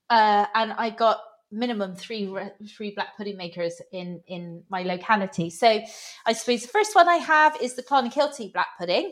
uh, 0.10 0.46
and 0.56 0.74
I 0.74 0.90
got 0.90 1.22
minimum 1.52 1.96
three 1.96 2.34
three 2.68 2.92
black 2.92 3.18
pudding 3.18 3.38
makers 3.38 3.82
in 3.92 4.22
in 4.28 4.64
my 4.70 4.84
locality. 4.84 5.50
So, 5.50 5.82
I 6.26 6.34
suppose 6.34 6.62
the 6.62 6.68
first 6.68 6.96
one 6.96 7.08
I 7.08 7.18
have 7.18 7.58
is 7.62 7.76
the 7.76 7.84
Clonakilty 7.84 8.54
black 8.54 8.78
pudding, 8.78 9.12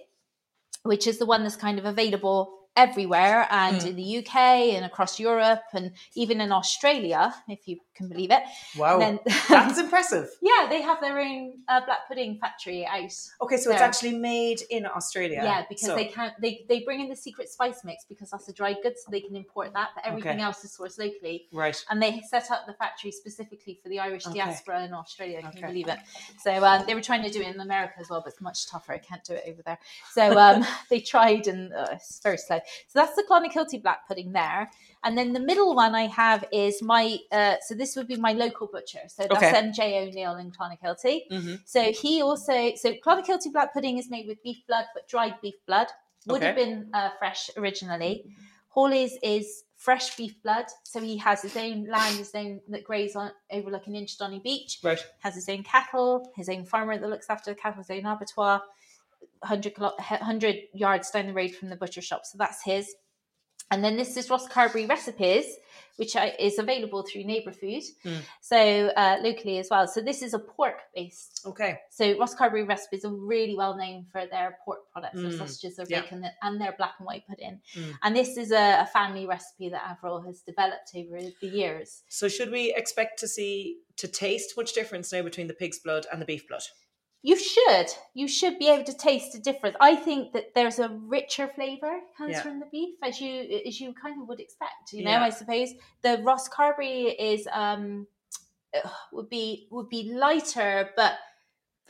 which 0.83 1.07
is 1.07 1.17
the 1.17 1.25
one 1.25 1.43
that's 1.43 1.55
kind 1.55 1.79
of 1.79 1.85
available 1.85 2.66
everywhere 2.77 3.47
and 3.49 3.77
Mm. 3.81 3.87
in 3.89 3.95
the 3.95 4.17
UK 4.19 4.35
and 4.75 4.85
across 4.85 5.19
Europe 5.19 5.63
and 5.73 5.91
even 6.15 6.39
in 6.39 6.51
Australia, 6.51 7.33
if 7.49 7.67
you 7.67 7.77
can 7.95 8.07
believe 8.07 8.31
it. 8.31 8.43
Wow, 8.77 8.99
then 8.99 9.19
that's 9.49 9.79
impressive. 9.79 10.29
yeah, 10.41 10.67
they 10.69 10.81
have 10.83 11.01
their 11.01 11.19
own 11.19 11.53
uh, 11.67 11.81
black 11.85 12.07
pudding 12.07 12.37
factory 12.39 12.85
out. 12.85 13.11
Okay, 13.41 13.57
so 13.57 13.71
it's 13.71 13.81
actually 13.81 14.15
made 14.17 14.61
in 14.69 14.85
Australia. 14.85 15.41
Yeah, 15.43 15.65
because 15.67 15.87
So- 15.87 15.95
they 15.95 16.05
can't. 16.05 16.33
They 16.39 16.65
they 16.69 16.79
bring 16.81 16.99
in 17.01 17.09
the 17.09 17.15
secret 17.15 17.49
spice 17.49 17.83
mix 17.83 18.05
because 18.05 18.29
that's 18.29 18.47
a 18.47 18.53
dry 18.53 18.73
good, 18.83 18.95
so 18.99 19.09
they 19.11 19.21
can 19.21 19.35
import 19.35 19.73
that. 19.73 19.89
But 19.95 20.05
everything 20.05 20.33
Okay. 20.37 20.41
else 20.43 20.63
is 20.63 20.71
sourced 20.77 20.99
locally, 20.99 21.47
right. 21.51 21.77
and 21.89 22.01
they 22.01 22.21
set 22.29 22.51
up 22.51 22.61
the 22.67 22.73
factory 22.73 23.11
specifically 23.11 23.79
for 23.81 23.89
the 23.89 23.99
Irish 23.99 24.27
Okay. 24.27 24.37
diaspora 24.39 24.83
in 24.85 24.93
Australia. 24.93 25.39
Can 25.41 25.49
Okay. 25.49 25.59
you 25.61 25.67
believe 25.67 25.87
it? 25.87 25.99
So 26.45 26.51
um, 26.63 26.85
they 26.85 26.93
were 26.93 27.01
trying 27.09 27.23
to 27.23 27.31
do 27.31 27.41
it 27.41 27.47
in 27.55 27.59
America 27.59 27.95
as 27.99 28.09
well, 28.09 28.21
but 28.21 28.33
it's 28.33 28.41
much 28.41 28.67
tougher. 28.71 28.93
I 28.93 28.99
can't 28.99 29.23
do 29.23 29.33
it 29.33 29.43
over 29.49 29.61
there. 29.63 29.79
So 30.13 30.37
um, 30.37 30.63
they 30.91 30.99
tried, 30.99 31.47
and 31.47 31.73
uh, 31.73 31.87
it's 31.93 32.19
very 32.21 32.37
slow. 32.37 32.59
So 32.87 32.99
that's 32.99 33.15
the 33.15 33.23
Clonakilty 33.29 33.81
black 33.81 34.07
pudding 34.07 34.31
there. 34.31 34.69
And 35.03 35.17
then 35.17 35.33
the 35.33 35.39
middle 35.39 35.75
one 35.75 35.95
I 35.95 36.07
have 36.07 36.45
is 36.51 36.81
my. 36.81 37.17
Uh, 37.31 37.55
so 37.65 37.75
this 37.75 37.95
would 37.95 38.07
be 38.07 38.15
my 38.17 38.33
local 38.33 38.67
butcher. 38.67 39.01
So 39.07 39.27
that's 39.29 39.43
Okay. 39.43 39.51
MJ 39.53 40.07
O'Neill 40.07 40.35
in 40.37 40.51
Clonakilty. 40.51 41.21
Mm-hmm. 41.31 41.55
So 41.65 41.91
he 41.91 42.21
also 42.21 42.73
so 42.75 42.93
Clonakilty 42.93 43.51
black 43.51 43.73
pudding 43.73 43.97
is 43.97 44.09
made 44.09 44.27
with 44.27 44.41
beef 44.43 44.57
blood, 44.67 44.85
but 44.93 45.07
dried 45.07 45.35
beef 45.41 45.55
blood 45.65 45.87
would 46.27 46.41
have 46.43 46.55
been 46.55 46.89
uh, 46.93 47.09
fresh 47.19 47.49
originally. 47.57 48.25
Haulie's 48.75 49.17
is 49.23 49.63
fresh 49.75 50.15
beef 50.17 50.41
blood. 50.43 50.65
So 50.83 50.99
he 50.99 51.17
has 51.17 51.41
his 51.41 51.55
own 51.55 51.85
land, 51.85 52.17
his 52.17 52.33
own 52.35 52.59
that 52.69 52.83
graze 52.83 53.15
on 53.15 53.31
overlooking 53.51 53.93
Inchydonny 53.93 54.43
Beach. 54.43 54.79
Right. 54.83 55.03
Has 55.19 55.35
his 55.35 55.47
own 55.49 55.63
cattle, 55.63 56.31
his 56.35 56.49
own 56.49 56.65
farmer 56.65 56.97
that 56.97 57.09
looks 57.09 57.27
after 57.29 57.51
the 57.51 57.55
cattle, 57.55 57.81
his 57.81 57.89
own 57.89 58.05
abattoir. 58.05 58.61
100, 59.41 59.75
kilo- 59.75 59.95
100 59.97 60.55
yards 60.73 61.09
down 61.11 61.27
the 61.27 61.33
road 61.33 61.51
from 61.55 61.69
the 61.69 61.75
butcher 61.75 62.01
shop. 62.01 62.21
So 62.25 62.37
that's 62.37 62.63
his. 62.63 62.93
And 63.69 63.83
then 63.83 63.97
this 63.97 64.15
is 64.15 64.29
Rosscarbery 64.29 64.87
Recipes, 64.87 65.45
which 65.97 66.15
I, 66.15 66.27
is 66.39 66.57
available 66.57 67.03
through 67.03 67.25
Neighbour 67.25 67.51
Food, 67.51 67.83
Mm. 68.05 68.21
so 68.39 68.57
uh, 68.95 69.17
locally 69.21 69.57
as 69.57 69.67
well. 69.69 69.87
So 69.89 69.99
this 69.99 70.21
is 70.21 70.33
a 70.33 70.39
pork 70.39 70.77
based. 70.95 71.41
Okay. 71.45 71.77
So 71.89 72.15
Rosscarbery 72.15 72.65
Recipes 72.65 73.03
are 73.03 73.11
really 73.13 73.55
well 73.57 73.75
known 73.75 74.05
for 74.09 74.25
their 74.25 74.57
pork 74.63 74.89
products, 74.93 75.15
their 75.21 75.31
Mm. 75.31 75.37
sausages, 75.37 75.75
their 75.75 75.85
Yeah. 75.89 76.01
bacon, 76.01 76.25
and 76.43 76.61
their 76.61 76.75
black 76.77 76.93
and 76.99 77.07
white 77.07 77.27
pudding. 77.27 77.59
Mm. 77.75 77.93
And 78.03 78.15
this 78.15 78.37
is 78.37 78.51
a, 78.53 78.83
a 78.83 78.85
family 78.85 79.25
recipe 79.25 79.67
that 79.67 79.83
Avril 79.85 80.21
has 80.21 80.39
developed 80.43 80.91
over 80.95 81.19
the 81.41 81.47
years. 81.47 82.03
So 82.07 82.29
should 82.29 82.51
we 82.51 82.73
expect 82.73 83.19
to 83.19 83.27
see 83.27 83.79
to 83.97 84.07
taste 84.07 84.53
much 84.55 84.73
difference 84.73 85.11
now 85.11 85.23
between 85.23 85.47
the 85.47 85.53
pig's 85.55 85.79
blood 85.79 86.05
and 86.09 86.21
the 86.21 86.25
beef 86.25 86.47
blood? 86.47 86.63
You 87.23 87.35
should. 87.37 87.87
You 88.13 88.27
should 88.27 88.57
be 88.59 88.69
able 88.69 88.85
to 88.85 88.93
taste 88.95 89.33
the 89.33 89.39
difference. 89.39 89.75
I 89.81 89.95
think 89.95 90.33
that 90.33 90.53
there's 90.55 90.79
a 90.79 90.89
richer 90.89 91.47
flavour 91.47 91.99
comes 92.17 92.33
Yeah. 92.33 92.41
from 92.41 92.59
the 92.59 92.67
beef, 92.67 92.95
as 93.03 93.19
you 93.19 93.61
as 93.65 93.81
you 93.81 93.93
kind 93.93 94.21
of 94.21 94.27
would 94.27 94.39
expect. 94.39 94.93
You 94.93 95.03
know, 95.03 95.11
Yeah. 95.11 95.23
I 95.23 95.29
suppose 95.31 95.73
the 96.03 96.17
Rosscarbery 96.23 97.15
is 97.19 97.47
um 97.51 98.07
would 99.11 99.29
be 99.29 99.67
would 99.71 99.89
be 99.89 100.11
lighter, 100.13 100.91
but 100.95 101.17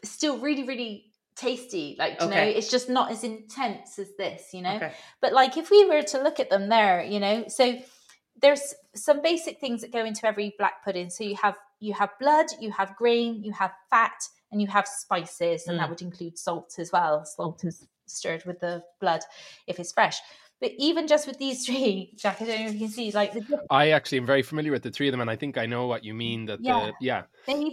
still 0.03 0.39
really 0.39 0.63
really 0.63 1.11
tasty. 1.35 1.95
Like 1.99 2.19
you 2.21 2.29
know, 2.29 2.41
it's 2.41 2.69
just 2.71 2.89
not 2.89 3.11
as 3.11 3.23
intense 3.23 3.99
as 3.99 4.15
this. 4.17 4.53
You 4.53 4.61
know, 4.61 4.75
Okay. 4.75 4.93
but 5.21 5.33
like 5.33 5.57
if 5.57 5.69
we 5.69 5.85
were 5.85 6.01
to 6.03 6.21
look 6.23 6.39
at 6.39 6.49
them 6.49 6.69
there, 6.69 7.03
you 7.03 7.19
know, 7.19 7.47
so 7.47 7.77
there's 8.41 8.73
some 8.95 9.21
basic 9.21 9.59
things 9.59 9.81
that 9.81 9.91
go 9.91 10.05
into 10.05 10.25
every 10.25 10.55
black 10.57 10.83
pudding. 10.83 11.09
So 11.09 11.23
you 11.23 11.35
have 11.35 11.57
you 11.79 11.93
have 11.93 12.11
blood, 12.19 12.47
you 12.59 12.71
have 12.71 12.95
grain, 12.95 13.43
you 13.43 13.51
have 13.53 13.71
fat, 13.89 14.17
and 14.51 14.61
you 14.61 14.67
have 14.67 14.87
spices, 14.87 15.67
and 15.67 15.77
Mm. 15.77 15.81
that 15.81 15.89
would 15.89 16.01
include 16.01 16.37
salt 16.37 16.75
as 16.79 16.91
well. 16.91 17.25
Salt 17.25 17.63
is 17.63 17.85
stirred 18.05 18.45
with 18.45 18.59
the 18.59 18.83
blood 19.01 19.21
if 19.67 19.79
it's 19.79 19.91
fresh. 19.91 20.19
But 20.59 20.71
even 20.77 21.07
just 21.07 21.27
with 21.27 21.37
these 21.37 21.65
three, 21.65 22.13
Jack, 22.17 22.41
I 22.41 22.45
don't 22.45 22.59
know 22.61 22.67
if 22.67 22.73
you 22.73 22.79
can 22.79 22.89
see, 22.89 23.11
like 23.11 23.33
the, 23.33 23.43
I 23.69 23.91
actually 23.91 24.19
am 24.19 24.25
very 24.25 24.41
familiar 24.41 24.71
with 24.71 24.83
the 24.83 24.91
three 24.91 25.07
of 25.07 25.11
them, 25.11 25.21
and 25.21 25.29
I 25.29 25.35
think 25.35 25.57
I 25.57 25.65
know 25.65 25.87
what 25.87 26.03
you 26.03 26.13
mean. 26.13 26.45
That 26.45 26.59
Yeah. 26.61 26.91
the 26.99 27.05
yeah, 27.05 27.23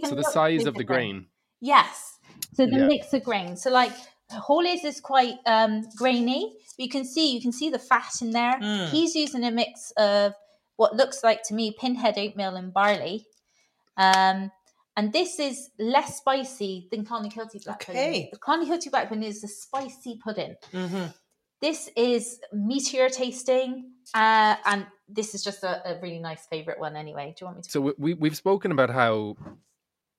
so 0.03 0.15
the 0.15 0.23
size 0.23 0.65
of 0.65 0.75
the 0.75 0.83
grain. 0.83 1.27
Yes. 1.61 2.19
So 2.53 2.65
the 2.65 2.77
Yeah. 2.77 2.85
mix 2.85 3.13
of 3.13 3.23
grain. 3.23 3.55
So 3.55 3.71
like 3.71 3.91
Haulie's 4.29 4.83
is 4.83 4.99
quite 4.99 5.35
um, 5.45 5.83
grainy. 5.95 6.57
You 6.77 6.89
can 6.89 7.05
see 7.05 7.33
you 7.33 7.41
can 7.41 7.51
see 7.51 7.69
the 7.69 7.79
fat 7.79 8.21
in 8.21 8.31
there. 8.31 8.59
Mm. 8.59 8.89
He's 8.89 9.15
using 9.15 9.43
a 9.43 9.51
mix 9.51 9.91
of 9.97 10.33
what 10.75 10.95
looks 10.95 11.23
like 11.23 11.41
to 11.43 11.53
me 11.53 11.75
pinhead 11.79 12.17
oatmeal 12.17 12.55
and 12.55 12.73
barley. 12.73 13.25
Um, 13.97 14.51
and 14.97 15.11
this 15.13 15.39
is 15.39 15.69
less 15.79 16.17
spicy 16.17 16.87
than 16.91 17.05
Clonakilty 17.05 17.63
black 17.65 17.83
Okay. 17.89 17.93
pudding. 17.93 18.29
The 18.31 18.39
Clonakilty 18.39 18.91
black 18.91 19.09
pudding 19.09 19.23
is 19.23 19.43
a 19.43 19.47
spicy 19.47 20.19
pudding. 20.23 20.55
Mm-hmm. 20.73 21.05
This 21.61 21.89
is 21.95 22.39
meatier 22.53 23.09
tasting, 23.11 23.91
uh, 24.13 24.55
and 24.65 24.85
this 25.07 25.33
is 25.33 25.43
just 25.43 25.63
a, 25.63 25.89
a 25.97 26.01
really 26.01 26.19
nice 26.19 26.45
favorite 26.47 26.79
one. 26.79 26.95
Anyway, 26.95 27.33
do 27.37 27.43
you 27.43 27.47
want 27.47 27.57
me 27.57 27.63
to? 27.63 27.69
So 27.71 27.81
we- 27.81 27.93
we 27.97 28.13
we've 28.13 28.35
spoken 28.37 28.71
about 28.71 28.89
how 28.89 29.35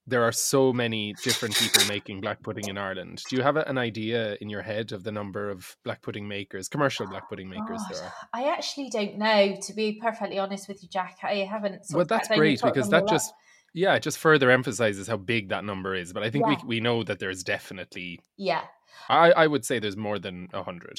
there 0.09 0.23
are 0.23 0.33
so 0.33 0.73
many 0.73 1.15
different 1.25 1.57
people 1.57 1.83
making 1.89 2.21
black 2.21 2.41
pudding 2.43 2.69
in 2.69 2.79
Ireland. 2.79 3.23
Do 3.29 3.35
you 3.37 3.43
have 3.43 3.57
a, 3.57 3.63
an 3.69 3.77
idea 3.77 4.37
in 4.41 4.49
your 4.49 4.63
head 4.63 4.93
of 4.93 5.03
the 5.03 5.11
number 5.11 5.51
of 5.51 5.77
black 5.85 6.01
pudding 6.01 6.29
makers, 6.29 6.69
commercial 6.69 7.07
black 7.09 7.29
pudding 7.29 7.49
makers 7.49 7.83
God, 7.89 7.93
there 7.93 8.03
are? 8.05 8.13
I 8.33 8.45
actually 8.53 8.89
don't 8.91 9.19
know. 9.19 9.57
To 9.61 9.73
be 9.75 9.99
perfectly 10.01 10.39
honest 10.39 10.69
with 10.69 10.83
you, 10.83 10.89
Jack, 10.89 11.19
I 11.25 11.35
haven't. 11.39 11.83
Well, 11.93 12.05
that's 12.05 12.29
sat 12.29 12.35
down 12.37 12.47
and 12.47 12.59
great 12.59 12.63
because 12.63 12.89
that 12.91 13.09
just 13.09 13.31
up. 13.31 13.37
Yeah, 13.83 13.95
it 13.95 14.03
just 14.03 14.19
further 14.19 14.51
emphasizes 14.51 15.07
how 15.07 15.19
big 15.19 15.51
that 15.51 15.65
number 15.71 15.95
is. 15.95 16.13
But 16.13 16.23
I 16.25 16.31
think 16.31 16.47
Yeah. 16.47 16.57
we 16.63 16.77
we 16.77 16.81
know 16.81 17.05
that 17.05 17.19
there's 17.21 17.43
definitely 17.45 18.21
yeah, 18.37 18.65
I, 19.09 19.27
I 19.43 19.47
would 19.47 19.65
say 19.69 19.79
there's 19.79 19.97
more 20.09 20.19
than 20.19 20.49
a 20.53 20.63
hundred. 20.63 20.99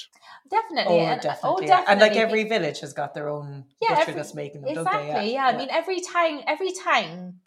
definitely, 0.49 0.99
Oh, 1.01 1.11
and, 1.11 1.19
definitely. 1.21 1.65
oh, 1.65 1.67
yeah. 1.71 1.85
And 1.89 1.99
like 1.99 2.15
every 2.15 2.43
village 2.43 2.79
has 2.81 2.93
got 2.93 3.13
their 3.15 3.27
own 3.29 3.65
Yeah, 3.81 3.89
butcher 3.89 4.01
every- 4.01 4.13
that's 4.13 4.35
making 4.35 4.61
them, 4.61 4.69
exactly. 4.77 5.07
don't 5.07 5.15
they? 5.15 5.33
Yeah. 5.33 5.47
I 5.47 5.57
mean, 5.57 5.69
every 5.71 5.99
town, 6.01 6.43
every 6.47 6.71
town, 6.71 7.39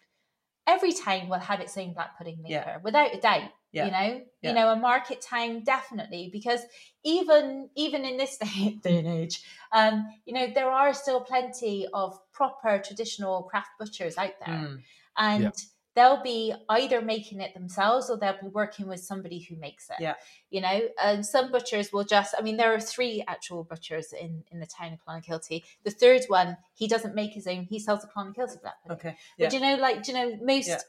every 0.67 0.93
town 0.93 1.29
will 1.29 1.39
have 1.39 1.59
its 1.61 1.75
own 1.77 1.93
black 1.93 2.17
pudding 2.17 2.41
maker, 2.41 2.53
Yeah. 2.53 2.77
without 2.83 3.15
a 3.15 3.19
doubt. 3.19 3.49
Yeah. 3.71 3.85
You 3.85 3.91
know, 3.91 4.21
Yeah. 4.41 4.49
you 4.49 4.53
know, 4.55 4.67
a 4.73 4.75
market 4.75 5.21
town 5.21 5.63
definitely 5.63 6.29
because 6.37 6.59
even 7.05 7.69
even 7.75 8.03
in 8.05 8.17
this 8.17 8.37
day, 8.45 8.77
day 8.83 8.97
and 8.99 9.07
age, 9.07 9.41
um, 9.71 9.95
you 10.25 10.33
know, 10.33 10.47
there 10.53 10.69
are 10.69 10.93
still 10.93 11.21
plenty 11.21 11.87
of 11.93 12.19
proper 12.33 12.79
traditional 12.79 13.43
craft 13.43 13.69
butchers 13.79 14.17
out 14.17 14.33
there. 14.45 14.55
Mm. 14.55 14.81
And 15.17 15.43
Yeah. 15.43 15.49
they'll 15.95 16.23
be 16.23 16.53
either 16.69 17.01
making 17.01 17.41
it 17.41 17.53
themselves 17.53 18.09
or 18.09 18.17
they'll 18.17 18.39
be 18.41 18.47
working 18.47 18.87
with 18.87 19.01
somebody 19.01 19.39
who 19.39 19.55
makes 19.57 19.89
it 19.89 19.97
Yeah. 19.99 20.15
you 20.49 20.61
know 20.61 20.87
and 21.03 21.25
some 21.25 21.51
butchers 21.51 21.91
will 21.91 22.05
just 22.05 22.33
i 22.37 22.41
mean 22.41 22.55
there 22.55 22.73
are 22.73 22.79
three 22.79 23.21
actual 23.27 23.65
butchers 23.65 24.13
in 24.13 24.45
in 24.51 24.61
the 24.61 24.65
town 24.65 24.93
of 24.93 24.99
clonakilty 25.05 25.63
the 25.83 25.91
third 25.91 26.21
one 26.29 26.55
he 26.75 26.87
doesn't 26.87 27.13
make 27.13 27.33
his 27.33 27.45
own 27.45 27.65
he 27.65 27.77
sells 27.77 28.01
the 28.03 28.07
clonakilty 28.07 28.61
black 28.61 28.81
pudding 28.83 28.97
Okay. 28.99 29.17
Yeah. 29.37 29.47
but 29.47 29.53
you 29.53 29.59
know 29.59 29.75
like 29.75 30.01
do 30.03 30.13
you 30.13 30.17
know 30.17 30.37
most 30.41 30.69
Yeah. 30.69 30.79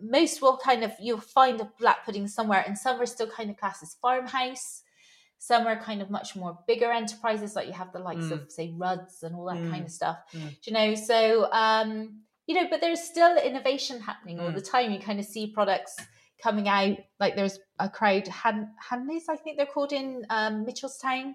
most 0.00 0.40
will 0.40 0.56
kind 0.58 0.84
of 0.84 0.92
you'll 1.00 1.20
find 1.20 1.60
a 1.60 1.68
black 1.80 2.04
pudding 2.04 2.28
somewhere 2.28 2.62
and 2.64 2.78
some 2.78 3.00
are 3.00 3.06
still 3.06 3.26
kind 3.38 3.50
of 3.50 3.56
classed 3.56 3.82
as 3.82 3.94
farmhouse 3.94 4.82
some 5.38 5.66
are 5.66 5.76
kind 5.76 6.00
of 6.00 6.10
much 6.10 6.36
more 6.36 6.56
bigger 6.68 6.90
enterprises 6.92 7.56
like 7.56 7.66
you 7.66 7.72
have 7.72 7.92
the 7.92 7.98
likes 7.98 8.26
Mm. 8.26 8.32
of 8.32 8.52
say 8.52 8.72
rudds 8.76 9.24
and 9.24 9.34
all 9.34 9.46
that 9.46 9.56
Mm. 9.58 9.70
kind 9.72 9.84
of 9.84 9.90
stuff 9.90 10.18
Mm. 10.32 10.48
do 10.62 10.70
you 10.70 10.72
know 10.78 10.94
so 10.94 11.50
um 11.52 12.20
you 12.46 12.54
know 12.54 12.66
but 12.70 12.80
there's 12.80 13.00
still 13.02 13.36
innovation 13.38 14.00
happening 14.00 14.38
all 14.40 14.50
Mm. 14.50 14.54
the 14.54 14.60
time 14.60 14.90
you 14.92 14.98
kind 14.98 15.18
of 15.18 15.24
see 15.26 15.46
products 15.52 15.96
coming 16.42 16.68
out 16.68 16.96
like 17.20 17.36
there's 17.36 17.58
a 17.78 17.88
crowd 17.88 18.26
Han- 18.28 18.70
hanleys 18.90 19.22
i 19.30 19.36
think 19.36 19.56
they're 19.56 19.66
called 19.74 19.92
in 19.92 20.24
um 20.30 20.64
mitchelstown 20.66 21.34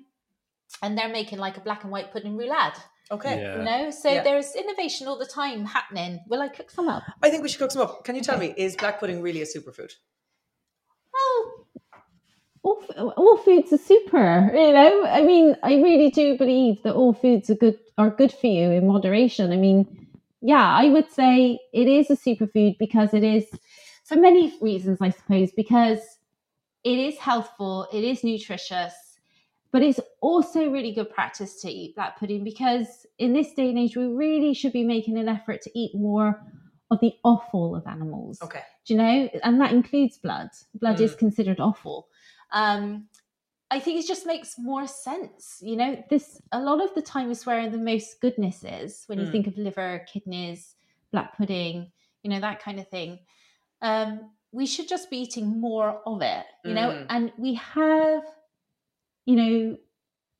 and 0.83 0.97
they're 0.97 1.09
making 1.09 1.39
like 1.39 1.57
a 1.57 1.61
black 1.61 1.83
and 1.83 1.91
white 1.91 2.11
pudding 2.11 2.37
roulade 2.37 2.77
Okay. 3.11 3.41
Yeah. 3.41 3.57
you 3.57 3.63
know 3.63 3.89
so 3.89 4.09
Yeah. 4.11 4.21
there's 4.23 4.53
innovation 4.55 5.07
all 5.07 5.17
the 5.17 5.25
time 5.25 5.65
happening 5.65 6.19
will 6.27 6.41
i 6.41 6.47
cook 6.47 6.69
some 6.69 6.87
up 6.87 7.03
I 7.23 7.29
think 7.31 7.41
we 7.41 7.49
should 7.49 7.59
cook 7.59 7.71
some 7.71 7.81
up. 7.81 8.03
Can 8.05 8.15
you 8.15 8.21
tell 8.21 8.37
me, 8.37 8.53
is 8.55 8.75
black 8.75 8.99
pudding 8.99 9.21
really 9.23 9.41
a 9.41 9.45
superfood? 9.45 9.91
oh 11.15 11.65
all, 12.61 12.83
all 13.17 13.37
foods 13.37 13.73
are 13.73 13.77
super 13.77 14.51
you 14.53 14.71
know 14.73 15.05
i 15.07 15.21
mean 15.23 15.55
i 15.63 15.73
really 15.75 16.09
do 16.11 16.37
believe 16.37 16.83
that 16.83 16.93
all 16.93 17.13
foods 17.13 17.49
are 17.49 17.55
good 17.55 17.79
are 17.97 18.09
good 18.11 18.31
for 18.31 18.47
you 18.47 18.69
in 18.71 18.85
moderation 18.87 19.51
i 19.51 19.55
mean 19.55 20.07
yeah 20.41 20.67
i 20.73 20.89
would 20.89 21.11
say 21.11 21.59
it 21.73 21.87
is 21.87 22.09
a 22.09 22.15
superfood 22.15 22.77
because 22.79 23.13
it 23.13 23.23
is 23.23 23.45
for 24.05 24.15
many 24.15 24.53
reasons 24.61 24.99
i 25.01 25.09
suppose 25.09 25.51
because 25.55 25.99
it 26.83 26.97
is 26.97 27.17
healthful 27.17 27.87
it 27.93 28.03
is 28.03 28.23
nutritious 28.23 28.93
but 29.71 29.83
it's 29.83 29.99
also 30.21 30.69
really 30.71 30.91
good 30.93 31.09
practice 31.11 31.61
to 31.61 31.69
eat 31.69 31.93
black 31.95 32.17
pudding 32.17 32.43
because 32.43 33.05
in 33.19 33.33
this 33.33 33.53
day 33.53 33.69
and 33.69 33.77
age 33.77 33.95
we 33.95 34.05
really 34.05 34.53
should 34.53 34.73
be 34.73 34.83
making 34.83 35.17
an 35.17 35.27
effort 35.29 35.61
to 35.61 35.69
eat 35.77 35.91
more 35.93 36.41
of 36.89 36.99
the 37.01 37.13
offal 37.23 37.75
of 37.75 37.85
animals 37.85 38.39
Okay. 38.41 38.63
do 38.85 38.93
you 38.93 38.97
know 38.99 39.29
and 39.43 39.59
that 39.61 39.71
includes 39.71 40.17
blood 40.17 40.49
blood 40.75 40.99
is 41.01 41.13
Mm. 41.13 41.19
considered 41.19 41.59
offal 41.59 42.07
um 42.51 43.07
i 43.71 43.79
think 43.79 43.99
it 43.99 44.07
just 44.07 44.25
makes 44.25 44.57
more 44.57 44.87
sense 44.87 45.59
you 45.61 45.75
know 45.75 46.03
this 46.09 46.41
a 46.51 46.59
lot 46.59 46.83
of 46.83 46.93
the 46.95 47.01
time 47.01 47.29
is 47.31 47.45
where 47.45 47.69
the 47.69 47.77
most 47.77 48.19
goodness 48.21 48.63
is 48.63 49.03
when 49.07 49.19
you 49.19 49.27
Mm. 49.27 49.31
think 49.31 49.47
of 49.47 49.57
liver 49.57 50.05
kidneys 50.11 50.75
black 51.11 51.35
pudding 51.37 51.91
you 52.23 52.29
know 52.29 52.39
that 52.39 52.61
kind 52.61 52.79
of 52.79 52.87
thing 52.87 53.19
um 53.81 54.31
we 54.51 54.65
should 54.65 54.87
just 54.87 55.09
be 55.09 55.17
eating 55.19 55.59
more 55.61 56.01
of 56.05 56.21
it 56.21 56.45
you 56.65 56.73
know 56.73 56.89
Mm. 56.91 57.05
and 57.09 57.31
we 57.37 57.53
have 57.55 58.23
you 59.25 59.35
know 59.35 59.77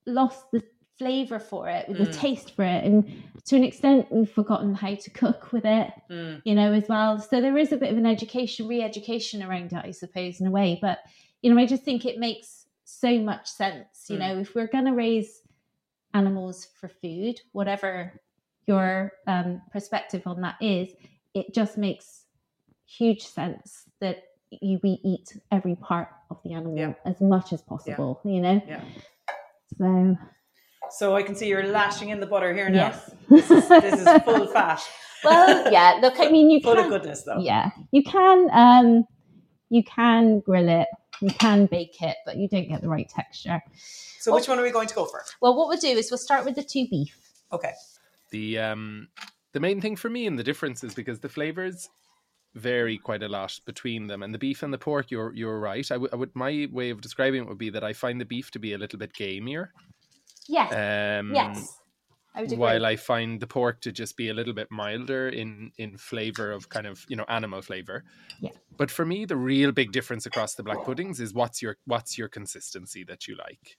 lost 0.06 0.52
the 0.52 0.64
flavor 0.98 1.40
for 1.40 1.70
it 1.70 1.88
the 1.88 2.06
Mm. 2.06 2.12
taste 2.12 2.56
for 2.56 2.64
it 2.64 2.84
and 2.84 3.10
to 3.46 3.56
an 3.56 3.64
extent 3.64 4.12
we've 4.12 4.30
forgotten 4.30 4.74
how 4.76 4.94
to 4.96 5.10
cook 5.12 5.52
with 5.54 5.66
it 5.66 5.92
Mm. 6.10 6.42
you 6.44 6.56
know, 6.56 6.74
as 6.74 6.88
well. 6.88 7.20
So 7.20 7.40
there 7.42 7.58
is 7.58 7.72
a 7.72 7.78
bit 7.78 7.92
of 7.92 7.98
an 7.98 8.06
education, 8.06 8.68
re-education 8.68 9.44
around 9.44 9.74
it, 9.74 9.86
I 9.86 9.92
suppose, 9.92 10.40
in 10.42 10.48
a 10.48 10.52
way. 10.52 10.80
But 10.82 11.00
you 11.42 11.54
know, 11.54 11.62
I 11.62 11.66
just 11.68 11.84
think 11.84 12.06
it 12.06 12.18
makes 12.18 12.59
so 12.90 13.20
much 13.20 13.48
sense. 13.48 14.06
You 14.10 14.18
Mm. 14.18 14.20
know, 14.20 14.40
if 14.40 14.56
we're 14.56 14.68
going 14.68 14.86
to 14.86 14.94
raise 14.94 15.42
animals 16.14 16.68
for 16.80 16.88
food, 16.90 17.40
whatever 17.52 18.20
your 18.68 19.12
um, 19.28 19.62
perspective 19.72 20.24
on 20.26 20.42
that 20.42 20.56
is, 20.62 20.90
it 21.34 21.54
just 21.54 21.78
makes 21.78 22.26
huge 22.86 23.22
sense 23.22 23.84
that 24.02 24.24
you 24.52 24.80
we 24.84 25.00
eat 25.04 25.38
every 25.52 25.76
part 25.76 26.10
of 26.32 26.38
the 26.44 26.54
animal 26.54 26.76
Yeah. 26.78 26.94
as 27.06 27.22
much 27.22 27.54
as 27.54 27.62
possible. 27.62 28.20
You 28.26 28.42
know, 28.42 28.62
Yeah. 28.68 28.82
so 29.78 30.18
So 30.90 31.16
I 31.16 31.22
can 31.22 31.36
see 31.36 31.48
you're 31.48 31.68
lashing 31.68 32.10
in 32.10 32.20
the 32.20 32.26
butter 32.26 32.52
here 32.54 32.68
now. 32.70 32.88
yes, 32.90 33.12
This 33.30 33.52
is, 33.52 33.68
this 33.70 34.00
is 34.02 34.24
full 34.24 34.48
fat. 34.48 34.82
well 35.24 35.72
yeah 35.72 36.00
look 36.02 36.20
I 36.20 36.30
mean, 36.32 36.50
you 36.50 36.60
Full 36.64 36.76
can 36.76 36.86
of 36.86 36.90
goodness, 36.90 37.24
though. 37.24 37.40
yeah 37.40 37.70
you 37.92 38.02
can 38.04 38.50
um 38.52 39.06
you 39.70 39.84
can 39.84 40.40
grill 40.40 40.68
it 40.70 40.88
you 41.22 41.32
can 41.32 41.66
bake 41.66 42.02
it 42.02 42.18
but 42.26 42.38
you 42.38 42.48
don't 42.48 42.68
get 42.68 42.82
the 42.82 42.90
right 42.90 43.10
texture 43.10 43.62
So 44.20 44.34
which 44.34 44.48
one 44.48 44.60
are 44.60 44.64
we 44.64 44.72
going 44.72 44.88
to 44.88 44.96
go 44.96 45.06
for? 45.06 45.24
well 45.42 45.56
what 45.56 45.68
we'll 45.68 45.78
do 45.78 45.88
is 45.88 46.12
we'll 46.12 46.18
start 46.18 46.46
with 46.46 46.56
the 46.56 46.64
two 46.64 46.88
beef 46.90 47.16
Okay. 47.52 47.74
The 48.32 48.60
um, 48.60 49.08
the 49.54 49.60
main 49.60 49.82
thing 49.82 49.96
for 49.96 50.10
me 50.10 50.28
and 50.28 50.38
the 50.38 50.44
difference 50.44 50.84
is 50.84 50.94
because 50.94 51.20
the 51.20 51.30
flavors 51.30 51.90
vary 52.56 52.98
quite 52.98 53.24
a 53.24 53.28
lot 53.28 53.60
between 53.66 54.08
them, 54.08 54.22
and 54.24 54.34
the 54.34 54.38
beef 54.38 54.62
and 54.64 54.72
the 54.74 54.78
pork. 54.78 55.10
You're 55.10 55.34
you're 55.34 55.60
right. 55.60 55.90
I 55.92 55.98
would 55.98 56.14
would 56.14 56.36
my 56.36 56.68
way 56.72 56.92
of 56.92 57.02
describing 57.02 57.42
it 57.42 57.48
would 57.48 57.58
be 57.58 57.72
that 57.72 57.84
I 57.84 57.94
find 57.94 58.22
the 58.22 58.26
beef 58.26 58.52
to 58.52 58.60
be 58.60 58.74
a 58.74 58.78
little 58.78 59.00
bit 59.00 59.14
gamier. 59.14 59.70
Yes. 60.48 60.72
Um, 60.72 61.34
yes. 61.34 61.79
I 62.40 62.56
while 62.56 62.86
I 62.86 62.96
find 62.96 63.40
the 63.40 63.48
pork 63.48 63.82
to 63.82 63.92
just 63.92 64.16
be 64.18 64.30
a 64.30 64.34
little 64.34 64.54
bit 64.54 64.70
milder 64.72 65.30
in 65.30 65.72
in 65.78 65.98
flavor 65.98 66.52
of 66.52 66.70
kind 66.70 66.88
of 66.88 67.06
you 67.10 67.16
know 67.16 67.26
animal 67.28 67.62
flavor. 67.62 68.04
Yeah. 68.40 68.52
But 68.78 68.90
for 68.92 69.06
me, 69.06 69.26
the 69.26 69.36
real 69.36 69.72
big 69.72 69.92
difference 69.92 70.26
across 70.26 70.56
the 70.56 70.64
black 70.64 70.84
puddings 70.86 71.20
is 71.20 71.34
what's 71.34 71.62
your 71.62 71.78
what's 71.86 72.18
your 72.18 72.28
consistency 72.30 73.04
that 73.06 73.28
you 73.28 73.36
like. 73.38 73.78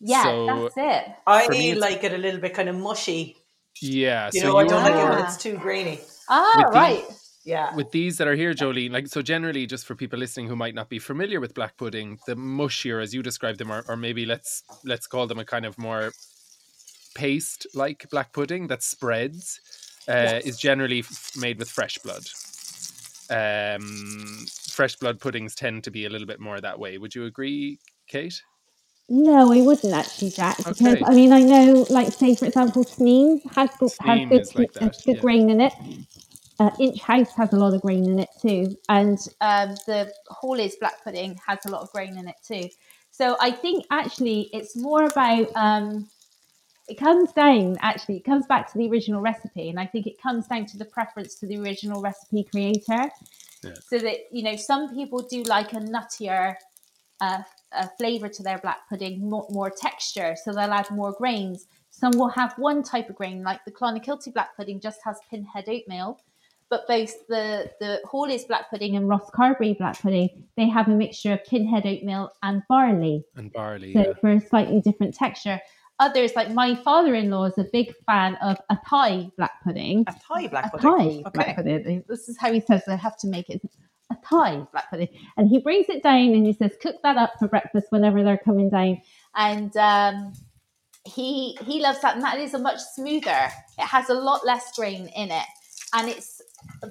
yeah, 0.00 0.22
so- 0.22 0.46
that's 0.74 0.76
it. 0.76 1.12
I 1.26 1.46
For 1.46 1.52
me, 1.52 1.70
it's- 1.70 1.80
like 1.80 2.04
it 2.04 2.12
a 2.12 2.18
little 2.18 2.40
bit 2.40 2.54
kind 2.54 2.68
of 2.68 2.76
mushy. 2.76 3.36
Yeah. 3.80 4.30
You 4.32 4.40
so 4.40 4.46
know, 4.48 4.56
I 4.58 4.64
don't 4.66 4.82
like 4.82 4.94
it 4.94 5.08
when 5.08 5.24
it's 5.24 5.36
too 5.36 5.56
grainy. 5.56 6.00
Ah, 6.28 6.52
With 6.56 6.66
the- 6.66 6.72
right. 6.78 7.04
Yeah. 7.44 7.74
with 7.74 7.90
these 7.92 8.18
that 8.18 8.28
are 8.28 8.34
here, 8.36 8.52
Jolene, 8.52 8.90
like 8.90 9.06
so 9.06 9.22
generally, 9.22 9.64
just 9.66 9.86
for 9.86 9.94
people 9.94 10.18
listening 10.18 10.48
who 10.48 10.56
might 10.56 10.74
not 10.74 10.90
be 10.90 10.98
familiar 10.98 11.40
with 11.40 11.54
black 11.54 11.78
pudding, 11.78 12.18
the 12.26 12.34
mushier, 12.34 13.02
as 13.02 13.14
you 13.14 13.22
described 13.22 13.58
them, 13.58 13.72
or, 13.72 13.84
or 13.88 13.96
maybe 13.96 14.26
let's 14.26 14.62
let's 14.84 15.06
call 15.06 15.26
them 15.26 15.38
a 15.38 15.46
kind 15.46 15.64
of 15.64 15.78
more 15.78 16.12
paste 17.18 17.66
like 17.74 18.08
black 18.10 18.32
pudding 18.32 18.68
that 18.68 18.82
spreads, 18.82 19.60
uh, 20.06 20.38
is 20.44 20.56
generally 20.56 21.00
f- 21.00 21.32
made 21.36 21.58
with 21.58 21.68
fresh 21.68 21.98
blood. 21.98 22.24
Um, 23.30 24.46
fresh 24.70 24.94
blood 24.96 25.18
puddings 25.18 25.56
tend 25.56 25.82
to 25.84 25.90
be 25.90 26.06
a 26.06 26.10
little 26.10 26.28
bit 26.28 26.38
more 26.38 26.60
that 26.60 26.78
way. 26.78 26.96
Would 26.96 27.14
you 27.14 27.24
agree, 27.24 27.80
Kate? 28.06 28.40
No, 29.08 29.52
I 29.52 29.60
wouldn't 29.62 29.92
actually, 29.92 30.30
Jack. 30.30 30.58
Because 30.58 30.80
Okay. 30.80 31.02
I 31.04 31.12
mean, 31.14 31.32
I 31.32 31.42
know, 31.42 31.86
like, 31.90 32.12
say 32.12 32.36
for 32.36 32.46
example, 32.46 32.84
Sneem 32.84 33.40
has 33.56 33.70
good, 33.80 33.90
has 34.00 34.28
good, 34.28 34.46
like 34.54 34.74
has 34.74 34.96
that, 34.96 35.02
good 35.04 35.16
yeah. 35.16 35.20
grain 35.20 35.50
in 35.50 35.60
it. 35.60 35.72
Uh, 36.60 36.70
Inch 36.78 37.00
House 37.00 37.32
has 37.34 37.52
a 37.52 37.56
lot 37.56 37.74
of 37.74 37.82
grain 37.82 38.04
in 38.04 38.18
it 38.18 38.30
too, 38.40 38.76
and 38.88 39.18
um, 39.40 39.70
the 39.86 40.12
Haulie's 40.28 40.76
black 40.76 41.02
pudding 41.04 41.38
has 41.46 41.58
a 41.66 41.70
lot 41.70 41.82
of 41.82 41.90
grain 41.92 42.16
in 42.16 42.28
it 42.28 42.36
too. 42.46 42.68
So 43.10 43.36
I 43.40 43.50
think 43.50 43.84
actually 43.90 44.50
it's 44.52 44.76
more 44.76 45.04
about 45.04 45.48
um, 45.56 46.08
it 46.88 46.98
comes 46.98 47.32
down 47.32 47.76
actually 47.80 48.16
it 48.16 48.24
comes 48.24 48.46
back 48.46 48.70
to 48.72 48.78
the 48.78 48.88
original 48.88 49.20
recipe, 49.20 49.68
and 49.68 49.78
I 49.78 49.86
think 49.86 50.06
it 50.06 50.20
comes 50.20 50.46
down 50.46 50.66
to 50.66 50.78
the 50.78 50.84
preference 50.84 51.34
to 51.36 51.46
the 51.46 51.58
original 51.58 52.00
recipe 52.00 52.44
creator. 52.44 53.10
Yeah. 53.62 53.74
So 53.88 53.98
that 53.98 54.16
you 54.32 54.42
know 54.42 54.56
some 54.56 54.94
people 54.94 55.20
do 55.20 55.42
like 55.42 55.72
a 55.72 55.76
nuttier 55.76 56.54
uh, 57.20 57.42
uh, 57.72 57.86
flavor 57.98 58.28
to 58.28 58.42
their 58.42 58.58
black 58.58 58.88
pudding, 58.88 59.28
more, 59.28 59.46
more 59.50 59.70
texture, 59.70 60.36
so 60.42 60.52
they'll 60.52 60.72
add 60.72 60.90
more 60.90 61.12
grains. 61.12 61.66
Some 61.90 62.12
will 62.12 62.28
have 62.28 62.54
one 62.58 62.82
type 62.82 63.10
of 63.10 63.16
grain, 63.16 63.42
like 63.42 63.64
the 63.64 63.72
Clonakilty 63.72 64.32
black 64.32 64.56
pudding 64.56 64.80
just 64.80 65.00
has 65.04 65.18
pinhead 65.30 65.68
oatmeal 65.68 66.20
but 66.70 66.86
both 66.86 67.26
the 67.28 67.70
the 67.80 68.00
Haulie's 68.04 68.44
black 68.44 68.70
pudding 68.70 68.96
and 68.96 69.08
Rosscarbery 69.08 69.76
black 69.78 70.00
pudding, 70.00 70.44
they 70.56 70.68
have 70.68 70.88
a 70.88 70.90
mixture 70.90 71.32
of 71.32 71.44
pinhead 71.44 71.86
oatmeal 71.86 72.30
and 72.42 72.62
barley. 72.68 73.24
And 73.36 73.52
barley. 73.52 73.92
So 73.92 74.00
yeah. 74.00 74.12
for 74.20 74.30
a 74.30 74.40
slightly 74.40 74.80
different 74.80 75.14
texture. 75.14 75.60
Others, 76.00 76.32
like 76.36 76.50
my 76.52 76.74
father-in-law, 76.74 77.44
is 77.46 77.58
a 77.58 77.64
big 77.72 77.92
fan 78.06 78.36
of 78.36 78.56
A 78.70 78.78
Thai 78.88 79.30
black 79.36 79.62
pudding. 79.64 80.04
A 80.06 80.14
Thai 80.26 80.46
black 80.48 80.66
a 80.66 80.78
pudding. 80.78 80.90
Thai 80.90 81.28
Okay. 81.28 81.30
black 81.34 81.56
pudding. 81.56 82.04
This 82.08 82.28
is 82.28 82.36
how 82.38 82.52
he 82.52 82.60
says 82.60 82.82
I 82.88 82.96
have 82.96 83.16
to 83.18 83.26
make 83.26 83.48
it. 83.50 83.60
A 84.10 84.16
Thai 84.24 84.66
black 84.72 84.90
pudding. 84.90 85.08
And 85.36 85.48
he 85.48 85.58
brings 85.58 85.88
it 85.88 86.02
down 86.02 86.32
and 86.34 86.46
he 86.46 86.52
says, 86.54 86.72
cook 86.80 86.96
that 87.02 87.16
up 87.16 87.34
for 87.38 87.46
breakfast 87.48 87.88
whenever 87.90 88.22
they're 88.24 88.38
coming 88.38 88.70
down. 88.70 89.02
and 89.36 89.76
um, 89.76 90.32
he 91.04 91.56
he 91.66 91.80
loves 91.80 92.00
that, 92.02 92.14
and 92.16 92.24
that 92.24 92.38
is 92.38 92.54
a 92.54 92.58
much 92.58 92.78
smoother. 92.94 93.48
It 93.78 93.84
has 93.86 94.08
a 94.10 94.14
lot 94.14 94.44
less 94.44 94.74
grain 94.76 95.08
in 95.16 95.30
it, 95.30 95.46
and 95.94 96.08
it's 96.08 96.42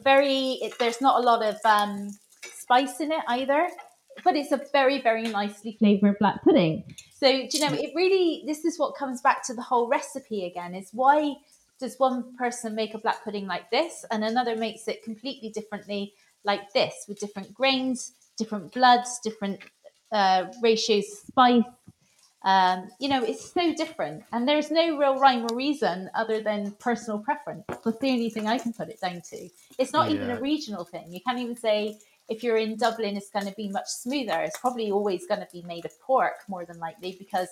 very. 0.03 0.53
It, 0.61 0.73
there's 0.79 1.01
not 1.01 1.19
a 1.19 1.23
lot 1.23 1.43
of 1.43 1.55
um, 1.65 2.09
spice 2.51 2.99
in 2.99 3.11
it 3.11 3.21
either, 3.27 3.67
but 4.23 4.35
it's 4.35 4.51
a 4.51 4.61
very 4.71 5.01
very 5.01 5.23
nicely 5.23 5.75
Flavour 5.79 6.15
black 6.19 6.43
pudding. 6.43 6.83
So, 7.19 7.31
do 7.31 7.57
you 7.57 7.59
know, 7.59 7.73
it 7.73 7.93
really, 7.95 8.43
this 8.45 8.63
is 8.63 8.77
what 8.77 8.95
comes 8.95 9.21
back 9.21 9.43
to 9.47 9.55
the 9.55 9.61
whole 9.61 9.87
recipe 9.87 10.45
again 10.45 10.75
is 10.75 10.89
why 10.93 11.33
does 11.79 11.97
one 11.97 12.35
person 12.37 12.75
make 12.75 12.93
a 12.93 12.99
black 12.99 13.23
pudding 13.23 13.47
like 13.47 13.71
this 13.71 14.05
and 14.11 14.23
another 14.23 14.55
makes 14.55 14.87
it 14.87 15.03
completely 15.03 15.49
differently 15.49 16.13
like 16.43 16.71
this 16.73 17.05
with 17.07 17.19
different 17.19 17.53
grains, 17.55 18.13
different 18.37 18.71
bloods, 18.71 19.19
different 19.23 19.59
uh, 20.11 20.45
ratios, 20.61 21.05
spice. 21.25 21.63
Um, 22.43 22.87
you 22.99 23.09
know, 23.09 23.23
it's 23.23 23.51
so 23.51 23.73
different, 23.73 24.23
and 24.31 24.47
there's 24.47 24.69
no 24.69 24.97
real 24.97 25.19
rhyme 25.19 25.45
or 25.49 25.55
reason 25.55 26.09
other 26.13 26.39
than 26.39 26.71
personal 26.79 27.19
preference. 27.19 27.63
That's 27.67 27.97
the 27.97 28.11
only 28.11 28.29
thing 28.29 28.47
I 28.47 28.59
can 28.59 28.73
put 28.73 28.89
it 28.89 29.01
down 29.01 29.21
to. 29.31 29.49
It's 29.79 29.91
not 29.91 30.11
even 30.11 30.29
a 30.29 30.39
regional 30.39 30.85
thing. 30.85 31.11
You 31.11 31.19
can't 31.19 31.39
even 31.39 31.57
say 31.57 31.97
if 32.29 32.43
you're 32.43 32.57
in 32.57 32.75
Dublin, 32.75 33.15
it's 33.15 33.29
going 33.29 33.47
to 33.47 33.55
be 33.55 33.69
much 33.69 33.87
smoother. 33.87 34.41
It's 34.41 34.59
probably 34.59 34.91
always 34.91 35.25
going 35.25 35.41
to 35.41 35.47
be 35.51 35.61
made 35.61 35.85
of 35.85 35.99
pork 36.01 36.43
more 36.47 36.65
than 36.65 36.79
likely 36.79 37.15
because 37.17 37.49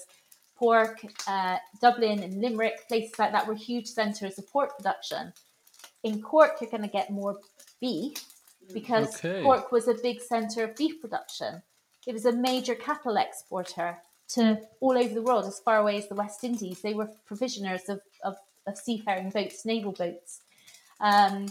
pork, 0.55 1.05
uh, 1.27 1.57
Dublin 1.81 2.23
and 2.23 2.41
Limerick, 2.41 2.87
places 2.87 3.17
like 3.17 3.31
that 3.31 3.47
were 3.47 3.55
huge 3.55 3.87
centres 3.87 4.37
of 4.37 4.49
pork 4.49 4.77
production. 4.77 5.33
In 6.03 6.21
Cork, 6.21 6.57
you're 6.61 6.69
going 6.69 6.83
to 6.83 6.89
get 6.89 7.09
more 7.09 7.37
beef 7.81 8.13
because 8.73 9.15
Okay. 9.15 9.43
Cork 9.43 9.71
was 9.71 9.87
a 9.87 9.93
big 9.95 10.21
centre 10.21 10.63
of 10.63 10.75
beef 10.75 11.01
production. 11.01 11.61
It 12.05 12.13
was 12.13 12.25
a 12.25 12.31
major 12.31 12.75
cattle 12.75 13.17
exporter 13.17 13.97
to 14.29 14.59
all 14.79 14.97
over 14.97 15.13
the 15.13 15.21
world, 15.21 15.45
as 15.45 15.59
far 15.59 15.77
away 15.77 15.97
as 15.97 16.07
the 16.07 16.15
West 16.15 16.43
Indies. 16.43 16.81
They 16.81 16.93
were 16.93 17.09
provisioners 17.25 17.89
of, 17.89 18.01
of, 18.23 18.35
of 18.67 18.77
seafaring 18.77 19.29
boats, 19.29 19.65
naval 19.65 19.91
boats. 19.91 20.41
Um, 20.99 21.47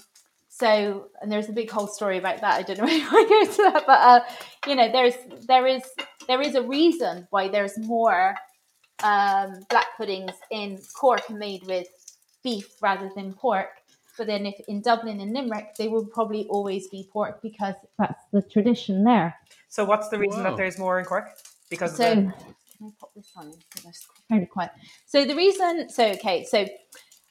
so, 0.56 1.08
and 1.20 1.32
there's 1.32 1.48
a 1.48 1.52
big 1.52 1.68
whole 1.68 1.88
story 1.88 2.16
about 2.16 2.40
that. 2.40 2.54
I 2.54 2.62
don't 2.62 2.78
know 2.78 2.84
if 2.88 3.08
I 3.12 3.24
go 3.28 3.40
into 3.40 3.62
that, 3.72 3.84
but 3.86 4.00
uh, 4.00 4.20
you 4.68 4.76
know, 4.76 4.90
there's 4.90 5.14
there 5.48 5.66
is 5.66 5.82
there 6.28 6.40
is 6.40 6.54
a 6.54 6.62
reason 6.62 7.26
why 7.30 7.48
there's 7.48 7.76
more 7.78 8.36
um, 9.02 9.60
black 9.68 9.96
puddings 9.96 10.30
in 10.52 10.78
Cork 10.94 11.28
made 11.28 11.66
with 11.66 11.88
beef 12.44 12.68
rather 12.80 13.10
than 13.16 13.32
pork. 13.32 13.70
But 14.16 14.28
then, 14.28 14.46
if 14.46 14.54
in 14.68 14.80
Dublin 14.80 15.20
and 15.20 15.32
Limerick, 15.32 15.74
they 15.76 15.88
will 15.88 16.06
probably 16.06 16.46
always 16.48 16.86
be 16.86 17.08
pork 17.12 17.42
because 17.42 17.74
That's 17.98 18.22
the 18.32 18.42
tradition 18.42 19.02
there. 19.02 19.34
So 19.68 19.84
what's 19.84 20.08
the 20.08 20.18
reason 20.18 20.44
Wow. 20.44 20.50
that 20.50 20.56
there's 20.56 20.78
more 20.78 21.00
in 21.00 21.04
Cork? 21.04 21.30
Because 21.68 21.96
So, 21.96 22.12
of 22.12 22.16
the, 22.16 22.22
can 22.22 22.86
I 22.86 22.90
pop 23.00 23.10
this 23.16 23.32
on? 23.34 23.50
So 23.50 23.58
there's 23.82 24.06
Fairly 24.28 24.46
quiet. 24.46 24.70
So 25.06 25.24
the 25.24 25.34
reason, 25.34 25.88
so 25.90 26.06
okay, 26.12 26.44
so 26.44 26.64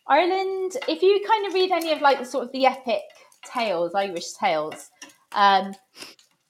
Ireland, 0.07 0.77
if 0.87 1.01
you 1.01 1.23
kind 1.27 1.47
of 1.47 1.53
read 1.53 1.71
any 1.71 1.91
of 1.91 2.01
like 2.01 2.19
the 2.19 2.25
sort 2.25 2.45
of 2.45 2.51
the 2.51 2.65
epic 2.65 3.03
tales, 3.45 3.93
Irish 3.95 4.33
tales, 4.33 4.89
um, 5.31 5.73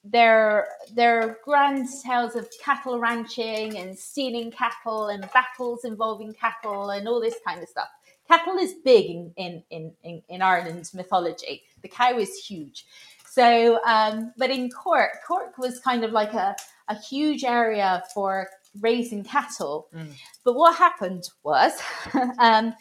they're 0.04 0.68
they're 0.94 1.38
grand 1.44 1.88
tales 2.04 2.36
of 2.36 2.48
cattle 2.62 2.98
ranching 2.98 3.78
and 3.78 3.98
stealing 3.98 4.50
cattle 4.50 5.08
and 5.08 5.28
battles 5.32 5.84
involving 5.84 6.34
cattle 6.34 6.90
and 6.90 7.08
all 7.08 7.20
this 7.20 7.36
kind 7.46 7.62
of 7.62 7.68
stuff. 7.68 7.88
Cattle 8.28 8.58
is 8.58 8.74
big 8.84 9.06
in 9.10 9.32
in 9.70 9.92
in, 10.02 10.22
in, 10.28 10.42
Ireland's 10.42 10.92
mythology. 10.92 11.62
The 11.82 11.88
cow 11.88 12.18
is 12.18 12.36
huge. 12.36 12.86
So, 13.34 13.80
um, 13.84 14.32
but 14.36 14.50
in 14.50 14.70
Cork, 14.70 15.10
Cork 15.26 15.58
was 15.58 15.80
kind 15.80 16.04
of 16.04 16.12
like 16.12 16.34
a, 16.34 16.54
a 16.88 16.94
huge 16.96 17.42
area 17.42 18.02
for 18.14 18.48
raising 18.80 19.24
cattle. 19.24 19.88
Mm. 19.94 20.12
But 20.44 20.54
what 20.54 20.76
happened 20.76 21.28
was 21.42 21.72
um, 22.38 22.74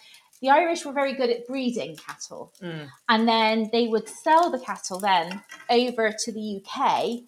the 0.44 0.50
Irish 0.50 0.84
were 0.84 0.92
very 0.92 1.14
good 1.14 1.30
at 1.30 1.48
breeding 1.48 1.96
cattle. 1.96 2.54
Mm. 2.62 2.90
And 3.08 3.26
then 3.26 3.70
they 3.72 3.88
would 3.88 4.10
sell 4.10 4.52
the 4.52 4.60
cattle 4.60 5.00
then 5.00 5.42
over 5.70 6.14
to 6.26 6.32
the 6.34 6.62
UK. 6.62 7.22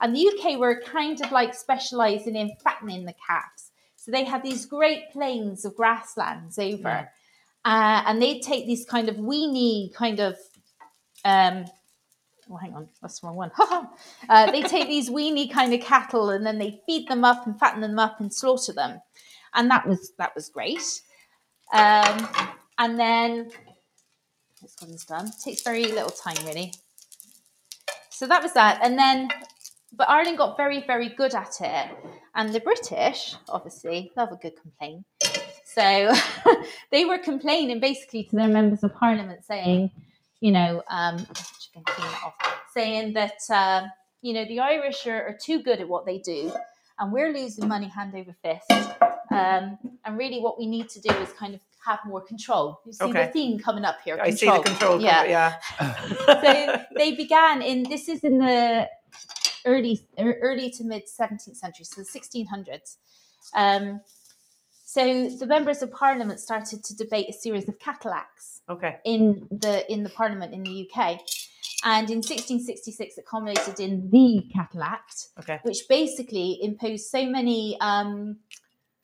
And 0.00 0.16
the 0.16 0.26
UK 0.26 0.58
were 0.58 0.80
kind 0.80 1.22
of 1.22 1.30
like 1.30 1.54
specializing 1.54 2.34
in 2.34 2.50
fattening 2.64 3.04
the 3.04 3.14
calves. 3.28 3.70
So 3.96 4.10
they 4.10 4.24
had 4.24 4.42
these 4.42 4.64
great 4.64 5.12
plains 5.12 5.66
of 5.66 5.76
grasslands 5.76 6.58
over. 6.58 6.82
Mm. 6.82 7.08
Uh, 7.62 8.02
and 8.06 8.22
they'd 8.22 8.40
take 8.40 8.66
these 8.66 8.86
kind 8.86 9.10
of 9.10 9.18
weeny 9.18 9.92
kind 9.94 10.18
of 10.18 10.38
um, 11.26 11.66
oh, 12.50 12.56
hang 12.56 12.72
on, 12.74 12.88
that's 13.02 13.20
the 13.20 13.26
wrong 13.26 13.36
one. 13.36 13.50
uh, 14.30 14.50
they 14.50 14.62
take 14.62 14.88
these 14.88 15.10
weeny 15.10 15.46
kind 15.46 15.74
of 15.74 15.80
cattle 15.82 16.30
and 16.30 16.46
then 16.46 16.58
they 16.58 16.80
feed 16.86 17.06
them 17.06 17.22
up 17.22 17.46
and 17.46 17.60
fatten 17.60 17.82
them 17.82 17.98
up 17.98 18.18
and 18.18 18.32
slaughter 18.32 18.72
them, 18.72 19.00
and 19.54 19.70
that 19.70 19.86
was 19.86 20.12
that 20.18 20.34
was 20.34 20.48
great. 20.48 21.02
Um, 21.72 22.28
and 22.78 22.98
then 22.98 23.50
this 24.60 24.76
one's 24.80 25.04
done. 25.04 25.30
takes 25.42 25.62
very 25.62 25.84
little 25.84 26.10
time 26.10 26.36
really. 26.46 26.72
So 28.10 28.26
that 28.26 28.42
was 28.42 28.52
that, 28.54 28.80
and 28.82 28.98
then 28.98 29.28
but 29.94 30.08
Ireland 30.08 30.38
got 30.38 30.56
very 30.56 30.84
very 30.86 31.08
good 31.08 31.34
at 31.34 31.60
it, 31.60 31.90
and 32.34 32.54
the 32.54 32.60
British 32.60 33.34
obviously 33.48 34.12
love 34.16 34.32
a 34.32 34.36
good 34.36 34.60
complaint. 34.60 35.04
So 35.64 36.12
they 36.90 37.04
were 37.04 37.18
complaining 37.18 37.80
basically 37.80 38.24
to 38.24 38.36
their 38.36 38.48
members 38.48 38.84
of 38.84 38.94
parliament 38.94 39.44
saying, 39.44 39.90
you 40.40 40.52
know, 40.52 40.82
um, 40.90 41.26
saying 42.74 43.14
that, 43.14 43.38
uh, 43.48 43.86
you 44.20 44.34
know, 44.34 44.44
the 44.44 44.60
Irish 44.60 45.06
are, 45.06 45.28
are 45.28 45.38
too 45.40 45.62
good 45.62 45.80
at 45.80 45.88
what 45.88 46.04
they 46.04 46.18
do 46.18 46.52
and 46.98 47.12
we're 47.12 47.32
losing 47.32 47.68
money 47.68 47.88
hand 47.88 48.14
over 48.14 48.34
fist. 48.42 48.70
Um, 49.30 49.78
and 50.04 50.18
really, 50.18 50.40
what 50.40 50.58
we 50.58 50.66
need 50.66 50.88
to 50.90 51.00
do 51.00 51.12
is 51.16 51.32
kind 51.32 51.54
of 51.54 51.60
have 51.84 52.00
more 52.06 52.20
control. 52.20 52.80
You 52.86 52.92
see 52.92 53.04
Okay. 53.04 53.26
the 53.26 53.32
theme 53.32 53.58
coming 53.58 53.84
up 53.84 53.96
here. 54.04 54.18
I 54.22 54.30
see 54.30 54.46
the 54.46 54.60
control. 54.60 55.00
Yeah. 55.00 55.24
Yeah. 55.24 55.58
so 56.26 56.82
they 56.96 57.14
began 57.14 57.62
in 57.62 57.82
this 57.84 58.08
is 58.08 58.20
in 58.24 58.38
the 58.38 58.88
early 59.66 60.00
er- 60.18 60.38
early 60.42 60.70
to 60.70 60.84
mid 60.84 61.04
17th 61.06 61.56
century 61.56 61.84
so 61.84 62.02
the 62.02 62.06
1600s 62.18 62.96
um, 63.54 64.00
so 64.84 65.28
the 65.28 65.46
members 65.46 65.82
of 65.82 65.90
parliament 65.92 66.40
started 66.40 66.82
to 66.84 66.96
debate 66.96 67.26
a 67.28 67.32
series 67.32 67.68
of 67.68 67.78
cattle 67.78 68.12
acts 68.12 68.60
Okay. 68.68 68.98
in 69.04 69.46
the 69.50 69.90
in 69.92 70.02
the 70.02 70.10
parliament 70.10 70.52
in 70.52 70.62
the 70.64 70.74
uk 70.88 70.98
and 71.84 72.10
in 72.10 72.18
1666 72.18 73.18
it 73.18 73.24
culminated 73.26 73.78
in 73.80 74.10
the 74.10 74.44
cattle 74.52 74.82
act 74.82 75.28
Okay. 75.38 75.58
which 75.62 75.80
basically 75.88 76.58
imposed 76.62 77.06
so 77.06 77.24
many 77.26 77.76
um, 77.80 78.36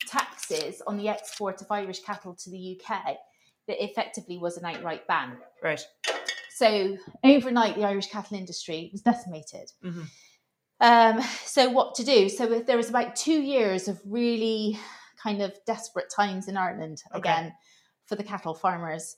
taxes 0.09 0.81
on 0.87 0.97
the 0.97 1.07
export 1.07 1.61
of 1.61 1.67
irish 1.71 1.99
cattle 2.01 2.33
to 2.35 2.49
the 2.49 2.79
uk 2.79 3.03
that 3.67 3.83
effectively 3.83 4.37
was 4.37 4.57
an 4.57 4.65
outright 4.65 5.05
ban 5.07 5.37
Right. 5.63 5.81
so 6.55 6.97
overnight, 7.23 7.75
the 7.75 7.85
Irish 7.85 8.07
cattle 8.09 8.35
industry 8.37 8.89
was 8.91 9.01
decimated. 9.01 9.71
Mhm. 9.83 10.05
Um, 10.81 11.21
so 11.45 11.69
what 11.69 11.95
to 11.95 12.03
do? 12.03 12.29
So 12.29 12.59
there 12.61 12.77
was 12.77 12.89
about 12.89 13.15
two 13.15 13.41
years 13.41 13.87
of 13.87 14.01
really 14.05 14.77
kind 15.21 15.41
of 15.41 15.53
desperate 15.65 16.09
times 16.13 16.47
in 16.47 16.57
Ireland 16.57 17.01
Okay. 17.11 17.19
again 17.19 17.55
for 18.05 18.15
the 18.15 18.23
cattle 18.23 18.53
farmers. 18.55 19.17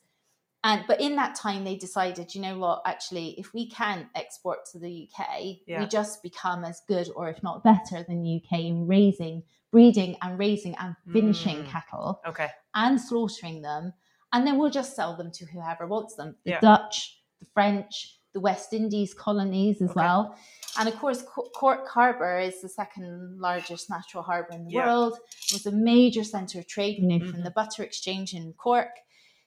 And 0.64 0.84
but 0.88 1.00
in 1.02 1.16
that 1.16 1.34
time, 1.36 1.64
they 1.64 1.76
decided, 1.76 2.36
you 2.36 2.42
know 2.42 2.58
what? 2.60 2.82
Actually, 2.86 3.40
if 3.40 3.54
we 3.54 3.68
can 3.70 4.10
export 4.16 4.60
to 4.72 4.80
the 4.80 5.08
UK, 5.08 5.62
Yeah. 5.66 5.80
we 5.82 5.88
just 5.88 6.22
become 6.22 6.64
as 6.64 6.82
good, 6.88 7.10
or 7.16 7.30
if 7.30 7.42
not 7.42 7.64
better, 7.64 8.04
than 8.04 8.22
the 8.22 8.36
UK 8.44 8.60
in 8.68 8.86
raising, 8.88 9.42
breeding, 9.72 10.18
and 10.22 10.38
raising 10.38 10.76
and 10.76 10.96
finishing 11.12 11.64
Mm. 11.64 11.68
cattle 11.70 12.22
Okay. 12.28 12.50
and 12.76 13.00
slaughtering 13.00 13.62
them, 13.62 13.94
and 14.34 14.46
then 14.46 14.58
we'll 14.58 14.70
just 14.70 14.96
sell 14.96 15.16
them 15.16 15.32
to 15.32 15.46
whoever 15.46 15.88
wants 15.88 16.16
them. 16.16 16.36
The 16.44 16.52
Yeah. 16.52 16.60
Dutch, 16.60 17.22
the 17.40 17.46
French, 17.54 18.20
the 18.34 18.40
West 18.40 18.72
Indies 18.74 19.14
colonies 19.14 19.82
as 19.82 19.90
Okay. 19.92 20.00
well. 20.02 20.38
And 20.78 20.88
of 20.88 20.96
course, 20.98 21.22
Cork 21.56 21.88
Harbour 21.90 22.40
is 22.40 22.62
the 22.62 22.70
second 22.70 23.40
largest 23.40 23.90
natural 23.90 24.24
harbour 24.24 24.54
in 24.54 24.64
the 24.66 24.72
Yeah. 24.72 24.86
world. 24.86 25.18
It 25.50 25.54
was 25.54 25.66
a 25.66 25.72
major 25.72 26.24
centre 26.24 26.60
of 26.60 26.68
trade, 26.68 26.98
you 27.00 27.08
know, 27.08 27.20
from 27.20 27.42
Mhm. 27.42 27.44
the 27.44 27.52
butter 27.52 27.84
exchange 27.84 28.34
in 28.34 28.54
Cork. 28.54 28.94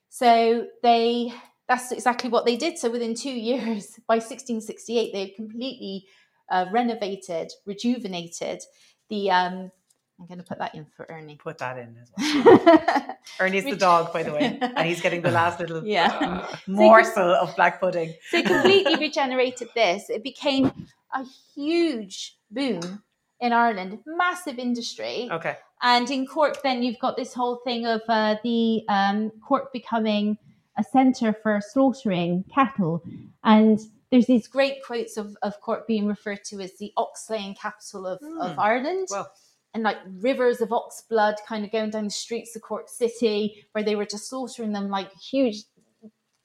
So 0.09 0.67
they 0.83 1.33
that's 1.67 1.91
exactly 1.93 2.29
what 2.29 2.45
they 2.45 2.57
did. 2.59 2.77
So 2.79 2.91
within 2.91 3.15
two 3.15 3.33
years, 3.33 3.99
by 4.07 4.19
1668, 4.19 5.13
they 5.15 5.21
had 5.27 5.35
completely 5.35 6.07
uh, 6.51 6.67
renovated, 6.71 7.51
rejuvenated 7.65 8.63
the. 9.09 9.31
Um, 9.31 9.71
I'm 10.19 10.27
going 10.27 10.39
to 10.39 10.45
put 10.45 10.59
that 10.59 10.75
in 10.75 10.87
for 10.97 11.07
Ernie. 11.11 11.37
Put 11.37 11.59
that 11.59 11.77
in 11.77 11.97
as 12.01 12.11
well. 12.17 13.17
Ernie's 13.41 13.65
the 13.65 13.77
dog, 13.77 14.13
by 14.13 14.23
the 14.23 14.33
way, 14.33 14.59
and 14.63 14.87
he's 14.87 15.01
getting 15.01 15.23
the 15.23 15.31
last 15.31 15.59
little 15.59 15.83
morsel 16.67 17.31
of 17.35 17.55
black 17.57 17.81
pudding. 17.81 18.15
So 18.31 18.39
it 18.39 18.47
completely 18.47 18.97
regenerated 18.97 19.69
this. 19.75 20.11
It 20.11 20.23
became 20.23 20.71
a 21.13 21.25
huge 21.55 22.37
boom 22.51 23.03
in 23.41 23.53
Ireland, 23.53 23.99
massive 24.07 24.59
industry. 24.59 25.29
Okay. 25.31 25.57
And 25.83 26.09
in 26.11 26.27
Cork, 26.27 26.63
then 26.63 26.83
you've 26.83 26.99
got 27.01 27.17
this 27.17 27.35
whole 27.35 27.57
thing 27.65 27.85
of 27.87 28.01
uh, 28.09 28.37
the 28.45 28.85
um, 28.89 29.33
Cork 29.47 29.73
becoming 29.73 30.39
a 30.79 30.85
centre 30.85 31.33
for 31.43 31.61
slaughtering 31.61 32.45
cattle. 32.55 33.03
And 33.43 33.81
there's 34.11 34.27
these 34.27 34.47
great 34.47 34.83
quotes 34.85 35.17
of, 35.17 35.37
of 35.43 35.61
Cork 35.61 35.87
being 35.87 36.07
referred 36.07 36.45
to 36.45 36.61
as 36.61 36.73
the 36.79 36.93
ox 36.97 37.27
slaying 37.27 37.55
capital 37.57 38.07
of, 38.07 38.21
of 38.41 38.53
Hmm. 38.55 38.61
Ireland. 38.61 39.09
Well, 39.11 39.31
and 39.75 39.83
like 39.83 39.99
rivers 40.21 40.61
of 40.61 40.73
ox 40.73 41.03
blood 41.11 41.35
kind 41.49 41.65
of 41.65 41.73
going 41.73 41.91
down 41.91 42.05
the 42.05 42.11
streets 42.11 42.55
of 42.57 42.63
Cork 42.63 42.89
City, 42.89 43.67
where 43.73 43.85
they 43.85 43.97
were 43.97 44.07
just 44.07 44.29
slaughtering 44.31 44.73
them 44.73 44.89
like 44.89 45.11
huge, 45.15 45.65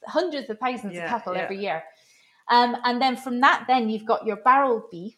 hundreds 0.06 0.50
of 0.50 0.58
thousands 0.60 0.96
Yeah, 0.96 1.04
of 1.06 1.10
cattle 1.10 1.36
yeah. 1.36 1.42
every 1.42 1.60
year. 1.60 1.84
Um, 2.50 2.76
and 2.84 3.00
then 3.02 3.16
from 3.16 3.40
that, 3.42 3.66
then 3.68 3.90
you've 3.90 4.06
got 4.08 4.26
your 4.26 4.38
barrel 4.38 4.84
beef, 4.92 5.16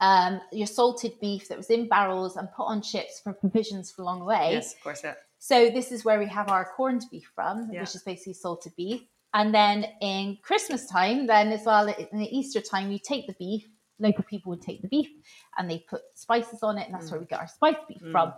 um, 0.00 0.40
your 0.52 0.66
salted 0.66 1.12
beef 1.20 1.48
that 1.48 1.58
was 1.58 1.70
in 1.70 1.88
barrels 1.88 2.36
and 2.36 2.48
put 2.56 2.64
on 2.64 2.80
ships 2.82 3.20
for 3.20 3.32
provisions 3.32 3.90
for 3.90 4.02
long 4.04 4.24
way. 4.24 4.52
yes, 4.52 4.74
of 4.74 4.80
course, 4.82 5.02
yeah. 5.04 5.14
So 5.40 5.70
this 5.70 5.92
is 5.92 6.04
where 6.04 6.18
we 6.18 6.26
have 6.26 6.48
our 6.48 6.64
corned 6.76 7.04
beef 7.10 7.30
from, 7.34 7.68
Yeah. 7.70 7.80
which 7.80 7.94
is 7.94 8.02
basically 8.02 8.32
salted 8.34 8.74
beef. 8.76 9.02
And 9.34 9.54
then 9.54 9.86
in 10.00 10.38
Christmas 10.42 10.86
time, 10.86 11.26
then 11.26 11.52
as 11.52 11.64
well 11.66 11.88
in 11.88 12.18
the 12.18 12.36
Easter 12.36 12.60
time, 12.60 12.90
you 12.90 12.98
take 12.98 13.26
the 13.26 13.34
beef. 13.34 13.68
Local 13.98 14.24
people 14.24 14.50
would 14.50 14.62
take 14.62 14.82
the 14.82 14.88
beef 14.88 15.08
and 15.56 15.70
they 15.70 15.80
put 15.90 16.02
spices 16.14 16.62
on 16.62 16.78
it, 16.78 16.86
and 16.86 16.94
that's 16.94 17.08
Mm. 17.08 17.12
where 17.12 17.20
we 17.20 17.26
get 17.26 17.40
our 17.40 17.48
spiced 17.48 17.86
beef 17.88 18.00
Mm. 18.02 18.12
from. 18.12 18.32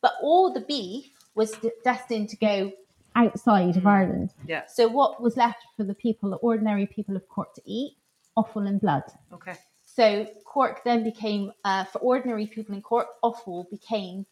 But 0.00 0.14
all 0.22 0.52
the 0.52 0.60
beef 0.60 1.12
was 1.34 1.52
d- 1.52 1.70
destined 1.84 2.28
to 2.30 2.36
go 2.36 2.72
outside 3.16 3.76
of 3.76 3.84
Mm. 3.84 3.88
Ireland. 3.90 4.34
Yeah. 4.46 4.66
So 4.66 4.88
what 4.88 5.20
was 5.22 5.36
left 5.36 5.64
for 5.76 5.84
the 5.84 5.94
people, 5.94 6.30
the 6.30 6.36
ordinary 6.36 6.86
people 6.86 7.16
of 7.16 7.28
Cork 7.28 7.54
to 7.54 7.62
eat? 7.64 7.96
Offal 8.36 8.66
and 8.66 8.80
blood. 8.80 9.04
Okay. 9.32 9.56
So 9.84 10.26
Cork 10.44 10.82
then 10.82 11.04
became, 11.04 11.52
uh, 11.64 11.84
for 11.84 11.98
ordinary 12.00 12.46
people 12.48 12.74
in 12.74 12.82
Cork, 12.82 13.06
offal 13.22 13.68
became 13.70 14.26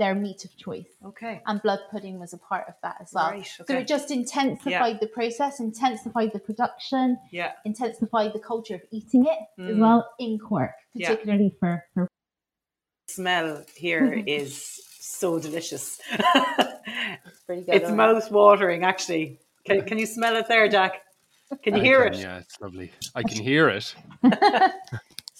their 0.00 0.14
meat 0.14 0.44
of 0.46 0.56
choice 0.56 0.88
Okay. 1.04 1.42
and 1.46 1.60
blood 1.62 1.78
pudding 1.90 2.18
was 2.18 2.32
a 2.32 2.38
part 2.38 2.64
of 2.68 2.74
that 2.82 2.96
as 3.02 3.12
well. 3.12 3.30
Right. 3.32 3.46
So 3.46 3.74
it 3.76 3.86
just 3.86 4.10
intensified 4.10 4.98
the 4.98 5.06
process, 5.06 5.60
intensified 5.60 6.32
the 6.32 6.38
production, 6.38 7.18
Yeah. 7.30 7.52
intensified 7.66 8.32
the 8.32 8.38
culture 8.40 8.76
of 8.76 8.82
eating 8.90 9.26
it 9.26 9.38
as 9.62 9.76
Mm. 9.76 9.78
well 9.78 10.10
in 10.18 10.38
Cork, 10.38 10.72
Yeah. 10.94 11.10
particularly 11.10 11.54
for, 11.60 11.84
for 11.92 12.08
Smell 13.08 13.62
here 13.76 14.10
is 14.26 14.80
so 15.00 15.38
delicious. 15.38 16.00
pretty 17.46 17.62
good. 17.62 17.74
it's 17.74 17.90
mouth 17.90 18.30
watering, 18.30 18.84
actually. 18.84 19.38
Can, 19.66 19.82
can 19.84 19.98
you 19.98 20.06
smell 20.06 20.34
it 20.36 20.48
there, 20.48 20.66
Jack? 20.68 21.02
Can 21.62 21.74
you 21.74 21.82
I 21.82 21.84
hear 21.84 22.04
can, 22.04 22.14
it? 22.14 22.20
Yeah, 22.20 22.38
it's 22.38 22.58
lovely. 22.60 22.90
I 23.14 23.22
can 23.22 23.38
hear 23.42 23.68
it. 23.68 23.94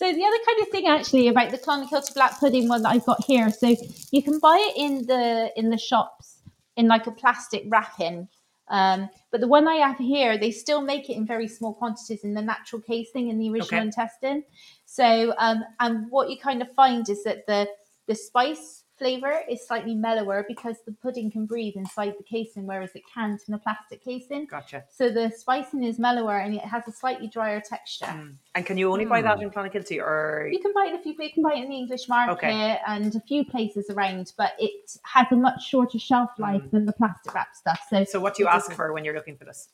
So 0.01 0.11
the 0.11 0.25
other 0.25 0.39
kind 0.47 0.63
of 0.63 0.69
thing 0.69 0.87
actually 0.87 1.29
about 1.29 1.51
the 1.51 1.59
Clonakilty 1.59 2.15
black 2.15 2.41
pudding 2.41 2.69
one 2.69 2.81
that 2.85 2.89
I've 2.89 3.05
got 3.05 3.23
here, 3.23 3.51
so 3.51 3.77
you 4.11 4.23
can 4.23 4.39
buy 4.39 4.57
it 4.59 4.79
in 4.79 5.07
the 5.07 5.53
in 5.57 5.69
the 5.69 5.77
shops 5.77 6.39
in 6.79 6.89
like 6.89 7.07
a 7.07 7.11
plastic 7.11 7.65
wrapping. 7.69 8.27
Um, 8.69 9.11
but 9.31 9.43
the 9.43 9.47
one 9.47 9.69
I 9.69 9.75
have 9.75 9.99
here, 9.99 10.39
they 10.39 10.53
still 10.53 10.81
make 10.81 11.11
it 11.11 11.19
in 11.19 11.27
very 11.27 11.47
small 11.47 11.75
quantities 11.75 12.25
in 12.25 12.33
the 12.33 12.41
natural 12.41 12.81
casing 12.81 13.29
in 13.29 13.39
the 13.39 13.51
original 13.51 13.81
Okay. 13.81 13.89
intestine. 13.89 14.43
So 14.87 15.35
um, 15.37 15.65
and 15.81 16.11
what 16.11 16.31
you 16.31 16.39
kind 16.39 16.63
of 16.63 16.73
find 16.73 17.07
is 17.07 17.23
that 17.25 17.47
the 17.47 17.69
the 18.07 18.15
spice 18.15 18.85
flavor 19.01 19.41
is 19.49 19.67
slightly 19.67 19.95
mellower 19.95 20.45
because 20.47 20.77
the 20.87 20.93
pudding 20.93 21.31
can 21.31 21.47
breathe 21.47 21.75
inside 21.75 22.15
the 22.19 22.23
casing, 22.23 22.67
whereas 22.67 22.91
it 22.95 23.03
can't 23.13 23.41
in 23.49 23.55
a 23.55 23.59
plastic 23.59 24.05
casing. 24.05 24.47
Gotcha. 24.47 24.85
So 24.91 25.09
the 25.11 25.31
spicing 25.37 25.83
is 25.83 25.99
mellower 25.99 26.39
and 26.39 26.55
it 26.55 26.61
has 26.75 26.87
a 26.87 26.93
slightly 26.93 27.27
drier 27.27 27.61
texture. 27.61 28.05
Mm. 28.07 28.35
And 28.55 28.67
can 28.67 28.77
you 28.79 28.93
only 28.93 29.07
buy 29.07 29.23
that 29.23 29.41
in 29.41 29.51
Clonakilty 29.51 29.99
or 30.01 30.49
You 30.53 30.61
can 30.61 30.73
buy 30.75 30.87
it 30.93 31.01
if 31.01 31.07
you, 31.07 31.15
you 31.19 31.33
can 31.33 31.43
buy 31.43 31.55
it 31.55 31.65
in 31.65 31.71
the 31.71 31.77
English 31.77 32.09
market 32.09 32.35
Okay. 32.35 32.79
and 32.87 33.17
a 33.17 33.21
few 33.21 33.43
places 33.45 33.89
around, 33.91 34.33
but 34.37 34.53
it 34.59 34.97
has 35.05 35.27
a 35.33 35.37
much 35.37 35.61
shorter 35.67 35.99
shelf 35.99 36.31
life 36.39 36.63
Mm. 36.63 36.71
than 36.73 36.85
the 36.87 36.93
plastic 36.93 37.35
wrap 37.35 37.57
stuff. 37.57 37.81
So, 37.91 38.05
so 38.05 38.21
what 38.21 38.35
do 38.37 38.43
you 38.43 38.49
ask 38.49 38.67
doesn't- 38.67 38.77
for 38.77 38.93
when 38.93 39.05
you're 39.05 39.15
looking 39.21 39.37
for 39.37 39.47
this? 39.47 39.69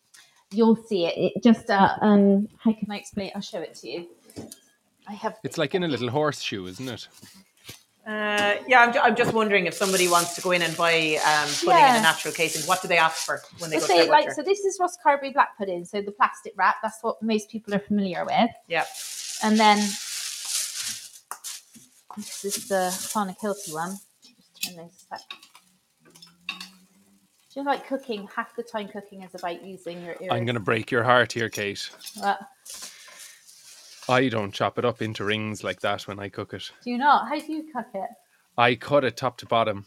you'll 0.53 0.77
see 0.77 1.07
it. 1.07 1.15
It 1.37 1.43
just 1.43 1.69
uh, 1.71 1.97
um 2.01 2.49
how 2.63 2.73
can 2.73 2.89
I 2.93 2.97
explain? 2.99 3.27
it? 3.29 3.33
I'll 3.35 3.43
show 3.43 3.59
it 3.69 3.75
to 3.81 3.89
you. 3.91 4.09
I 5.09 5.15
have 5.15 5.35
It's 5.43 5.59
like 5.59 5.75
in 5.75 5.83
a 5.83 5.89
little 5.89 6.11
horseshoe, 6.11 6.67
isn't 6.67 6.89
it? 6.89 7.09
Uh, 8.07 8.55
yeah, 8.69 8.83
I'm, 8.83 8.93
ju- 8.93 9.01
I'm 9.03 9.17
just 9.17 9.35
wondering 9.35 9.67
if 9.67 9.75
somebody 9.75 10.07
wants 10.07 10.37
to 10.37 10.41
go 10.41 10.53
in 10.53 10.63
and 10.63 10.77
buy 10.77 11.19
um, 11.27 11.49
pudding 11.49 11.83
in 11.85 11.97
a 11.97 12.03
natural 12.03 12.33
casing, 12.33 12.63
what 12.69 12.81
do 12.81 12.87
they 12.87 12.99
ask 12.99 13.27
for 13.27 13.43
when 13.59 13.69
they 13.71 13.79
We'll 13.79 13.89
go 13.89 13.95
to 13.95 13.99
say 14.01 14.03
their 14.03 14.11
like 14.13 14.27
butcher? 14.27 14.35
so. 14.37 14.43
This 14.43 14.61
is 14.61 14.79
Rosscarbery 14.79 15.33
black 15.33 15.59
pudding, 15.59 15.85
so 15.85 16.01
the 16.01 16.13
plastic 16.13 16.53
wrap. 16.57 16.77
That's 16.85 16.99
what 17.03 17.21
most 17.21 17.51
people 17.51 17.75
are 17.75 17.81
familiar 17.81 18.25
with. 18.25 18.51
Yeah. 18.69 18.85
And 19.43 19.59
then 19.59 19.79
this 22.17 22.45
is 22.45 22.69
the 22.69 22.91
Clonakilty 23.13 23.75
one. 23.75 23.99
Just 24.23 24.63
turn 24.65 24.77
those 24.77 25.05
back. 25.11 25.21
Do 26.49 27.61
you 27.61 27.65
like 27.65 27.89
cooking? 27.89 28.29
Half 28.35 28.55
the 28.55 28.63
time 28.63 28.87
cooking 28.87 29.23
is 29.23 29.35
about 29.35 29.65
using 29.65 30.05
your 30.05 30.15
ears. 30.21 30.31
I'm 30.31 30.45
going 30.45 30.55
to 30.55 30.61
break 30.61 30.91
your 30.93 31.03
heart 31.03 31.33
here, 31.33 31.49
Kate. 31.49 31.91
What? 32.15 32.39
I 34.09 34.29
don't 34.29 34.53
chop 34.53 34.79
it 34.79 34.85
up 34.85 35.03
into 35.03 35.25
rings 35.25 35.65
like 35.65 35.81
that 35.81 36.07
when 36.07 36.19
I 36.19 36.29
cook 36.29 36.55
it. 36.55 36.71
Do 36.85 36.91
you 36.91 36.99
not? 36.99 37.29
How 37.29 37.39
do 37.39 37.53
you 37.53 37.65
cook 37.75 37.87
it? 37.95 38.09
I 38.57 38.75
cut 38.77 39.05
it 39.05 39.17
top 39.17 39.39
to 39.39 39.47
bottom. 39.47 39.87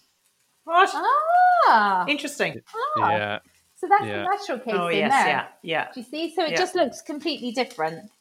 What? 0.66 0.90
Ah, 0.94 2.06
Interesting. 2.08 2.62
ah. 2.98 3.10
Yeah. 3.12 3.40
So 3.76 3.88
that's 3.88 4.06
Yeah. 4.06 4.24
the 4.24 4.30
natural 4.30 4.60
case 4.60 4.74
Oh, 4.78 4.88
in 4.88 4.98
yes, 4.98 5.12
there. 5.12 5.28
yeah, 5.28 5.48
yeah. 5.64 5.88
Do 5.94 6.00
you 6.02 6.06
see? 6.06 6.34
So 6.36 6.44
it 6.46 6.52
Yeah. 6.52 6.58
just 6.58 6.76
looks 6.76 7.02
completely 7.02 7.52
different. 7.52 8.12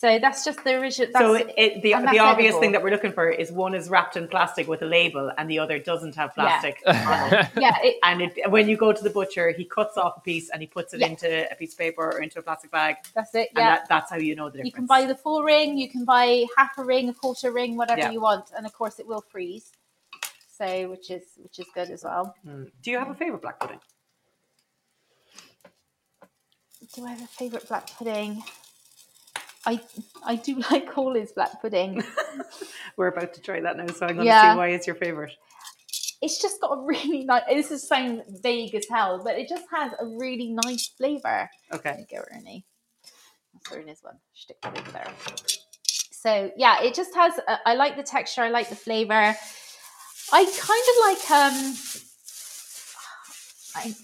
So 0.00 0.18
that's 0.18 0.46
just 0.46 0.64
the 0.64 0.76
original. 0.80 1.10
That's, 1.12 1.22
So 1.26 1.34
it, 1.34 1.82
the, 1.82 1.90
the 1.90 1.94
obvious 2.20 2.52
edible. 2.52 2.60
thing 2.62 2.72
that 2.72 2.82
we're 2.82 2.88
looking 2.90 3.12
for 3.12 3.28
is 3.28 3.52
one 3.52 3.74
is 3.74 3.90
wrapped 3.90 4.16
in 4.16 4.28
plastic 4.28 4.66
with 4.66 4.80
a 4.80 4.86
label 4.86 5.30
and 5.36 5.50
the 5.50 5.58
other 5.58 5.78
doesn't 5.78 6.14
have 6.14 6.32
plastic. 6.32 6.80
on 6.86 6.94
it. 7.34 7.48
yeah, 7.58 7.76
it, 7.82 7.96
And 8.02 8.22
it, 8.22 8.50
when 8.50 8.66
you 8.66 8.78
go 8.78 8.94
to 8.94 9.02
the 9.04 9.10
butcher, 9.10 9.50
he 9.50 9.66
cuts 9.66 9.98
off 9.98 10.14
a 10.16 10.20
piece 10.22 10.48
and 10.48 10.62
he 10.62 10.66
puts 10.66 10.94
it 10.94 11.00
Yeah. 11.00 11.08
into 11.08 11.52
a 11.52 11.54
piece 11.54 11.72
of 11.72 11.78
paper 11.80 12.02
or 12.14 12.22
into 12.22 12.38
a 12.38 12.42
plastic 12.42 12.70
bag. 12.70 12.96
that's 13.14 13.34
it. 13.34 13.50
And 13.50 13.58
Yeah. 13.58 13.70
that, 13.76 13.88
that's 13.90 14.10
how 14.10 14.16
you 14.16 14.34
know 14.36 14.46
the 14.48 14.52
difference. 14.52 14.66
You 14.68 14.72
can 14.72 14.86
buy 14.86 15.04
the 15.04 15.14
full 15.14 15.42
ring, 15.42 15.76
you 15.76 15.90
can 15.90 16.06
buy 16.06 16.46
half 16.56 16.78
a 16.78 16.82
ring, 16.82 17.10
a 17.10 17.12
quarter 17.12 17.52
ring, 17.52 17.76
whatever 17.76 18.00
Yeah. 18.00 18.10
you 18.10 18.22
want, 18.22 18.52
and 18.56 18.64
of 18.64 18.72
course 18.72 19.00
it 19.00 19.06
will 19.06 19.20
freeze. 19.20 19.70
So 20.56 20.88
which 20.88 21.10
is 21.10 21.24
which 21.42 21.58
is 21.58 21.66
good 21.74 21.90
as 21.90 22.04
well. 22.04 22.34
Mm. 22.46 22.70
Do 22.82 22.90
you 22.90 22.98
have 22.98 23.10
a 23.10 23.14
favorite 23.14 23.42
black 23.42 23.60
pudding? 23.60 23.80
Do 26.94 27.04
I 27.04 27.10
have 27.10 27.22
a 27.22 27.26
favourite 27.26 27.68
black 27.68 27.86
pudding? 27.98 28.42
I 29.66 29.80
I 30.24 30.36
do 30.36 30.56
like 30.70 30.90
Haulie's 30.92 31.32
black 31.32 31.60
pudding. 31.60 32.02
We're 32.96 33.08
about 33.08 33.34
to 33.34 33.40
try 33.40 33.60
that 33.60 33.76
now, 33.76 33.86
so 33.88 34.06
I'm 34.06 34.14
going 34.16 34.18
to 34.18 34.24
Yeah. 34.26 34.52
see 34.52 34.56
why 34.58 34.68
it's 34.68 34.86
your 34.86 34.96
favorite. 34.96 35.32
it's 36.22 36.40
just 36.40 36.60
got 36.60 36.72
a 36.78 36.82
really 36.82 37.24
nice. 37.26 37.42
This 37.48 37.70
is 37.70 37.86
sound 37.86 38.22
vague 38.42 38.74
as 38.74 38.86
hell, 38.90 39.20
but 39.22 39.38
it 39.38 39.48
just 39.48 39.64
has 39.70 39.92
a 39.98 40.06
really 40.06 40.48
nice 40.52 40.88
flavour. 40.88 41.50
There 41.70 41.78
Okay. 41.78 42.06
go, 42.10 42.22
Ernie. 42.34 42.64
That's 43.54 43.72
Ernie's 43.76 43.98
one. 44.02 44.18
Stick 44.34 44.60
that 44.62 44.78
over 44.78 44.90
there. 44.92 45.12
So 46.12 46.50
yeah, 46.56 46.82
it 46.82 46.94
just 46.94 47.14
has. 47.14 47.38
A, 47.48 47.58
I 47.68 47.74
like 47.74 47.96
the 47.96 48.02
texture. 48.02 48.42
I 48.42 48.50
like 48.50 48.68
the 48.68 48.76
flavour. 48.76 49.34
I 50.32 50.44
kind 50.44 50.84
of 50.90 50.96
like. 51.08 51.30
um 51.30 51.74
I 53.76 53.94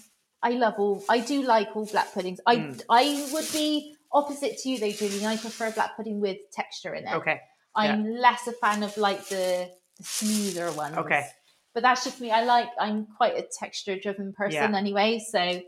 I 0.41 0.51
love 0.51 0.75
all. 0.77 1.03
I 1.09 1.19
do 1.19 1.41
like 1.43 1.75
all 1.75 1.85
black 1.85 2.13
puddings. 2.13 2.39
I 2.45 2.55
Mm. 2.57 2.81
I 2.89 3.29
would 3.33 3.51
be 3.51 3.95
opposite 4.11 4.57
to 4.59 4.69
you 4.69 4.79
though, 4.79 4.91
Julie. 4.91 5.25
I 5.25 5.37
prefer 5.37 5.71
black 5.71 5.95
pudding 5.95 6.19
with 6.19 6.37
texture 6.51 6.93
in 6.93 7.07
it. 7.07 7.13
Okay. 7.15 7.39
I'm 7.75 8.05
less 8.15 8.47
a 8.47 8.53
fan 8.53 8.81
of 8.83 8.97
like 8.97 9.27
the, 9.27 9.69
the 9.97 10.03
smoother 10.03 10.71
ones. 10.71 10.97
Okay. 10.97 11.27
But 11.73 11.83
that's 11.83 12.03
just 12.03 12.19
me. 12.19 12.31
I 12.31 12.43
like 12.43 12.69
I'm 12.79 13.05
quite 13.17 13.37
a 13.37 13.47
texture 13.59 13.99
driven 13.99 14.33
person 14.33 14.71
Yeah. 14.71 14.77
anyway. 14.77 15.19
So 15.29 15.61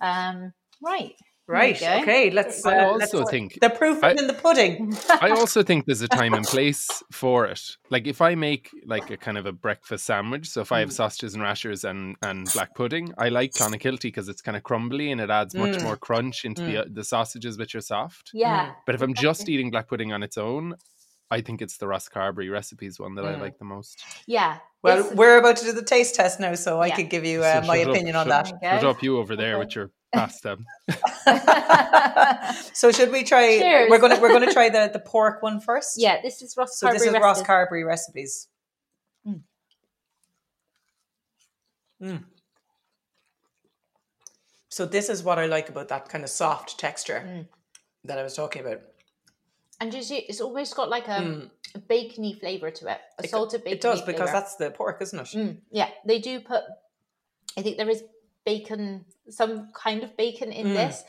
um 0.00 0.52
right. 0.82 1.14
Right. 1.46 1.78
There 1.78 1.98
you 1.98 2.06
go. 2.06 2.10
Okay. 2.12 2.30
Let's. 2.30 2.64
I 2.64 2.78
Uh, 2.84 2.92
let's 2.96 3.12
also 3.12 3.28
think 3.30 3.58
The 3.60 3.68
proof 3.70 4.02
I- 4.02 4.12
is 4.12 4.20
in 4.20 4.26
the 4.28 4.32
pudding. 4.34 4.96
I 5.20 5.30
also 5.30 5.62
think 5.62 5.84
there's 5.84 6.00
a 6.00 6.08
time 6.08 6.32
and 6.32 6.44
place 6.46 6.88
for 7.12 7.44
it. 7.46 7.60
Like 7.90 8.06
if 8.06 8.22
I 8.22 8.34
make 8.34 8.70
like 8.86 9.10
a 9.10 9.16
kind 9.18 9.36
of 9.36 9.44
a 9.46 9.52
breakfast 9.52 10.06
sandwich, 10.06 10.48
so 10.48 10.62
if 10.62 10.72
I 10.72 10.80
have 10.80 10.92
sausages 10.92 11.34
and 11.34 11.42
rashers 11.42 11.84
and 11.84 12.16
and 12.22 12.50
black 12.54 12.74
pudding, 12.74 13.12
I 13.18 13.28
like 13.28 13.52
Clonakilty 13.52 14.02
because 14.04 14.28
it's 14.30 14.40
kind 14.40 14.56
of 14.56 14.62
crumbly 14.62 15.10
and 15.12 15.20
it 15.20 15.30
adds 15.30 15.54
much 15.54 15.76
Mm. 15.76 15.82
more 15.82 15.96
crunch 15.98 16.44
into 16.44 16.62
the 16.62 16.86
the 16.90 17.04
sausages 17.04 17.58
which 17.58 17.74
are 17.74 17.82
soft. 17.82 18.30
Yeah. 18.32 18.72
But 18.86 18.94
if 18.94 19.02
I'm 19.02 19.14
just 19.14 19.48
eating 19.48 19.70
black 19.70 19.88
pudding 19.88 20.12
on 20.12 20.22
its 20.22 20.38
own, 20.38 20.74
I 21.34 21.40
think 21.40 21.60
it's 21.62 21.76
the 21.78 21.86
Rosscarbery 21.86 22.50
recipes 22.50 23.00
one 23.00 23.14
that 23.16 23.24
I 23.24 23.34
Mm. 23.34 23.40
like 23.40 23.58
the 23.58 23.64
most. 23.64 24.04
Yeah. 24.26 24.58
Well, 24.82 24.98
It's- 25.00 25.14
we're 25.14 25.38
about 25.38 25.56
to 25.56 25.64
do 25.64 25.72
the 25.72 25.82
taste 25.82 26.14
test 26.14 26.38
now, 26.38 26.54
so 26.54 26.80
I 26.80 26.90
could 26.90 27.10
give 27.10 27.24
you 27.24 27.42
uh, 27.42 27.60
So 27.62 27.66
my 27.66 27.78
shut 27.78 27.88
up, 27.88 27.94
opinion 27.94 28.16
on 28.16 28.26
shut- 28.28 28.44
that. 28.44 28.54
Okay. 28.54 28.76
Shut 28.80 28.84
up 28.96 29.02
you 29.02 29.18
over 29.18 29.34
there 29.34 29.54
Okay. 29.56 29.64
with 29.64 29.74
your 29.74 29.90
pasta. 30.14 30.56
so 32.72 32.92
should 32.92 33.10
we 33.10 33.24
try? 33.24 33.58
Cheers. 33.58 33.90
We're 33.90 33.98
gonna 33.98 34.20
we're 34.20 34.32
gonna 34.32 34.52
try 34.52 34.68
the 34.68 34.88
the 34.92 35.00
pork 35.12 35.42
one 35.42 35.58
first. 35.60 35.98
yeah, 35.98 36.20
this 36.22 36.40
is 36.42 36.56
Ross 36.56 36.78
So 36.78 36.86
this 36.92 37.02
is 37.02 37.08
Carberry 37.10 37.22
Ross 37.22 37.36
recipes. 37.38 37.46
Carberry 37.46 37.84
recipes. 37.84 38.48
Mm. 39.26 39.40
Mm. 42.02 42.24
So 44.68 44.86
this 44.86 45.08
is 45.08 45.22
what 45.22 45.38
I 45.38 45.46
like 45.46 45.68
about 45.68 45.88
that 45.88 46.08
kind 46.08 46.22
of 46.24 46.30
soft 46.30 46.78
texture 46.78 47.22
Mm. 47.26 47.46
that 48.04 48.18
I 48.18 48.22
was 48.22 48.34
talking 48.34 48.62
about. 48.64 48.80
And 49.80 49.92
you 49.92 50.02
see, 50.02 50.18
it's 50.18 50.40
almost 50.40 50.76
got 50.76 50.88
like 50.88 51.08
a, 51.08 51.20
Mm. 51.20 51.50
a 51.74 51.78
bacony 51.78 52.38
flavour 52.38 52.70
to 52.70 52.92
it. 52.92 53.00
A 53.18 53.24
It- 53.24 53.30
salted 53.30 53.62
bacony 53.64 53.74
It 53.76 53.80
does 53.80 54.00
because 54.02 54.16
flavour. 54.30 54.32
that's 54.32 54.56
the 54.56 54.70
pork, 54.70 55.02
isn't 55.02 55.18
it? 55.18 55.26
Mm, 55.26 55.60
yeah, 55.70 55.90
they 56.04 56.18
do 56.20 56.40
put. 56.40 56.62
I 57.56 57.62
think 57.62 57.76
there 57.76 57.88
is 57.90 58.02
bacon, 58.44 59.04
some 59.30 59.72
kind 59.72 60.02
of 60.02 60.16
bacon 60.16 60.52
in 60.52 60.68
Mm. 60.68 60.74
this. 60.74 61.02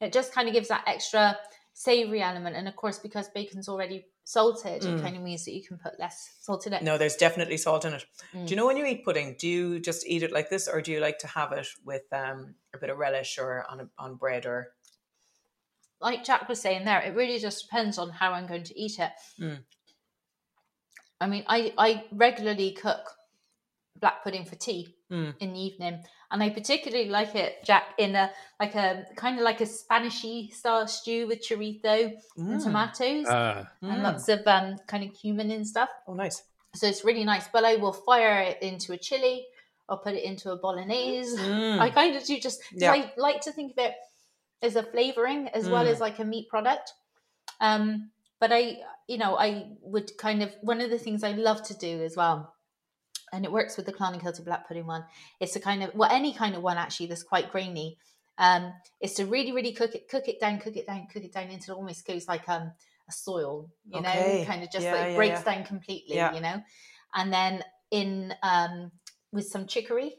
It 0.00 0.12
just 0.12 0.32
kind 0.32 0.48
of 0.48 0.54
gives 0.54 0.68
that 0.68 0.84
extra 0.86 1.38
savory 1.72 2.22
element, 2.22 2.54
and 2.56 2.68
of 2.68 2.76
course, 2.76 2.98
because 2.98 3.28
bacon's 3.30 3.68
already 3.68 4.06
salted, 4.24 4.82
Mm. 4.82 4.98
it 4.98 5.02
kind 5.02 5.16
of 5.16 5.22
means 5.22 5.44
that 5.46 5.52
you 5.52 5.62
can 5.66 5.78
put 5.78 5.98
less 5.98 6.36
salt 6.40 6.66
in 6.66 6.72
it. 6.72 6.82
No, 6.82 6.96
there's 6.98 7.16
definitely 7.16 7.56
salt 7.56 7.84
in 7.84 7.94
it. 7.94 8.04
Mm. 8.34 8.46
Do 8.46 8.50
you 8.50 8.56
know 8.56 8.66
when 8.66 8.76
you 8.76 8.84
eat 8.86 9.04
pudding, 9.04 9.36
do 9.38 9.48
you 9.48 9.80
just 9.80 10.06
eat 10.06 10.22
it 10.22 10.30
like 10.32 10.48
this, 10.50 10.68
or 10.68 10.80
do 10.80 10.92
you 10.92 11.00
like 11.00 11.18
to 11.20 11.26
have 11.26 11.50
it 11.52 11.66
with 11.84 12.02
um, 12.12 12.54
a 12.74 12.78
bit 12.78 12.90
of 12.90 12.98
relish 12.98 13.38
or 13.38 13.64
on 13.68 13.80
a, 13.80 13.88
on 13.98 14.16
bread 14.16 14.44
or? 14.46 14.74
Like 16.02 16.24
Jack 16.24 16.48
was 16.48 16.60
saying 16.60 16.84
there, 16.84 17.00
it 17.00 17.14
really 17.14 17.38
just 17.38 17.62
depends 17.64 17.98
on 17.98 18.10
how 18.10 18.32
I'm 18.32 18.46
going 18.46 18.64
to 18.64 18.78
eat 18.78 18.98
it. 18.98 19.12
Mm. 19.40 19.58
I 21.20 21.26
mean, 21.26 21.44
I 21.46 21.72
I 21.78 22.04
regularly 22.12 22.72
cook 22.72 23.16
black 24.00 24.24
pudding 24.24 24.44
for 24.44 24.56
tea 24.56 24.96
Mm. 25.10 25.34
in 25.40 25.52
the 25.52 25.60
evening, 25.60 26.02
and 26.30 26.42
I 26.42 26.48
particularly 26.50 27.08
like 27.10 27.34
it, 27.34 27.62
Jack, 27.64 27.84
in 27.98 28.14
a 28.16 28.30
like 28.58 28.74
a 28.74 29.06
kind 29.16 29.38
of 29.38 29.44
like 29.44 29.60
a 29.60 29.66
Spanishy 29.66 30.52
style 30.52 30.86
stew 30.88 31.26
with 31.28 31.40
chorizo 31.46 32.14
and 32.36 32.58
Mm. 32.60 32.64
tomatoes. 32.64 33.26
Ah, 33.28 33.70
and 33.82 34.00
Mm. 34.00 34.02
lots 34.02 34.28
of 34.28 34.40
um, 34.46 34.78
kind 34.86 35.04
of 35.04 35.14
cumin 35.14 35.50
and 35.50 35.66
stuff. 35.66 35.90
Oh, 36.08 36.14
nice. 36.14 36.42
So 36.74 36.86
it's 36.86 37.04
really 37.04 37.24
nice. 37.24 37.46
But 37.52 37.64
I 37.64 37.76
will 37.76 37.92
fire 37.92 38.40
it 38.40 38.62
into 38.62 38.92
a 38.94 38.96
chili 38.96 39.46
or 39.88 39.98
put 39.98 40.14
it 40.14 40.24
into 40.24 40.50
a 40.50 40.56
bolognese. 40.56 41.36
Mm. 41.38 41.78
I 41.78 41.90
kind 41.90 42.16
of 42.16 42.24
do 42.24 42.40
just 42.40 42.60
Yeah. 42.72 42.92
I 42.92 43.12
like 43.18 43.42
to 43.42 43.52
think 43.52 43.72
of 43.72 43.78
it 43.78 43.94
as 44.62 44.76
a 44.76 44.82
flavoring 44.82 45.48
as 45.48 45.68
well 45.68 45.84
Mm. 45.84 45.90
as 45.90 46.00
like 46.00 46.18
a 46.18 46.24
meat 46.24 46.48
product. 46.48 46.92
Um, 47.60 48.10
but 48.40 48.52
I, 48.52 48.78
you 49.08 49.18
know, 49.18 49.36
I 49.36 49.72
would 49.82 50.16
kind 50.18 50.42
of 50.42 50.52
one 50.62 50.80
of 50.80 50.90
the 50.90 50.98
things 50.98 51.22
I 51.22 51.32
love 51.32 51.62
to 51.64 51.74
do 51.74 52.02
as 52.02 52.16
well, 52.16 52.54
and 53.32 53.44
it 53.44 53.52
works 53.52 53.76
with 53.76 53.86
the 53.86 53.92
Clonakilty 53.92 54.44
black 54.44 54.66
pudding 54.66 54.86
one. 54.86 55.04
It's 55.40 55.56
a 55.56 55.60
kind 55.60 55.82
of 55.82 55.94
well 55.94 56.10
any 56.10 56.32
kind 56.34 56.54
of 56.56 56.62
one 56.62 56.76
actually 56.76 57.06
that's 57.06 57.22
quite 57.22 57.52
grainy. 57.52 57.98
Um, 58.38 58.72
is 59.00 59.14
to 59.14 59.26
really 59.26 59.52
really 59.52 59.72
cook 59.72 59.94
it, 59.94 60.08
cook 60.08 60.26
it 60.26 60.40
down, 60.40 60.58
cook 60.58 60.76
it 60.76 60.86
down, 60.86 61.06
cook 61.12 61.22
it 61.24 61.32
down 61.32 61.50
until 61.50 61.74
it 61.74 61.78
almost 61.78 62.06
goes 62.06 62.26
like 62.26 62.48
um 62.48 62.72
a 63.08 63.12
soil, 63.12 63.68
you 63.88 64.00
Okay. 64.00 64.38
know, 64.38 64.44
kind 64.46 64.62
of 64.62 64.70
just 64.70 64.86
Yeah, 64.86 64.94
like 64.94 65.10
yeah, 65.10 65.16
breaks 65.16 65.42
yeah. 65.44 65.54
down 65.54 65.64
completely, 65.64 66.16
you 66.34 66.40
know, 66.40 66.62
and 67.14 67.32
then 67.32 67.62
in 67.90 68.34
um 68.42 68.90
with 69.32 69.46
some 69.46 69.66
chicory. 69.66 70.14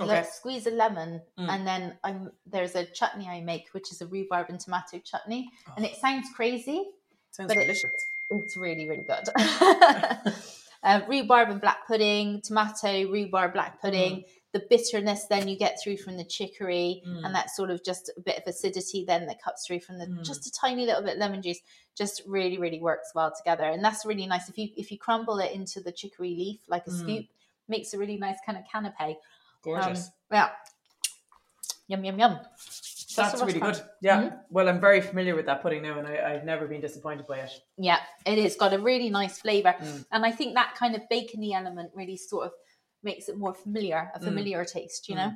Le- 0.00 0.24
squeeze 0.24 0.66
a 0.66 0.70
lemon, 0.70 1.20
Mm. 1.38 1.48
and 1.48 1.66
then 1.66 1.98
I'm 2.04 2.32
there's 2.46 2.74
a 2.74 2.84
chutney 2.84 3.26
I 3.28 3.40
make, 3.40 3.68
which 3.72 3.90
is 3.92 4.00
a 4.02 4.06
rhubarb 4.06 4.48
and 4.48 4.58
tomato 4.60 4.98
chutney, 4.98 5.50
and 5.76 5.84
it 5.84 5.96
sounds 5.96 6.26
crazy, 6.34 6.84
Sounds 7.30 7.48
but 7.48 7.56
it- 7.56 7.76
it's 8.30 8.56
really 8.56 8.88
really 8.88 9.04
good. 9.04 9.28
uh, 10.82 11.00
rhubarb 11.08 11.50
and 11.50 11.60
black 11.60 11.86
pudding, 11.86 12.40
tomato 12.42 13.08
rhubarb 13.10 13.52
black 13.52 13.80
pudding. 13.80 14.24
The 14.52 14.62
bitterness 14.70 15.24
then 15.24 15.48
you 15.48 15.56
get 15.58 15.78
through 15.82 15.96
from 15.96 16.16
the 16.16 16.24
chicory, 16.24 17.02
Mm. 17.06 17.24
and 17.24 17.34
that 17.34 17.50
sort 17.50 17.70
of 17.70 17.82
just 17.84 18.10
a 18.16 18.20
bit 18.20 18.38
of 18.38 18.44
acidity 18.46 19.04
then 19.04 19.26
that 19.26 19.42
cuts 19.42 19.66
through 19.66 19.80
from 19.80 19.98
the 19.98 20.06
Mm. 20.06 20.24
just 20.24 20.46
a 20.46 20.52
tiny 20.52 20.86
little 20.86 21.02
bit 21.02 21.14
of 21.14 21.18
lemon 21.18 21.42
juice. 21.42 21.58
Just 21.96 22.22
really 22.26 22.58
really 22.58 22.80
works 22.80 23.10
well 23.14 23.32
together, 23.36 23.64
and 23.64 23.84
that's 23.84 24.04
really 24.06 24.26
nice. 24.26 24.48
If 24.48 24.56
you 24.58 24.68
if 24.76 24.90
you 24.92 24.98
crumble 24.98 25.38
it 25.40 25.52
into 25.52 25.80
the 25.80 25.90
chicory 25.92 26.30
leaf 26.30 26.60
like 26.68 26.86
a 26.86 26.90
Mm. 26.90 26.98
scoop, 27.00 27.26
makes 27.66 27.94
a 27.94 27.98
really 27.98 28.16
nice 28.16 28.36
kind 28.46 28.58
of 28.58 28.64
canapé. 28.72 29.16
Gorgeous. 29.64 30.06
Um, 30.06 30.12
yeah. 30.32 30.48
Yum 31.88 32.04
yum 32.04 32.18
yum. 32.18 32.38
That's 33.16 33.40
really 33.40 33.60
good. 33.60 33.80
Yeah. 34.00 34.22
Mhm. 34.22 34.40
Well, 34.50 34.68
I'm 34.68 34.80
very 34.80 35.00
familiar 35.00 35.36
with 35.36 35.46
that 35.46 35.62
pudding 35.62 35.82
now, 35.82 35.98
and 35.98 36.06
I, 36.06 36.32
I've 36.34 36.44
never 36.44 36.66
been 36.66 36.80
disappointed 36.80 37.26
by 37.26 37.38
it. 37.40 37.50
Yeah, 37.76 37.98
it 38.26 38.38
has 38.38 38.56
got 38.56 38.72
a 38.72 38.78
really 38.78 39.08
nice 39.10 39.38
flavour, 39.40 39.74
Mm. 39.78 40.06
and 40.10 40.26
I 40.26 40.32
think 40.32 40.54
that 40.54 40.74
kind 40.76 40.94
of 40.96 41.02
bacony 41.08 41.54
element 41.54 41.90
really 41.94 42.16
sort 42.16 42.46
of 42.46 42.52
makes 43.02 43.28
it 43.28 43.36
more 43.38 43.54
familiar, 43.54 44.10
a 44.14 44.18
Mm. 44.18 44.24
familiar 44.24 44.64
taste. 44.64 45.08
You 45.08 45.14
know, 45.16 45.32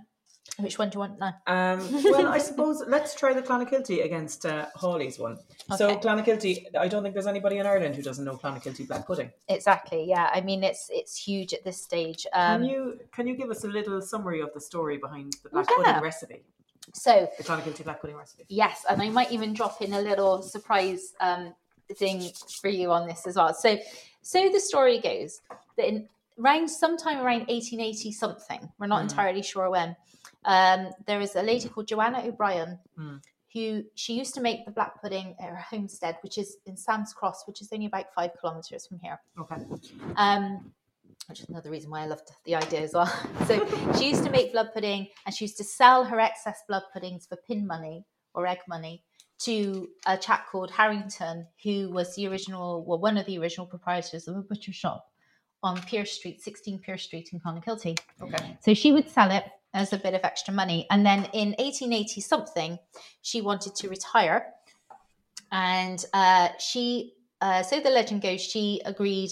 which 0.57 0.79
one 0.79 0.89
do 0.91 0.97
you 0.97 1.01
want 1.01 1.19
now? 1.19 1.35
Um, 1.47 1.79
well, 2.11 2.29
I 2.29 2.39
suppose 2.39 2.83
let's 2.87 3.15
try 3.15 3.33
the 3.33 3.43
Clonakilty 3.43 4.05
against 4.05 4.45
uh, 4.47 4.67
Haulie's 4.77 5.19
one. 5.19 5.39
So 5.77 5.91
Okay. 5.91 6.01
Clonakilty, 6.09 6.65
I 6.79 6.89
don't 6.89 7.03
think 7.03 7.15
there's 7.15 7.27
anybody 7.27 7.59
in 7.59 7.67
Ireland 7.67 7.95
who 7.95 8.03
doesn't 8.03 8.25
know 8.25 8.37
Clonakilty 8.37 8.89
black 8.89 9.07
pudding. 9.07 9.31
Exactly. 9.49 10.05
Yeah, 10.09 10.31
I 10.33 10.41
mean 10.41 10.65
it's 10.65 10.89
it's 10.93 11.17
huge 11.17 11.53
at 11.55 11.63
this 11.65 11.81
stage. 11.83 12.27
Can 12.35 12.63
Um, 12.63 12.65
you 12.65 13.01
can 13.13 13.27
you 13.27 13.37
give 13.37 13.51
us 13.51 13.65
a 13.65 13.69
little 13.69 14.01
summary 14.03 14.41
of 14.41 14.53
the 14.55 14.61
story 14.61 14.97
behind 14.99 15.35
the 15.43 15.51
black 15.51 15.67
Yeah. 15.71 15.77
pudding 15.77 16.03
recipe, 16.03 16.43
so 16.93 17.29
the 17.37 17.45
Clonakilty 17.45 17.85
black 17.85 18.01
pudding 18.01 18.17
recipe? 18.17 18.45
yes, 18.49 18.85
and 18.89 19.01
I 19.01 19.11
might 19.11 19.31
even 19.31 19.53
drop 19.53 19.81
in 19.83 19.93
a 19.93 20.01
little 20.01 20.43
surprise 20.43 21.13
um, 21.21 21.55
thing 21.97 22.31
for 22.61 22.69
you 22.69 22.91
on 22.91 23.07
this 23.07 23.27
as 23.27 23.37
well. 23.37 23.55
So, 23.55 23.79
so 24.23 24.49
the 24.51 24.61
story 24.61 24.99
goes 24.99 25.41
that 25.77 25.87
in 25.89 26.09
around 26.39 26.69
sometime 26.69 27.19
around 27.19 27.47
1880 27.49 28.13
something, 28.13 28.69
we're 28.79 28.87
not 28.87 29.01
Mm. 29.01 29.11
entirely 29.11 29.43
sure 29.43 29.71
when. 29.71 29.97
Um, 30.45 30.91
there 31.07 31.21
is 31.21 31.37
a 31.37 31.43
lady 31.43 31.69
called 31.69 31.87
Joanna 31.89 32.23
O'Brien 32.25 32.79
Mm. 32.99 33.21
who 33.55 33.83
she 33.95 34.13
used 34.15 34.35
to 34.35 34.41
make 34.41 34.65
the 34.65 34.71
black 34.71 35.01
pudding 35.01 35.35
at 35.41 35.49
her 35.51 35.57
homestead, 35.57 36.17
which 36.23 36.39
is 36.39 36.59
in 36.67 36.77
Sam's 36.77 37.13
Cross, 37.13 37.47
which 37.47 37.61
is 37.61 37.69
only 37.73 37.87
about 37.87 38.13
five 38.15 38.31
kilometres 38.41 38.87
from 38.87 38.99
here. 39.01 39.19
Okay. 39.41 39.57
Um, 40.17 40.73
which 41.29 41.41
is 41.41 41.49
another 41.49 41.71
reason 41.71 41.91
why 41.91 42.03
I 42.03 42.07
loved 42.07 42.31
the 42.45 42.55
idea 42.55 42.81
as 42.81 42.93
well. 42.95 43.13
So 43.47 43.67
she 43.99 44.09
used 44.09 44.25
to 44.25 44.31
make 44.31 44.53
blood 44.53 44.71
pudding 44.73 45.09
and 45.27 45.35
she 45.35 45.45
used 45.45 45.57
to 45.59 45.65
sell 45.65 46.05
her 46.05 46.21
excess 46.21 46.63
blood 46.69 46.83
puddings 46.93 47.27
for 47.27 47.37
pin 47.37 47.67
money 47.67 48.05
or 48.35 48.47
egg 48.47 48.59
money 48.69 49.03
to 49.41 49.89
a 50.07 50.17
chap 50.17 50.49
called 50.51 50.71
Harrington, 50.71 51.47
who 51.63 51.91
was 51.91 52.15
the 52.17 52.27
original, 52.27 52.85
well, 52.85 52.99
one 52.99 53.17
of 53.17 53.27
the 53.27 53.39
original 53.39 53.67
proprietors 53.67 54.27
of 54.29 54.37
a 54.37 54.43
butcher 54.43 54.73
shop 54.73 55.07
on 55.63 55.77
Pearse 55.83 56.13
Street, 56.13 56.41
16 56.43 56.81
Pearse 56.81 57.03
Street 57.05 57.31
in 57.33 57.41
Clonakilty. 57.41 57.99
Okay. 58.21 58.57
So 58.61 58.75
she 58.75 58.93
would 58.93 59.09
sell 59.09 59.31
it 59.31 59.45
as 59.75 59.93
a 59.93 59.99
bit 59.99 60.15
of 60.15 60.23
extra 60.25 60.53
money. 60.55 60.87
And 60.91 61.05
then 61.05 61.25
in 61.33 61.51
1880 61.59 62.21
something, 62.21 62.79
she 63.23 63.41
wanted 63.41 63.75
to 63.77 63.89
retire. 63.89 64.47
And 65.53 66.05
uh, 66.13 66.49
she, 66.59 67.15
uh, 67.41 67.63
so 67.63 67.81
the 67.81 67.91
legend 67.91 68.23
goes, 68.23 68.41
she 68.41 68.81
agreed 68.85 69.31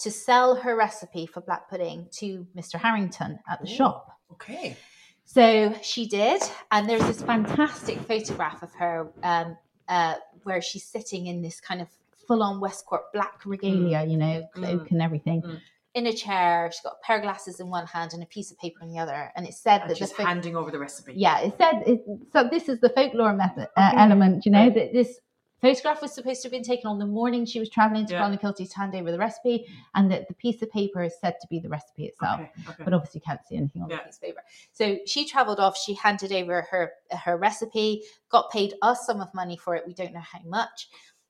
to 0.00 0.10
sell 0.10 0.56
her 0.56 0.76
recipe 0.76 1.26
for 1.26 1.40
black 1.40 1.68
pudding 1.70 2.08
to 2.18 2.46
Mr. 2.56 2.74
Harrington 2.74 3.38
at 3.48 3.60
the 3.62 3.70
Ooh. 3.70 3.74
shop. 3.74 4.18
Okay. 4.32 4.76
So 5.24 5.74
she 5.82 6.06
did, 6.06 6.42
and 6.70 6.88
there's 6.88 7.04
this 7.06 7.22
fantastic 7.22 7.98
photograph 8.00 8.62
of 8.62 8.72
her 8.74 9.10
um, 9.22 9.56
uh, 9.88 10.14
where 10.42 10.60
she's 10.60 10.84
sitting 10.84 11.26
in 11.26 11.40
this 11.42 11.60
kind 11.60 11.80
of 11.80 11.88
full-on 12.26 12.60
West 12.60 12.84
Cork 12.86 13.12
black 13.12 13.40
regalia, 13.46 14.04
you 14.04 14.16
know, 14.16 14.48
cloak 14.54 14.82
Mm. 14.84 14.90
and 14.90 15.02
everything. 15.02 15.42
Mm. 15.42 15.60
In 15.94 16.06
a 16.06 16.12
chair. 16.12 16.70
She's 16.72 16.80
got 16.80 16.94
a 16.94 17.06
pair 17.06 17.16
of 17.16 17.22
glasses 17.22 17.60
in 17.60 17.68
one 17.68 17.86
hand 17.86 18.12
and 18.14 18.22
a 18.22 18.26
piece 18.26 18.50
of 18.50 18.58
paper 18.58 18.80
in 18.82 18.88
the 18.92 18.98
other, 18.98 19.30
and 19.36 19.46
it 19.46 19.54
said 19.54 19.82
And 19.82 19.90
that 19.90 19.98
the 19.98 20.06
she's 20.06 20.12
pho- 20.12 20.24
handing 20.24 20.56
over 20.56 20.70
the 20.70 20.78
recipe. 20.78 21.14
Yeah, 21.16 21.40
it 21.40 21.54
said 21.58 21.82
it, 21.86 22.02
so. 22.32 22.48
This 22.50 22.68
is 22.68 22.80
the 22.80 22.88
folklore 22.90 23.34
method 23.34 23.68
uh, 23.76 23.92
element, 23.96 24.44
you 24.46 24.52
know. 24.52 24.60
Right. 24.64 24.74
That 24.74 24.92
this 24.92 25.20
photograph 25.60 26.02
was 26.02 26.12
supposed 26.12 26.42
to 26.42 26.46
have 26.48 26.52
been 26.52 26.64
taken 26.64 26.88
on 26.88 26.98
the 26.98 27.06
morning 27.06 27.44
she 27.44 27.60
was 27.60 27.68
traveling 27.70 28.04
to 28.06 28.14
Yeah. 28.14 28.22
Clonakilty 28.28 28.68
to 28.68 28.76
hand 28.76 28.94
over 28.96 29.12
the 29.12 29.18
recipe, 29.18 29.66
and 29.94 30.10
that 30.10 30.26
the 30.28 30.34
piece 30.34 30.60
of 30.62 30.70
paper 30.72 31.02
is 31.02 31.14
said 31.20 31.34
to 31.40 31.46
be 31.48 31.60
the 31.60 31.68
recipe 31.68 32.06
itself. 32.06 32.40
Okay. 32.40 32.50
Okay. 32.70 32.84
but 32.84 32.92
obviously 32.94 33.18
you 33.20 33.22
can't 33.26 33.44
see 33.46 33.56
anything 33.56 33.82
on 33.82 33.90
Yeah. 33.90 33.98
it. 33.98 34.06
piece 34.06 34.16
of 34.16 34.22
paper. 34.22 34.40
So 34.72 34.98
she 35.06 35.26
travelled 35.26 35.60
off. 35.60 35.76
She 35.76 35.94
handed 35.94 36.32
over 36.32 36.62
her 36.62 36.92
her 37.12 37.36
recipe, 37.36 38.02
got 38.30 38.50
paid 38.50 38.74
a 38.82 38.96
sum 38.96 39.20
of 39.20 39.32
money 39.34 39.56
for 39.56 39.76
it. 39.76 39.84
We 39.86 39.92
don't 39.94 40.12
know 40.14 40.20
how 40.20 40.40
much, 40.46 40.88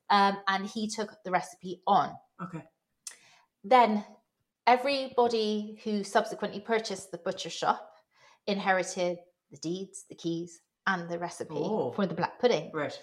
um, 0.08 0.38
and 0.48 0.66
he 0.66 0.88
took 0.88 1.10
the 1.24 1.30
recipe 1.32 1.82
on. 1.86 2.12
Okay. 2.42 2.62
Then 3.64 4.04
everybody 4.66 5.78
who 5.84 6.04
subsequently 6.04 6.60
purchased 6.60 7.10
the 7.10 7.18
butcher 7.18 7.50
shop 7.50 7.90
inherited 8.46 9.18
the 9.50 9.56
deeds, 9.58 10.04
the 10.08 10.14
keys, 10.14 10.60
and 10.86 11.08
the 11.08 11.18
recipe 11.18 11.54
Oh. 11.54 11.92
for 11.92 12.06
the 12.06 12.14
black 12.14 12.38
pudding. 12.40 12.70
Right. 12.72 12.98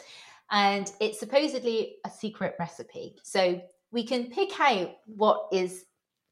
And 0.51 0.91
it's 0.99 1.19
supposedly 1.19 1.97
a 2.05 2.09
secret 2.09 2.55
recipe. 2.59 3.15
So 3.23 3.61
we 3.91 4.03
can 4.03 4.29
pick 4.31 4.59
out 4.59 4.91
what 5.05 5.47
is 5.51 5.85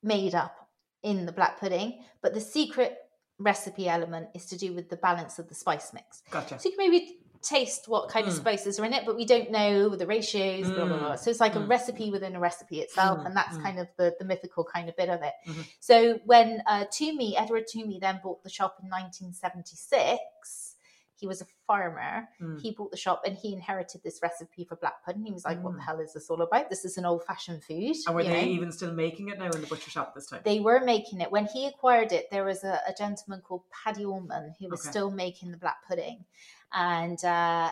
made 0.03 0.35
up 0.35 0.55
in 1.03 1.25
the 1.25 1.31
black 1.31 1.59
pudding, 1.59 2.03
but 2.21 2.33
the 2.33 2.41
secret 2.41 2.97
recipe 3.39 3.87
element 3.87 4.27
is 4.33 4.47
to 4.47 4.57
do 4.57 4.73
with 4.73 4.89
the 4.89 4.97
balance 4.97 5.37
of 5.37 5.47
the 5.47 5.53
spice 5.55 5.93
mix. 5.93 6.23
Gotcha. 6.31 6.59
So 6.59 6.69
you 6.69 6.75
can 6.75 6.89
maybe 6.89 7.19
taste 7.47 7.87
what 7.87 8.09
kind 8.09 8.27
of 8.27 8.33
Mm. 8.33 8.37
spices 8.37 8.79
are 8.79 8.85
in 8.85 8.93
it, 8.93 9.05
but 9.05 9.15
we 9.15 9.25
don't 9.25 9.49
know 9.51 9.95
the 9.95 10.05
ratios, 10.05 10.69
blah, 10.69 10.85
blah, 10.85 10.97
blah. 10.99 11.15
So 11.15 11.29
it's 11.31 11.39
like 11.39 11.55
a 11.55 11.59
Mm. 11.59 11.69
recipe 11.69 12.11
within 12.11 12.35
a 12.35 12.39
recipe 12.39 12.81
itself, 12.81 13.19
Mm, 13.19 13.25
and 13.27 13.35
that's 13.35 13.57
mm. 13.57 13.63
kind 13.63 13.79
of 13.79 13.87
the, 13.97 14.15
the 14.19 14.25
mythical 14.25 14.63
kind 14.65 14.89
of 14.89 14.95
bit 14.97 15.09
of 15.09 15.21
it. 15.23 15.33
Mhm. 15.45 15.65
So 15.79 16.19
when 16.25 16.61
uh, 16.65 16.85
Twomey, 16.85 17.35
Edward 17.37 17.65
Twomey, 17.73 17.99
then 18.01 18.19
bought 18.23 18.43
the 18.43 18.49
shop 18.49 18.77
in 18.83 18.89
1976, 18.89 20.75
he 21.15 21.25
was 21.25 21.41
a 21.41 21.45
farmer. 21.65 22.29
Mm. 22.39 22.61
He 22.61 22.71
bought 22.71 22.91
the 22.91 22.97
shop 22.97 23.23
and 23.25 23.35
he 23.35 23.51
inherited 23.51 24.03
this 24.03 24.19
recipe 24.21 24.63
for 24.65 24.75
black 24.75 25.03
pudding. 25.03 25.25
He 25.25 25.31
was 25.31 25.45
like, 25.45 25.59
"What 25.63 25.73
the 25.73 25.79
Mm. 25.79 25.85
hell 25.85 25.99
is 25.99 26.13
this 26.13 26.29
all 26.29 26.41
about? 26.43 26.69
This 26.69 26.85
is 26.85 26.97
an 26.99 27.05
old-fashioned 27.05 27.63
food." 27.63 27.95
And 28.05 28.15
were 28.15 28.23
they 28.23 28.29
know? 28.45 28.51
even 28.51 28.71
still 28.71 28.93
making 28.93 29.29
it 29.29 29.39
now 29.39 29.49
in 29.49 29.61
the 29.61 29.67
butcher 29.67 29.89
shop 29.89 30.13
this 30.13 30.27
time? 30.27 30.41
They 30.43 30.59
were 30.59 30.79
making 30.79 31.21
it. 31.21 31.31
When 31.31 31.47
he 31.47 31.65
acquired 31.65 32.11
it, 32.11 32.29
there 32.29 32.43
was 32.43 32.63
a, 32.63 32.81
a 32.87 32.93
gentleman 32.93 33.41
called 33.41 33.63
Paddy 33.71 34.05
Allman 34.05 34.53
who 34.59 34.69
was 34.69 34.81
Okay. 34.81 34.89
still 34.91 35.09
making 35.09 35.51
the 35.51 35.57
black 35.57 35.83
pudding. 35.87 36.25
And 36.73 37.23
uh, 37.23 37.71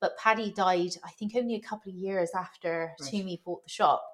but 0.00 0.18
Paddy 0.18 0.50
died, 0.50 0.96
I 1.04 1.10
think, 1.10 1.32
only 1.36 1.54
a 1.54 1.60
couple 1.60 1.90
of 1.90 1.96
years 1.96 2.30
after 2.34 2.94
Right. 3.00 3.10
Twomey 3.10 3.42
bought 3.44 3.62
the 3.64 3.70
shop. 3.70 4.04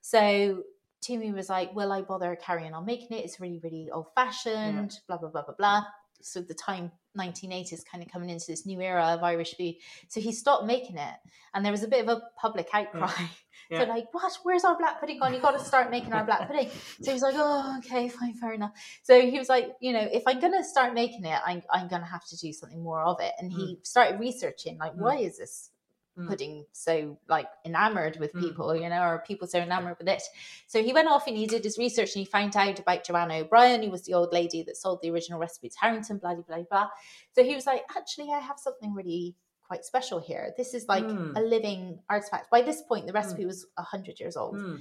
So 0.00 0.62
Twomey 1.02 1.32
was 1.32 1.48
like, 1.48 1.74
"Will 1.74 1.92
I 1.92 2.02
bother 2.02 2.36
carrying 2.36 2.74
on 2.74 2.84
making 2.84 3.16
it? 3.16 3.24
It's 3.24 3.40
really, 3.40 3.60
really 3.62 3.90
old 3.90 4.06
fashioned." 4.14 4.98
Blah 5.06 5.18
blah 5.18 5.30
blah 5.30 5.42
blah 5.42 5.54
blah. 5.54 5.84
So 6.20 6.40
the 6.40 6.54
time 6.54 6.90
1980s 7.16 7.84
kind 7.90 8.02
of 8.02 8.10
coming 8.10 8.30
into 8.30 8.46
this 8.48 8.66
new 8.66 8.80
era 8.80 9.04
of 9.04 9.22
Irish 9.22 9.54
food. 9.56 9.76
So 10.08 10.20
he 10.20 10.32
stopped 10.32 10.66
making 10.66 10.96
it, 10.96 11.14
and 11.54 11.64
there 11.64 11.72
was 11.72 11.82
a 11.82 11.88
bit 11.88 12.06
of 12.06 12.08
a 12.08 12.22
public 12.36 12.68
outcry. 12.72 13.10
Yeah. 13.18 13.26
So 13.72 13.84
like, 13.84 14.06
what? 14.12 14.32
Where's 14.42 14.64
our 14.64 14.76
black 14.78 15.00
pudding 15.00 15.18
gone? 15.18 15.34
You 15.34 15.40
got 15.40 15.52
to 15.52 15.64
start 15.64 15.90
making 15.90 16.12
our 16.12 16.24
black 16.24 16.46
pudding. 16.48 16.70
So 17.02 17.10
he 17.10 17.12
was 17.12 17.22
like, 17.22 17.34
oh, 17.36 17.78
okay, 17.78 18.08
fine, 18.08 18.34
fair 18.34 18.52
enough. 18.52 18.72
So 19.02 19.20
he 19.20 19.38
was 19.38 19.48
like, 19.48 19.72
you 19.80 19.92
know, 19.92 20.08
if 20.12 20.22
I'm 20.26 20.40
gonna 20.40 20.64
start 20.64 20.94
making 20.94 21.24
it, 21.24 21.38
I'm, 21.44 21.62
I'm 21.70 21.88
gonna 21.88 22.06
have 22.06 22.24
to 22.26 22.36
do 22.36 22.52
something 22.52 22.82
more 22.82 23.02
of 23.02 23.20
it. 23.20 23.32
And 23.38 23.50
he 23.52 23.78
started 23.82 24.20
researching, 24.20 24.78
like, 24.78 24.92
Mm. 24.92 24.98
why 24.98 25.16
is 25.16 25.38
this 25.38 25.70
Mm. 26.18 26.28
pudding 26.28 26.64
so 26.72 27.18
like 27.28 27.46
enamored 27.66 28.16
with 28.18 28.32
Mm. 28.32 28.40
people, 28.40 28.74
you 28.74 28.88
know, 28.88 29.02
or 29.02 29.22
people 29.26 29.46
so 29.46 29.58
enamored 29.58 29.98
with 29.98 30.08
it? 30.08 30.22
So 30.66 30.82
he 30.82 30.94
went 30.94 31.08
off 31.08 31.26
and 31.26 31.36
he 31.36 31.46
did 31.46 31.62
his 31.62 31.76
research 31.76 32.14
and 32.14 32.20
he 32.20 32.24
found 32.24 32.56
out 32.56 32.78
about 32.78 33.04
Joanna 33.04 33.34
O'Brien, 33.40 33.82
who 33.82 33.90
was 33.90 34.04
the 34.04 34.14
old 34.14 34.32
lady 34.32 34.62
that 34.62 34.78
sold 34.78 35.02
the 35.02 35.10
original 35.10 35.38
recipe 35.38 35.68
to 35.68 35.76
Harrington, 35.78 36.16
blah 36.16 36.34
blah 36.34 36.44
blah 36.44 36.62
blah. 36.70 36.88
So 37.34 37.44
he 37.44 37.54
was 37.54 37.66
like, 37.66 37.84
actually, 37.94 38.32
I 38.32 38.38
have 38.38 38.58
something 38.58 38.94
really 38.94 39.34
quite 39.66 39.84
special 39.84 40.18
here. 40.20 40.54
This 40.56 40.74
is 40.74 40.86
like 40.88 41.04
Mm. 41.04 41.36
a 41.36 41.40
living 41.40 42.00
artifact. 42.08 42.50
By 42.50 42.62
this 42.62 42.82
point, 42.82 43.06
the 43.06 43.12
recipe 43.12 43.46
was 43.46 43.66
hundred 43.76 44.20
years 44.20 44.36
old. 44.36 44.56
Mm. 44.56 44.80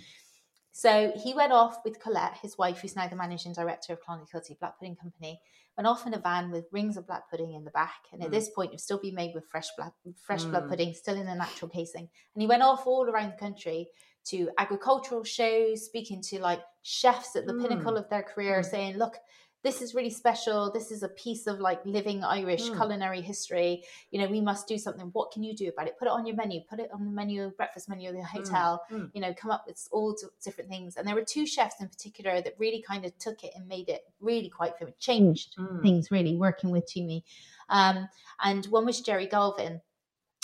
So 0.72 1.14
he 1.16 1.34
went 1.34 1.54
off 1.54 1.78
with 1.86 2.00
Colette, 2.02 2.38
his 2.42 2.58
wife, 2.58 2.80
who's 2.80 2.96
now 2.96 3.08
the 3.08 3.16
managing 3.16 3.54
director 3.54 3.94
of 3.94 4.02
Clonakilty 4.04 4.60
Black 4.60 4.78
Pudding 4.78 4.98
Company, 4.98 5.42
went 5.78 5.88
off 5.88 6.06
in 6.06 6.14
a 6.14 6.20
van 6.20 6.52
with 6.52 6.68
rings 6.72 6.98
of 6.98 7.08
black 7.08 7.30
pudding 7.30 7.54
in 7.54 7.64
the 7.64 7.72
back. 7.72 8.02
And 8.12 8.22
at 8.22 8.28
Mm. 8.30 8.32
this 8.32 8.50
point, 8.50 8.72
it 8.72 8.74
would 8.74 8.82
still 8.82 9.00
be 9.00 9.12
made 9.12 9.34
with 9.34 9.46
fresh 9.48 9.70
black, 9.78 9.94
fresh 10.22 10.44
blood 10.44 10.66
Mm. 10.66 10.70
pudding, 10.70 10.94
still 10.94 11.16
in 11.16 11.28
a 11.28 11.36
natural 11.36 11.70
casing. 11.70 12.10
And 12.34 12.42
he 12.42 12.48
went 12.48 12.64
off 12.64 12.86
all 12.86 13.10
around 13.10 13.32
the 13.32 13.38
country 13.38 13.90
to 14.26 14.50
agricultural 14.58 15.24
shows, 15.24 15.86
speaking 15.86 16.22
to 16.24 16.40
like 16.40 16.62
chefs 16.82 17.36
at 17.36 17.46
the 17.46 17.54
Mm. 17.54 17.62
pinnacle 17.62 17.96
of 17.98 18.10
their 18.10 18.24
career, 18.24 18.60
Mm. 18.62 18.66
saying, 18.66 18.98
look, 18.98 19.18
this 19.66 19.82
is 19.82 19.95
really 19.95 20.11
special. 20.11 20.72
This 20.72 20.91
is 20.91 21.01
a 21.01 21.09
piece 21.09 21.47
of 21.47 21.59
like 21.59 21.84
living 21.97 22.24
Irish 22.24 22.66
Mm. 22.70 22.76
culinary 22.76 23.20
history. 23.32 23.84
You 24.11 24.20
know, 24.20 24.28
we 24.28 24.39
must 24.39 24.68
do 24.68 24.78
something. 24.78 25.07
What 25.18 25.32
can 25.32 25.41
you 25.41 25.55
do 25.55 25.68
about 25.70 25.88
it? 25.88 25.97
Put 25.97 26.07
it 26.07 26.11
on 26.11 26.26
your 26.28 26.36
menu. 26.36 26.61
Put 26.70 26.80
it 26.80 26.91
on 26.93 27.03
the 27.03 27.11
menu, 27.11 27.49
breakfast 27.57 27.89
menu 27.89 28.09
of 28.09 28.16
the 28.16 28.24
hotel. 28.24 28.84
Mm. 28.91 29.09
You 29.16 29.22
know, 29.22 29.34
come 29.34 29.49
up 29.49 29.63
with 29.68 29.80
all 29.91 30.16
different 30.43 30.70
things. 30.70 30.95
And 30.97 31.07
there 31.07 31.16
were 31.16 31.26
two 31.26 31.47
chefs 31.47 31.82
in 31.82 31.89
particular 31.89 32.41
that 32.41 32.53
really 32.59 32.82
kind 32.91 33.03
of 33.05 33.18
took 33.18 33.43
it 33.43 33.53
and 33.55 33.68
made 33.68 33.89
it 33.89 34.01
really 34.20 34.49
quite 34.49 34.78
famous, 34.78 34.93
changed 34.99 35.55
Mm. 35.57 35.82
things 35.82 36.11
really 36.11 36.36
working 36.36 36.70
with 36.70 36.86
Twomey. 36.86 37.24
Um, 37.70 38.07
and 38.43 38.68
one 38.68 38.86
was 38.86 39.01
Gerry 39.01 39.26
Galvin. 39.26 39.82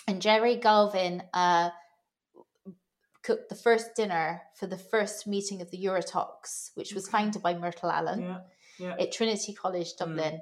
And 0.08 0.20
Gerry 0.20 0.56
Galvin 0.56 1.22
uh, 1.34 1.70
cooked 3.22 3.50
the 3.50 3.56
first 3.68 3.94
dinner 3.96 4.42
for 4.56 4.66
the 4.66 4.78
first 4.80 5.28
meeting 5.28 5.62
of 5.62 5.70
the 5.70 5.78
Eurotoques, 5.78 6.72
which 6.74 6.94
was 6.96 7.08
founded 7.08 7.44
by 7.44 7.54
Myrtle 7.54 7.92
Allen 7.92 8.22
Yeah. 8.22 8.40
Yeah. 8.82 8.96
at 9.00 9.12
Trinity 9.12 9.54
College, 9.54 9.94
Mm. 9.94 9.98
Dublin. 9.98 10.42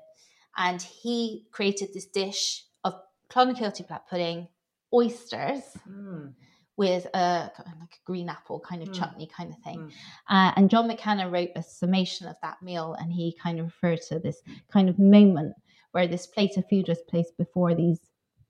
And 0.58 0.82
he 0.82 1.46
created 1.52 1.90
this 1.94 2.08
dish 2.08 2.66
of 2.84 2.94
Clonakilty 3.30 3.88
black 3.88 4.10
pudding, 4.10 4.48
oysters 4.94 5.64
Mm. 5.88 6.34
with 6.78 7.06
a 7.14 7.52
like 7.82 7.96
a 7.96 8.04
green 8.06 8.30
apple 8.30 8.60
kind 8.60 8.82
of 8.82 8.90
Mm. 8.90 8.96
chutney 8.96 9.28
kind 9.28 9.52
of 9.52 9.60
thing. 9.60 9.80
Mm. 9.80 9.92
Uh, 10.30 10.52
and 10.56 10.70
John 10.70 10.90
McCann 10.90 11.32
wrote 11.32 11.52
a 11.56 11.62
summation 11.64 12.28
of 12.28 12.36
that 12.42 12.62
meal, 12.62 12.94
and 13.00 13.12
he 13.12 13.36
kind 13.44 13.60
of 13.60 13.66
referred 13.66 14.02
to 14.04 14.20
this 14.20 14.42
kind 14.70 14.88
of 14.90 14.98
moment 14.98 15.54
where 15.92 16.08
this 16.08 16.26
plate 16.28 16.56
of 16.58 16.68
food 16.70 16.88
was 16.88 17.02
placed 17.10 17.36
before 17.38 17.74
these 17.76 18.00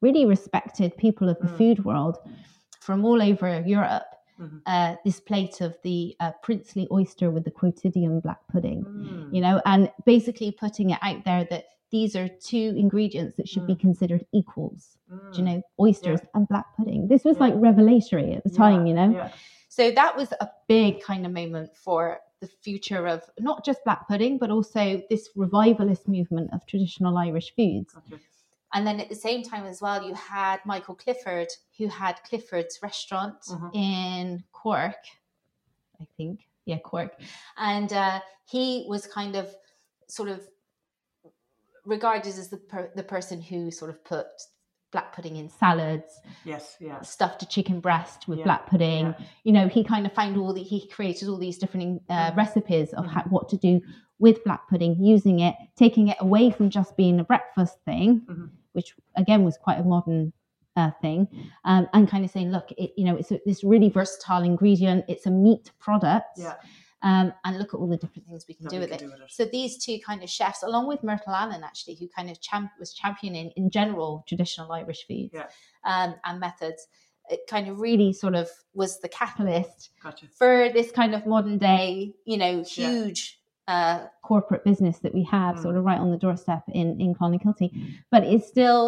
really 0.02 0.26
respected 0.26 0.96
people 0.98 1.28
of 1.30 1.40
the 1.40 1.48
Mm. 1.48 1.58
food 1.58 1.86
world 1.86 2.18
from 2.80 3.04
all 3.06 3.22
over 3.22 3.62
Europe. 3.62 4.06
Mhm. 4.40 4.62
Uh, 4.66 4.96
this 5.04 5.20
plate 5.20 5.62
of 5.62 5.78
the 5.84 6.16
uh, 6.20 6.32
princely 6.42 6.88
oyster 6.92 7.30
with 7.30 7.44
the 7.44 7.52
quotidian 7.52 8.20
black 8.22 8.40
pudding, 8.52 8.84
Mm. 8.86 9.34
you 9.36 9.42
know, 9.42 9.62
and 9.66 9.92
basically 10.06 10.52
putting 10.52 10.92
it 10.92 11.00
out 11.02 11.26
there 11.26 11.44
that 11.50 11.66
these 11.92 12.16
are 12.16 12.28
two 12.28 12.74
ingredients 12.78 13.36
that 13.38 13.50
should 13.50 13.68
be 13.68 13.76
Mm. 13.76 13.80
considered 13.80 14.26
equals. 14.32 14.98
Mm. 15.12 15.38
You 15.38 15.44
know, 15.44 15.62
oysters 15.80 16.22
and 16.34 16.48
black 16.48 16.66
pudding? 16.78 17.08
This 17.08 17.24
was 17.26 17.36
Yeah. 17.38 17.44
like 17.48 17.54
revelatory 17.58 18.34
at 18.34 18.44
the 18.44 18.50
time, 18.52 18.86
Yeah, 18.86 18.90
you 18.90 18.94
know. 18.94 19.12
Yeah. 19.18 19.32
So 19.68 19.92
that 19.92 20.16
was 20.16 20.32
a 20.40 20.50
big 20.68 21.02
kind 21.02 21.26
of 21.26 21.32
moment 21.34 21.76
for 21.76 22.20
the 22.40 22.48
future 22.48 23.06
of 23.08 23.30
not 23.40 23.66
just 23.66 23.84
black 23.84 24.08
pudding, 24.08 24.38
but 24.38 24.50
also 24.50 25.02
this 25.10 25.30
revivalist 25.36 26.08
movement 26.08 26.54
of 26.54 26.66
traditional 26.66 27.18
Irish 27.18 27.54
foods. 27.56 27.94
And 28.74 28.86
then 28.86 29.00
at 29.00 29.10
the 29.10 29.16
same 29.16 29.42
time 29.44 29.66
as 29.66 29.82
well, 29.82 30.04
you 30.08 30.14
had 30.14 30.60
Michael 30.66 30.96
Clifford, 30.96 31.48
who 31.78 31.88
had 31.88 32.22
Clifford's 32.24 32.80
restaurant 32.84 33.42
Mhm. 33.50 33.72
in 33.76 34.44
Cork, 34.52 35.04
I 36.00 36.06
think. 36.18 36.48
Yeah, 36.66 36.78
Cork. 36.80 37.20
And 37.58 37.92
uh, 37.92 38.20
he 38.46 38.86
was 38.88 39.08
kind 39.08 39.36
of 39.36 39.54
sort 40.08 40.30
of 40.30 40.48
regarded 41.86 42.28
as 42.38 42.50
the 42.50 42.58
per- 42.58 42.92
the 42.96 43.04
person 43.04 43.42
who 43.42 43.72
sort 43.72 43.90
of 43.90 44.04
put 44.04 44.28
black 44.92 45.14
pudding 45.14 45.36
in 45.36 45.50
Salads, 45.50 46.20
Yes. 46.44 46.76
Yeah. 46.80 47.02
stuffed 47.02 47.44
a 47.44 47.46
chicken 47.48 47.80
breast 47.80 48.28
with 48.28 48.40
Yeah, 48.40 48.46
black 48.46 48.66
pudding. 48.68 49.06
yeah. 49.08 49.26
You 49.44 49.52
know, 49.54 49.68
he 49.68 49.84
kind 49.84 50.06
of 50.08 50.14
found 50.14 50.36
all 50.36 50.52
the, 50.52 50.64
he 50.64 50.88
created 50.88 51.30
all 51.30 51.38
these 51.38 51.60
different 51.60 52.02
uh, 52.10 52.32
Mhm. 52.32 52.36
recipes 52.38 52.92
of 52.94 53.06
how, 53.06 53.22
what 53.30 53.50
to 53.50 53.58
do 53.58 53.82
with 54.18 54.44
black 54.44 54.68
pudding, 54.68 54.96
using 55.04 55.42
it, 55.42 55.56
taking 55.76 56.08
it 56.08 56.18
away 56.20 56.50
from 56.50 56.72
just 56.72 56.98
being 56.98 57.20
a 57.20 57.24
breakfast 57.24 57.78
thing, 57.86 58.22
Mhm. 58.22 58.50
Which 58.74 58.96
again 59.16 59.44
was 59.44 59.58
quite 59.58 59.80
a 59.80 59.84
modern 59.84 60.34
uh, 60.76 60.92
thing, 61.02 61.28
um, 61.66 61.88
and 61.94 62.10
kind 62.10 62.24
of 62.24 62.32
saying, 62.32 62.52
look, 62.52 62.72
it, 62.78 62.92
you 62.96 63.04
know, 63.06 63.16
it's 63.16 63.32
a, 63.32 63.40
this 63.46 63.64
really 63.64 63.90
versatile 63.90 64.44
ingredient. 64.44 65.04
It's 65.08 65.26
a 65.26 65.32
meat 65.32 65.72
product. 65.80 66.38
Yeah. 66.38 66.56
um, 67.02 67.34
and 67.46 67.58
look 67.58 67.74
at 67.74 67.78
all 67.78 67.88
the 67.88 67.98
different 67.98 68.28
things 68.28 68.46
we 68.48 68.54
can 68.54 68.68
do 68.68 68.76
we 68.76 68.80
with 68.82 68.90
can 68.90 68.96
it. 68.98 69.00
do 69.00 69.06
with 69.12 69.22
it. 69.22 69.32
So 69.32 69.46
these 69.46 69.78
two 69.84 69.98
kind 70.06 70.22
of 70.24 70.30
chefs, 70.30 70.64
along 70.64 70.88
with 70.88 71.02
Myrtle 71.04 71.34
Allen, 71.34 71.64
actually, 71.64 71.96
who 71.96 72.08
kind 72.10 72.30
of 72.30 72.40
champ- 72.42 72.72
was 72.80 72.94
championing 72.94 73.52
in 73.56 73.70
general 73.70 74.24
traditional 74.28 74.72
Irish 74.72 75.06
foods 75.08 75.32
Yeah. 75.34 75.48
um, 75.86 76.16
and 76.26 76.40
methods, 76.40 76.88
it 77.30 77.42
kind 77.50 77.68
of 77.70 77.80
really 77.80 78.12
sort 78.14 78.36
of 78.36 78.50
was 78.74 79.00
the 79.00 79.08
catalyst 79.10 79.92
Gotcha. 80.04 80.28
for 80.38 80.70
this 80.74 80.92
kind 80.92 81.14
of 81.16 81.26
modern 81.26 81.58
day, 81.58 82.14
you 82.26 82.38
know, 82.38 82.64
huge. 82.64 83.39
Uh, 83.70 84.08
corporate 84.24 84.64
business 84.64 84.98
that 85.04 85.14
we 85.14 85.24
have 85.24 85.56
Mm. 85.58 85.62
sort 85.62 85.76
of 85.78 85.84
right 85.84 86.00
on 86.00 86.10
the 86.12 86.18
doorstep 86.18 86.64
in 86.80 87.00
in 87.00 87.14
Clonakilty, 87.14 87.70
but 88.10 88.24
it's 88.24 88.48
still 88.48 88.84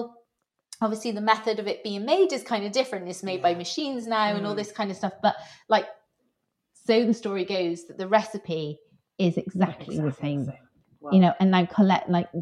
obviously 0.82 1.11
the 1.11 1.21
method 1.34 1.59
of 1.59 1.67
it 1.67 1.84
being 1.84 2.03
made 2.13 2.34
is 2.34 2.41
kind 2.43 2.65
of 2.65 2.71
different 2.71 3.07
it's 3.07 3.21
made 3.21 3.41
by 3.47 3.53
machines 3.53 4.07
now 4.07 4.25
and 4.36 4.43
all 4.47 4.53
Mm. 4.55 4.61
this 4.61 4.71
kind 4.71 4.89
of 4.89 4.97
stuff 4.97 5.13
but 5.21 5.36
like 5.69 5.86
so 6.73 7.05
the 7.05 7.13
story 7.13 7.45
goes 7.45 7.86
that 7.88 7.97
the 7.99 8.07
recipe 8.07 8.79
is 9.19 9.38
exactly, 9.38 9.99
the 9.99 10.11
same. 10.11 10.47
Wow. 10.99 11.11
You 11.11 11.19
know, 11.19 11.34
and 11.39 11.51
now 11.51 11.65
Colette, 11.65 12.09
like 12.09 12.27
uh, 12.34 12.39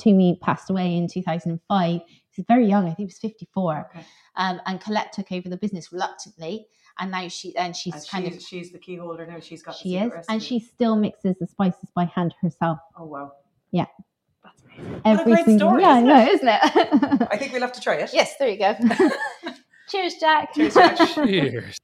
Twomey 0.00 0.40
passed 0.40 0.70
away 0.70 0.96
in 0.96 1.08
2005. 1.08 2.00
He's 2.30 2.44
very 2.46 2.66
young. 2.66 2.84
I 2.84 2.88
think 2.88 2.98
he 2.98 3.04
was 3.06 3.18
54. 3.18 3.88
Okay. 3.92 4.04
Um, 4.36 4.60
and 4.66 4.80
Colette 4.80 5.12
took 5.12 5.30
over 5.32 5.48
the 5.48 5.56
business 5.56 5.92
reluctantly, 5.92 6.66
and 7.00 7.10
now 7.10 7.26
she 7.28 7.56
and 7.56 7.74
she's 7.74 7.94
And 7.94 8.08
kind 8.08 8.24
she's, 8.26 8.36
of 8.36 8.42
she's 8.42 8.72
the 8.72 8.78
key 8.78 8.96
holder 8.96 9.26
now. 9.26 9.40
She's 9.40 9.62
got 9.62 9.72
the 9.72 9.78
she 9.82 9.98
secret 9.98 10.20
is, 10.20 10.26
and 10.28 10.42
she 10.42 10.60
still 10.60 10.96
mixes 10.96 11.36
the 11.40 11.46
spices 11.46 11.88
by 11.94 12.04
hand 12.04 12.34
herself. 12.42 12.78
Oh 12.98 13.06
wow. 13.06 13.32
Yeah. 13.72 13.86
That's 14.44 14.62
amazing. 14.62 14.92
What 14.92 15.06
a 15.06 15.08
Every 15.20 15.32
great 15.32 15.44
single, 15.46 15.68
story, 15.68 15.82
yeah, 15.82 15.88
I 15.88 15.96
isn't 15.98 16.08
know, 16.08 16.26
isn't 16.32 16.48
it? 16.48 17.28
I 17.32 17.36
think 17.36 17.52
we'll 17.52 17.62
have 17.62 17.72
to 17.72 17.80
try 17.80 17.94
it. 17.96 18.10
yes 18.12 18.34
there 18.38 18.48
you 18.48 18.58
go 18.58 18.74
cheers 19.88 20.14
jack 20.20 20.54
Cheers, 20.54 20.74
Jack. 20.74 20.96
Cheers. 21.14 21.78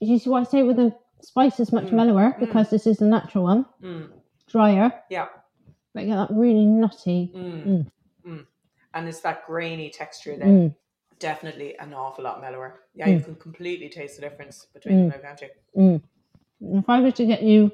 you 0.00 0.18
see 0.18 0.28
why 0.30 0.40
I 0.40 0.44
say 0.44 0.62
with 0.62 0.76
the 0.76 0.94
spice 1.22 1.60
is 1.60 1.72
much 1.72 1.84
Mm, 1.86 1.92
mellower 1.92 2.32
mm. 2.32 2.40
because 2.40 2.70
this 2.70 2.86
is 2.86 3.00
a 3.00 3.04
natural 3.06 3.44
one, 3.44 3.66
Mm, 3.82 4.10
drier. 4.48 4.92
yeah. 5.10 5.28
But 5.94 6.02
you 6.04 6.08
get 6.08 6.16
that 6.28 6.34
really 6.34 6.66
nutty. 6.66 7.32
Mm, 7.34 7.66
Mm. 7.66 7.86
mm. 8.26 8.46
And 8.94 9.08
it's 9.08 9.20
that 9.20 9.46
grainy 9.46 9.90
texture 9.90 10.36
there. 10.36 10.72
Mm, 11.22 11.34
Definitely 11.34 11.78
an 11.78 11.94
awful 11.94 12.24
lot 12.24 12.40
mellower. 12.40 12.80
Yeah, 12.94 13.08
you 13.08 13.18
Mm. 13.18 13.24
can 13.24 13.34
completely 13.36 13.88
taste 13.88 14.16
the 14.16 14.22
difference 14.22 14.66
between 14.74 15.08
them 15.08 15.20
now, 15.22 15.28
can't 15.28 15.40
you? 15.42 15.48
mm. 15.80 16.02
If 16.78 16.88
I 16.88 17.00
was 17.00 17.14
to 17.14 17.26
get 17.26 17.42
you 17.42 17.70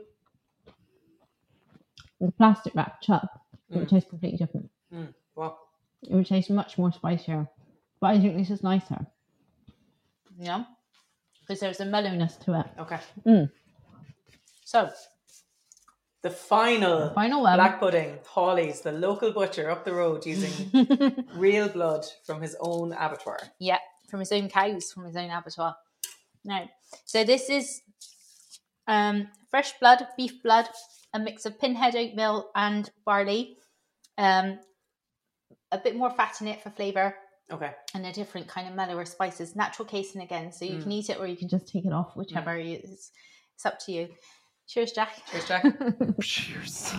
the 2.21 2.31
plastic 2.33 2.75
wrapped 2.75 3.03
chub, 3.05 3.29
it 3.71 3.77
would 3.77 3.87
Mm. 3.87 3.91
taste 3.91 4.09
completely 4.09 4.39
different. 4.39 4.71
Mm. 4.93 5.15
Well, 5.35 5.59
It 6.03 6.13
would 6.15 6.27
taste 6.27 6.51
much 6.51 6.79
more 6.79 6.93
spicier. 6.93 7.49
But 8.01 8.15
I 8.15 8.21
think 8.21 8.37
this 8.37 8.51
is 8.51 8.63
nicer 8.63 9.05
yeah 10.41 10.65
because 11.41 11.59
there's 11.59 11.81
a 11.81 11.85
mellowness 11.85 12.37
to 12.37 12.61
it. 12.61 12.67
okay. 12.79 13.01
so 14.65 14.89
The 16.23 16.31
final 16.31 17.11
Final 17.15 17.43
one. 17.43 17.57
black 17.57 17.79
pudding, 17.79 18.19
Haulie's, 18.27 18.81
the 18.81 18.91
local 18.93 19.33
butcher 19.33 19.71
up 19.71 19.85
the 19.85 19.93
road 19.95 20.27
using 20.27 21.25
real 21.35 21.69
blood 21.69 22.05
from 22.27 22.43
his 22.43 22.57
own 22.61 22.93
abattoir. 22.93 23.39
yeah 23.61 23.79
from 24.11 24.21
his 24.21 24.33
own 24.33 24.49
cows 24.49 24.91
from 24.91 25.05
his 25.05 25.17
own 25.17 25.31
abattoir 25.31 25.77
no 26.45 26.67
so 27.05 27.23
this 27.25 27.51
is 27.51 27.83
um 28.87 29.29
fresh 29.51 29.73
blood 29.81 30.07
beef 30.17 30.43
blood 30.43 30.67
a 31.13 31.19
mix 31.19 31.45
of 31.45 31.61
pinhead 31.61 31.95
oatmeal 31.95 32.51
and 32.55 32.91
barley 33.05 33.59
um 34.17 34.59
a 35.73 35.79
bit 35.79 35.95
more 35.95 36.11
fat 36.11 36.35
in 36.41 36.49
it 36.49 36.63
for 36.63 36.71
flavor 36.71 37.15
Okay. 37.53 37.71
and 37.95 38.05
a 38.07 38.13
different 38.13 38.47
kind 38.49 38.69
of 38.69 38.75
mellower 38.75 39.07
spices. 39.07 39.57
Natural 39.57 39.87
casing 39.89 40.21
again, 40.21 40.53
so 40.53 40.67
you 40.67 40.73
Mm. 40.77 40.83
can 40.83 40.93
eat 40.93 41.09
it 41.09 41.19
or 41.19 41.27
you 41.27 41.35
can 41.37 41.49
just 41.49 41.67
take 41.67 41.87
it 41.87 41.93
off. 41.95 42.15
whichever. 42.15 42.59
you- 42.59 42.79
It's, 42.85 43.11
it's 43.55 43.65
up 43.65 43.79
to 43.87 43.93
you. 43.93 44.09
Cheers, 44.69 44.93
Jack. 44.93 45.23
Cheers, 45.31 45.49
Jack. 45.49 45.65
Cheers. 46.21 46.93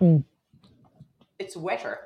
it's 1.38 1.56
wetter. 1.56 1.98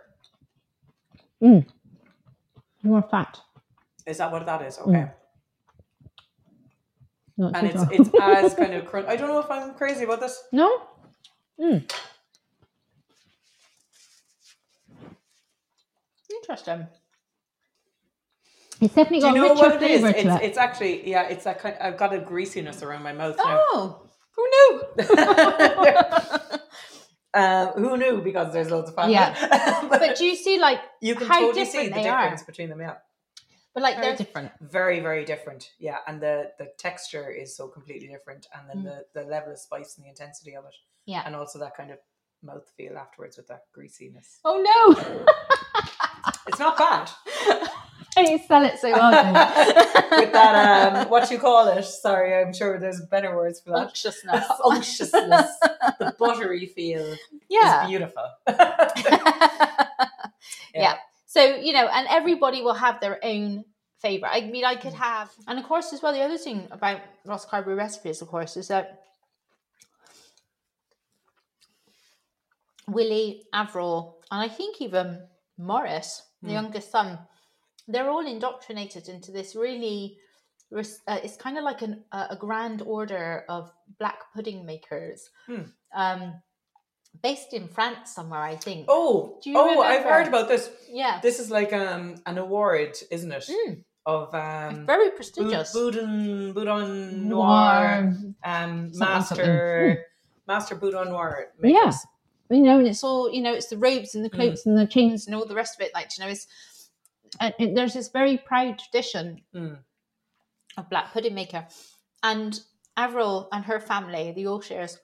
More 2.82 3.02
fat. 3.02 3.38
Is 4.06 4.16
that 4.18 4.32
what 4.32 4.46
that 4.46 4.62
is? 4.62 4.78
Okay. 4.78 5.10
Not 7.36 7.54
And 7.56 7.66
it's 7.66 7.82
it's 7.90 8.08
as 8.18 8.54
kind 8.54 8.72
of 8.72 8.86
crunch. 8.90 9.06
I 9.06 9.16
don't 9.16 9.28
know 9.28 9.40
if 9.40 9.50
I'm 9.50 9.74
crazy 9.74 10.04
about 10.04 10.20
this. 10.20 10.44
no. 10.50 10.80
Mm. 11.60 11.90
Interesting. 16.30 16.86
It's 18.80 18.94
definitely 18.94 19.20
Do 19.20 19.26
you 19.28 19.34
know 19.34 19.46
a 19.46 19.50
richer 19.54 19.68
what 19.68 19.82
it 19.82 19.90
is? 19.90 20.00
flavour 20.00 20.16
It's, 20.18 20.22
to 20.28 20.36
it. 20.36 20.42
it's 20.48 20.58
actually 20.58 21.08
yeah. 21.10 21.28
It's 21.28 21.44
that 21.44 21.58
kind. 21.60 21.76
I've 21.80 21.96
got 21.96 22.12
a 22.12 22.18
greasiness 22.18 22.82
around 22.82 23.02
my 23.02 23.12
mouth 23.12 23.36
now. 23.38 23.44
Oh, 23.72 24.02
who 24.36 24.46
knew? 24.54 24.82
um, 27.34 27.68
who 27.82 27.96
knew? 27.96 28.20
Because 28.22 28.52
there's 28.52 28.70
loads 28.70 28.90
of 28.90 28.94
fat. 28.94 29.10
Yeah. 29.10 29.34
but, 29.90 30.00
but 30.00 30.16
do 30.16 30.24
you 30.24 30.36
see, 30.36 30.58
like, 30.58 30.80
you 31.00 31.14
can 31.14 31.26
how 31.26 31.40
totally 31.40 31.64
see 31.64 31.88
the 31.88 31.94
they 31.94 32.08
are? 32.08 32.22
difference 32.22 32.42
between 32.42 32.68
them. 32.68 32.80
Yeah, 32.80 32.96
but 33.74 33.82
like 33.82 33.94
Very 33.96 34.08
they're 34.08 34.16
different. 34.16 34.52
very 34.60 35.00
very 35.00 35.24
different. 35.24 35.70
Yeah, 35.78 35.98
and 36.06 36.20
the 36.20 36.50
the 36.58 36.68
texture 36.78 37.30
is 37.30 37.56
so 37.56 37.68
completely 37.68 38.08
different, 38.08 38.46
and 38.54 38.68
then 38.68 38.78
Mm. 38.78 38.84
the 39.14 39.22
the 39.22 39.26
level 39.28 39.52
of 39.52 39.58
spice 39.58 39.96
and 39.96 40.04
the 40.04 40.10
intensity 40.10 40.54
of 40.54 40.64
it, 40.66 40.74
yeah. 41.06 41.22
and 41.24 41.34
also 41.34 41.58
that 41.60 41.74
kind 41.76 41.90
of 41.90 41.98
mouth 42.42 42.68
feel 42.76 42.96
afterwards 42.98 43.36
with 43.38 43.48
that 43.48 43.62
greasiness. 43.72 44.38
Oh 44.44 44.60
no! 44.62 45.24
It's 46.48 46.58
not 46.60 46.76
bad. 46.78 47.10
you 48.30 48.38
sell 48.38 48.64
it 48.64 48.78
so 48.78 48.90
well. 48.92 49.10
with 50.20 50.32
that 50.32 50.94
um, 50.94 51.08
what 51.08 51.30
you 51.30 51.38
call 51.38 51.68
it? 51.68 51.82
Sorry, 51.84 52.34
I'm 52.34 52.52
sure 52.52 52.78
there's 52.78 53.00
better 53.02 53.36
words 53.36 53.60
for 53.60 53.70
that. 53.70 53.88
Unctuousness. 53.88 54.46
Unctuousness, 54.64 55.50
the 55.98 56.14
buttery 56.18 56.66
feel 56.66 57.16
yeah. 57.48 57.82
is 57.82 57.88
beautiful. 57.88 58.24
yeah. 60.74 60.94
So, 61.26 61.56
you 61.56 61.72
know, 61.72 61.86
and 61.86 62.06
everybody 62.08 62.62
will 62.62 62.74
have 62.74 63.00
their 63.00 63.18
own 63.22 63.64
favorite. 63.98 64.30
I 64.32 64.40
mean, 64.42 64.64
I 64.64 64.76
could 64.76 64.94
have, 64.94 65.30
and 65.46 65.58
of 65.58 65.64
course, 65.66 65.92
as 65.92 66.00
well, 66.02 66.12
the 66.12 66.22
other 66.22 66.38
thing 66.38 66.68
about 66.70 67.00
Rosscarbery 67.26 67.76
recipes, 67.76 68.22
of 68.22 68.28
course, 68.28 68.56
is 68.56 68.68
that 68.68 69.02
Willie, 72.88 73.42
Avril, 73.52 74.18
and 74.30 74.40
I 74.40 74.48
think 74.48 74.80
even 74.80 75.26
Morris, 75.58 76.22
the 76.42 76.48
Hmm. 76.48 76.54
youngest 76.54 76.90
son, 76.90 77.18
they're 77.88 78.10
all 78.10 78.26
indoctrinated 78.26 79.08
into 79.08 79.32
this 79.32 79.54
really. 79.56 80.18
Uh, 80.74 80.82
it's 81.22 81.36
kind 81.36 81.56
of 81.58 81.62
like 81.64 81.82
an, 81.82 82.02
a 82.12 82.26
a 82.30 82.36
grand 82.36 82.82
order 82.82 83.44
of 83.48 83.70
black 84.00 84.18
pudding 84.34 84.66
makers, 84.66 85.30
Hmm. 85.46 85.62
um, 85.94 86.42
based 87.22 87.54
in 87.54 87.68
France 87.68 88.12
somewhere, 88.14 88.40
I 88.40 88.56
think. 88.56 88.86
Oh, 88.88 89.38
Do 89.42 89.50
you 89.50 89.56
oh, 89.58 89.80
I've 89.80 90.02
heard 90.02 90.26
about 90.26 90.48
this. 90.48 90.68
Yeah, 90.90 91.20
This 91.22 91.38
is 91.38 91.50
like 91.50 91.72
um 91.72 92.16
an 92.26 92.38
award, 92.38 92.96
isn't 93.12 93.30
it? 93.30 93.44
Mm. 93.48 93.84
Of 94.06 94.34
um 94.34 94.86
very 94.86 95.10
prestigious. 95.10 95.72
Boudin 95.72 96.52
Boudin 96.52 97.28
Noir 97.28 98.12
um 98.44 98.92
Something, 98.92 98.98
master 98.98 100.04
master 100.46 100.74
Boudin 100.74 101.08
Noir 101.08 101.46
Yeah. 101.62 101.92
You 102.50 102.62
know, 102.62 102.78
and 102.78 102.86
it's 102.88 102.98
it's 102.98 103.04
all 103.04 103.30
you 103.32 103.42
know 103.42 103.52
it's 103.54 103.66
the 103.68 103.78
robes 103.78 104.14
and 104.14 104.24
the 104.24 104.30
Mm. 104.30 104.34
cloaks 104.38 104.66
and 104.66 104.76
the 104.78 104.86
chains. 104.86 105.26
and 105.26 105.34
all 105.34 105.46
the 105.46 105.54
rest 105.54 105.78
of 105.78 105.84
it 105.86 105.92
like 105.94 106.08
you 106.18 106.24
know 106.24 106.30
it's 106.30 106.46
And 107.40 107.76
there's 107.76 107.94
this 107.94 108.08
very 108.08 108.38
proud 108.38 108.78
tradition. 108.78 109.40
Mm. 109.54 109.78
a 110.78 110.82
black 110.82 111.12
pudding 111.12 111.34
maker 111.34 111.66
and 112.22 112.60
avril 112.96 113.48
and 113.52 113.64
her 113.64 113.80
family 113.80 114.32
the 114.32 114.44
allshires 114.44 114.98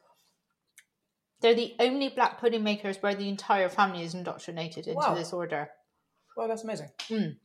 they're 1.41 1.55
the 1.55 1.75
only 1.81 2.09
black 2.09 2.39
pudding 2.41 2.63
makers 2.63 2.99
where 3.01 3.15
the 3.15 3.29
entire 3.29 3.69
family 3.69 4.03
is 4.03 4.15
indoctrinated 4.15 4.87
into 4.87 5.09
Wow. 5.09 5.15
this 5.15 5.33
order 5.33 5.71
Well, 6.37 6.49
that's 6.49 6.65
amazing. 6.65 6.91
Mm. 7.09 7.37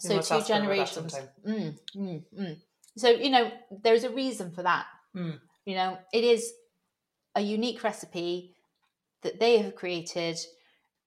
So 0.00 0.08
two 0.08 0.14
ask 0.16 0.28
her 0.28 0.34
about 0.34 0.40
that 0.40 0.46
generations 0.46 1.14
mm, 1.46 1.78
mm, 1.96 2.56
so 2.96 3.08
you 3.10 3.30
know 3.30 3.50
there's 3.82 4.04
a 4.04 4.10
reason 4.10 4.50
for 4.50 4.62
that 4.62 4.86
Mm. 5.14 5.38
you 5.64 5.74
know 5.76 5.98
it 6.12 6.24
is 6.24 6.52
a 7.36 7.40
unique 7.40 7.82
recipe 7.84 8.54
that 9.22 9.38
they 9.38 9.58
have 9.58 9.74
created 9.76 10.36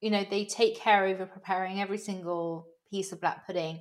you 0.01 0.09
know 0.11 0.23
they 0.29 0.45
take 0.45 0.77
care 0.77 1.05
over 1.05 1.25
preparing 1.25 1.81
every 1.81 1.97
single 1.97 2.67
piece 2.89 3.11
of 3.11 3.21
black 3.21 3.45
pudding 3.45 3.79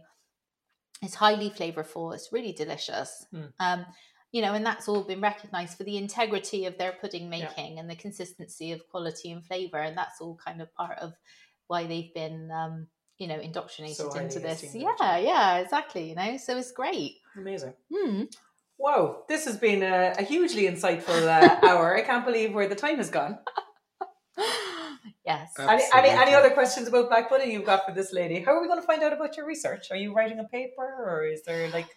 it's 1.02 1.14
highly 1.14 1.50
flavorful 1.50 2.14
it's 2.14 2.32
really 2.32 2.52
delicious 2.52 3.26
Mm. 3.32 3.52
um 3.60 3.86
you 4.32 4.42
know 4.42 4.54
and 4.54 4.64
that's 4.66 4.88
all 4.88 5.04
been 5.04 5.20
recognized 5.20 5.76
for 5.76 5.84
the 5.84 5.96
integrity 5.96 6.64
of 6.66 6.78
their 6.78 6.92
pudding 6.92 7.24
Yeah. 7.24 7.28
making 7.48 7.78
and 7.78 7.88
the 7.90 7.96
consistency 7.96 8.72
of 8.72 8.86
quality 8.88 9.30
and 9.32 9.44
flavor 9.44 9.78
and 9.78 9.96
that's 9.96 10.20
all 10.20 10.38
kind 10.44 10.60
of 10.62 10.72
part 10.74 10.98
of 10.98 11.12
why 11.66 11.86
they've 11.86 12.12
been 12.14 12.50
um 12.50 12.86
you 13.18 13.26
know 13.28 13.38
indoctrinated 13.38 13.96
So 13.96 14.12
into 14.14 14.40
this 14.40 14.64
yeah 14.74 15.16
yeah 15.18 15.58
exactly 15.58 16.08
you 16.10 16.14
know 16.14 16.36
so 16.36 16.56
it's 16.56 16.72
great 16.72 17.16
Amazing. 17.36 17.74
mm. 17.92 18.28
Wow, 18.78 19.22
this 19.26 19.46
has 19.46 19.56
been 19.56 19.82
a, 19.82 20.14
a 20.18 20.22
hugely 20.22 20.64
insightful 20.64 21.22
uh, 21.26 21.56
hour. 21.66 21.96
I 21.96 22.02
can't 22.02 22.26
believe 22.26 22.52
where 22.52 22.68
the 22.68 22.74
time 22.74 22.98
has 22.98 23.08
gone. 23.08 23.38
Yes 25.26 25.52
Any, 25.58 25.82
any, 25.94 26.08
any 26.08 26.34
other 26.34 26.50
questions 26.50 26.88
about 26.88 27.08
black 27.08 27.28
pudding 27.28 27.50
you've 27.50 27.66
got 27.66 27.84
for 27.84 27.92
this 27.92 28.12
lady? 28.12 28.40
How 28.40 28.52
are 28.52 28.60
we 28.60 28.68
going 28.68 28.80
to 28.80 28.86
find 28.86 29.02
out 29.02 29.12
about 29.12 29.36
your 29.36 29.46
research? 29.46 29.90
Are 29.90 29.96
you 29.96 30.14
writing 30.14 30.38
a 30.38 30.44
paper 30.44 31.04
or 31.06 31.24
is 31.24 31.42
there 31.42 31.68
like. 31.70 31.88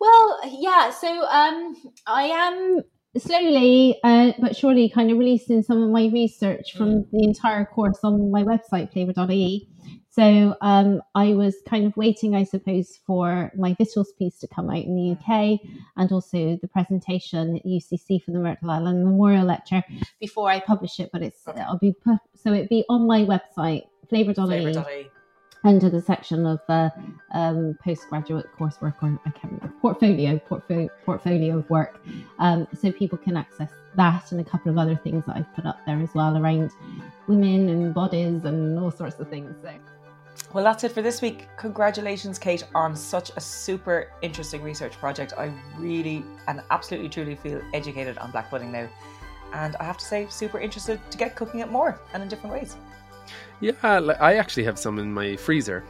Well, 0.00 0.40
yeah. 0.46 0.90
So 0.90 1.08
um, 1.26 1.76
I 2.06 2.24
am 2.24 2.82
slowly 3.16 3.98
uh, 4.04 4.32
but 4.38 4.54
surely 4.56 4.88
kind 4.88 5.10
of 5.10 5.18
releasing 5.18 5.62
some 5.62 5.82
of 5.82 5.90
my 5.90 6.06
research 6.12 6.76
from 6.76 7.06
the 7.12 7.24
entire 7.24 7.64
course 7.64 7.98
on 8.02 8.30
my 8.30 8.42
website 8.42 8.92
flavour.ie 8.92 9.68
so 10.10 10.56
um, 10.62 11.00
I 11.14 11.34
was 11.34 11.54
kind 11.68 11.86
of 11.86 11.96
waiting, 11.96 12.34
I 12.34 12.42
suppose, 12.42 12.98
for 13.06 13.52
my 13.56 13.74
Victuals 13.74 14.12
piece 14.18 14.36
to 14.40 14.48
come 14.48 14.68
out 14.68 14.82
in 14.82 14.96
the 14.96 15.12
UK 15.12 15.60
and 15.96 16.10
also 16.10 16.58
the 16.60 16.66
presentation 16.66 17.54
at 17.54 17.64
UCC 17.64 18.24
for 18.24 18.32
the 18.32 18.40
Myrtle 18.40 18.72
Allen 18.72 19.04
Memorial 19.04 19.44
Lecture 19.44 19.84
before 20.18 20.50
I 20.50 20.58
publish 20.58 20.98
it. 20.98 21.10
But 21.12 21.22
it's 21.22 21.46
Okay. 21.46 21.60
it'll 21.60 21.78
be 21.78 21.94
so 22.34 22.52
it'd 22.52 22.68
be 22.68 22.84
on 22.88 23.06
my 23.06 23.24
website 23.24 23.82
flavour.ie 24.08 25.08
Under 25.64 25.90
the 25.90 26.00
section 26.00 26.46
of 26.46 26.60
uh, 26.68 26.90
um, 27.32 27.76
postgraduate 27.84 28.46
coursework 28.56 28.94
or 29.02 29.18
I 29.26 29.30
can't 29.30 29.52
remember 29.52 29.72
portfolio 29.80 30.38
portfolio 30.38 30.88
portfolio 31.04 31.58
of 31.58 31.68
work, 31.68 32.00
um, 32.38 32.68
so 32.80 32.92
people 32.92 33.18
can 33.18 33.36
access 33.36 33.70
that 33.96 34.30
and 34.30 34.40
a 34.40 34.44
couple 34.44 34.70
of 34.70 34.78
other 34.78 34.94
things 34.96 35.24
that 35.26 35.36
I've 35.36 35.52
put 35.54 35.66
up 35.66 35.84
there 35.84 36.00
as 36.00 36.14
well 36.14 36.36
around 36.36 36.70
women 37.26 37.68
and 37.68 37.92
bodies 37.92 38.44
and 38.44 38.78
all 38.78 38.92
sorts 38.92 39.18
of 39.18 39.28
things. 39.28 39.56
So. 39.62 39.72
Well, 40.54 40.64
that's 40.64 40.82
it 40.84 40.92
for 40.92 41.02
this 41.02 41.20
week. 41.20 41.46
Congratulations, 41.58 42.38
Kate, 42.38 42.64
on 42.74 42.96
such 42.96 43.32
a 43.36 43.40
super 43.40 44.12
interesting 44.22 44.62
research 44.62 44.92
project. 44.92 45.34
I 45.36 45.52
really 45.76 46.24
and 46.46 46.62
absolutely 46.70 47.10
truly 47.10 47.34
feel 47.34 47.60
educated 47.74 48.16
on 48.18 48.30
black 48.30 48.48
pudding 48.48 48.72
now. 48.72 48.88
And 49.52 49.76
I 49.76 49.84
have 49.84 49.98
to 49.98 50.04
say, 50.04 50.26
super 50.30 50.58
interested 50.58 51.00
to 51.10 51.18
get 51.18 51.36
cooking 51.36 51.60
it 51.60 51.70
more 51.70 52.00
and 52.14 52.22
in 52.22 52.28
different 52.28 52.54
ways. 52.54 52.76
Yeah, 53.60 53.98
like, 53.98 54.20
I 54.20 54.36
actually 54.36 54.64
have 54.64 54.78
some 54.78 54.98
in 54.98 55.12
my 55.12 55.36
freezer. 55.36 55.84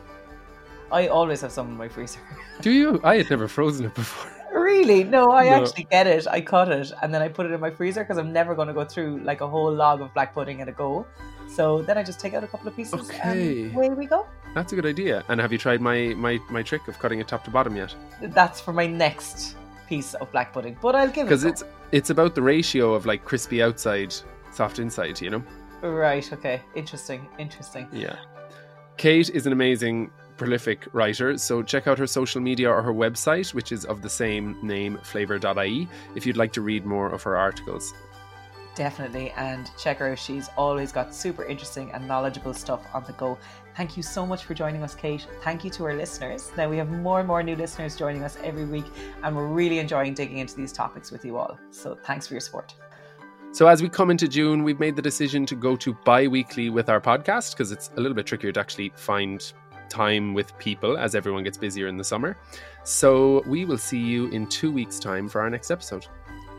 I 0.90 1.08
always 1.08 1.40
have 1.42 1.52
some 1.52 1.68
in 1.68 1.76
my 1.76 1.88
freezer. 1.88 2.20
Do 2.62 2.70
you? 2.70 3.00
I 3.04 3.16
had 3.16 3.28
never 3.30 3.46
frozen 3.48 3.86
it 3.86 3.94
before. 3.94 4.30
really? 4.54 5.04
No, 5.04 5.30
I 5.30 5.44
No. 5.50 5.56
actually 5.62 5.84
get 5.84 6.06
it. 6.06 6.26
I 6.26 6.40
cut 6.40 6.70
it 6.70 6.92
and 7.02 7.12
then 7.12 7.20
I 7.20 7.28
put 7.28 7.44
it 7.46 7.52
in 7.52 7.60
my 7.60 7.70
freezer 7.70 8.02
because 8.02 8.16
I'm 8.18 8.32
never 8.32 8.54
going 8.54 8.68
to 8.68 8.74
go 8.74 8.84
through 8.84 9.20
like 9.22 9.40
a 9.42 9.46
whole 9.48 9.72
log 9.72 10.00
of 10.00 10.12
black 10.14 10.34
pudding 10.34 10.60
in 10.60 10.68
a 10.68 10.72
go. 10.72 11.06
So 11.48 11.82
then 11.82 11.96
I 11.98 12.02
just 12.02 12.20
take 12.20 12.34
out 12.34 12.42
a 12.44 12.46
couple 12.46 12.68
of 12.68 12.74
pieces 12.76 12.94
Okay. 13.10 13.64
and 13.64 13.74
away 13.76 13.90
we 13.90 14.06
go. 14.06 14.26
That's 14.54 14.72
a 14.72 14.76
good 14.76 14.86
idea. 14.86 15.24
And 15.28 15.40
have 15.40 15.52
you 15.52 15.58
tried 15.58 15.80
my, 15.82 16.14
my, 16.16 16.38
my 16.50 16.62
trick 16.62 16.88
of 16.88 16.98
cutting 16.98 17.20
it 17.20 17.28
top 17.28 17.44
to 17.44 17.50
bottom 17.50 17.76
yet? 17.76 17.94
That's 18.22 18.60
for 18.60 18.72
my 18.72 18.86
next 18.86 19.56
piece 19.88 20.14
of 20.14 20.30
black 20.32 20.52
pudding, 20.54 20.76
but 20.82 20.94
I'll 20.94 21.08
give 21.08 21.26
it. 21.26 21.30
Because 21.30 21.44
it's 21.44 21.62
it's 21.92 22.10
about 22.10 22.34
the 22.34 22.42
ratio 22.42 22.92
of 22.94 23.06
like 23.06 23.24
crispy 23.24 23.62
outside, 23.62 24.14
soft 24.52 24.78
inside. 24.78 25.20
You 25.20 25.30
know. 25.30 25.42
Right. 25.82 26.32
Okay. 26.32 26.62
Interesting. 26.74 27.26
Interesting. 27.38 27.88
Yeah. 27.92 28.16
Kate 28.96 29.30
is 29.30 29.46
an 29.46 29.52
amazing, 29.52 30.10
prolific 30.38 30.86
writer, 30.92 31.36
so 31.36 31.62
check 31.62 31.86
out 31.86 31.98
her 31.98 32.06
social 32.06 32.40
media 32.40 32.70
or 32.70 32.82
her 32.82 32.92
website, 32.92 33.54
which 33.54 33.70
is 33.72 33.84
of 33.84 34.02
the 34.02 34.08
same 34.08 34.56
name, 34.62 34.98
flavour.ie, 35.02 35.88
if 36.14 36.24
you'd 36.26 36.36
like 36.36 36.52
to 36.52 36.62
read 36.62 36.86
more 36.86 37.08
of 37.08 37.22
her 37.22 37.36
articles. 37.36 37.94
Definitely, 38.74 39.32
and 39.32 39.70
check 39.76 39.98
her 39.98 40.12
out. 40.12 40.18
She's 40.18 40.48
always 40.56 40.92
got 40.92 41.12
super 41.14 41.44
interesting 41.44 41.90
and 41.92 42.06
knowledgeable 42.06 42.54
stuff 42.54 42.86
on 42.94 43.04
the 43.04 43.12
go. 43.14 43.36
Thank 43.76 43.96
you 43.96 44.02
so 44.02 44.24
much 44.24 44.44
for 44.44 44.54
joining 44.54 44.82
us, 44.84 44.94
Kate. 44.94 45.26
Thank 45.42 45.64
you 45.64 45.70
to 45.70 45.84
our 45.84 45.94
listeners. 45.94 46.52
Now, 46.56 46.68
we 46.68 46.76
have 46.76 46.90
more 46.90 47.18
and 47.18 47.26
more 47.26 47.42
new 47.42 47.56
listeners 47.56 47.96
joining 47.96 48.22
us 48.22 48.38
every 48.42 48.64
week, 48.64 48.86
and 49.24 49.36
we're 49.36 49.46
really 49.46 49.80
enjoying 49.80 50.14
digging 50.14 50.38
into 50.38 50.54
these 50.54 50.72
topics 50.72 51.10
with 51.10 51.24
you 51.24 51.36
all. 51.36 51.58
So, 51.70 51.98
thanks 52.04 52.28
for 52.28 52.34
your 52.34 52.40
support. 52.40 52.74
So, 53.58 53.66
as 53.66 53.82
we 53.82 53.88
come 53.88 54.12
into 54.12 54.28
June, 54.28 54.62
we've 54.62 54.78
made 54.78 54.94
the 54.94 55.02
decision 55.02 55.44
to 55.46 55.56
go 55.56 55.74
to 55.78 55.92
bi 56.04 56.28
weekly 56.28 56.70
with 56.70 56.88
our 56.88 57.00
podcast 57.00 57.54
because 57.54 57.72
it's 57.72 57.90
a 57.96 58.00
little 58.00 58.14
bit 58.14 58.24
trickier 58.24 58.52
to 58.52 58.60
actually 58.60 58.92
find 58.94 59.52
time 59.88 60.32
with 60.32 60.56
people 60.58 60.96
as 60.96 61.16
everyone 61.16 61.42
gets 61.42 61.58
busier 61.58 61.88
in 61.88 61.96
the 61.96 62.04
summer. 62.04 62.36
So, 62.84 63.42
we 63.48 63.64
will 63.64 63.76
see 63.76 63.98
you 63.98 64.28
in 64.28 64.46
two 64.46 64.70
weeks' 64.70 65.00
time 65.00 65.28
for 65.28 65.40
our 65.40 65.50
next 65.50 65.72
episode. 65.72 66.06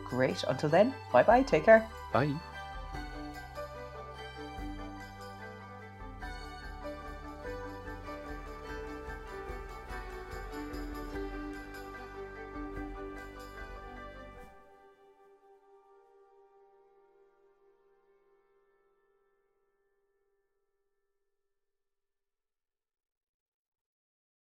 Great. 0.03 0.43
Until 0.49 0.67
then, 0.67 0.93
bye 1.13 1.23
bye. 1.23 1.41
Take 1.41 1.63
care. 1.63 1.87
Bye. 2.11 2.35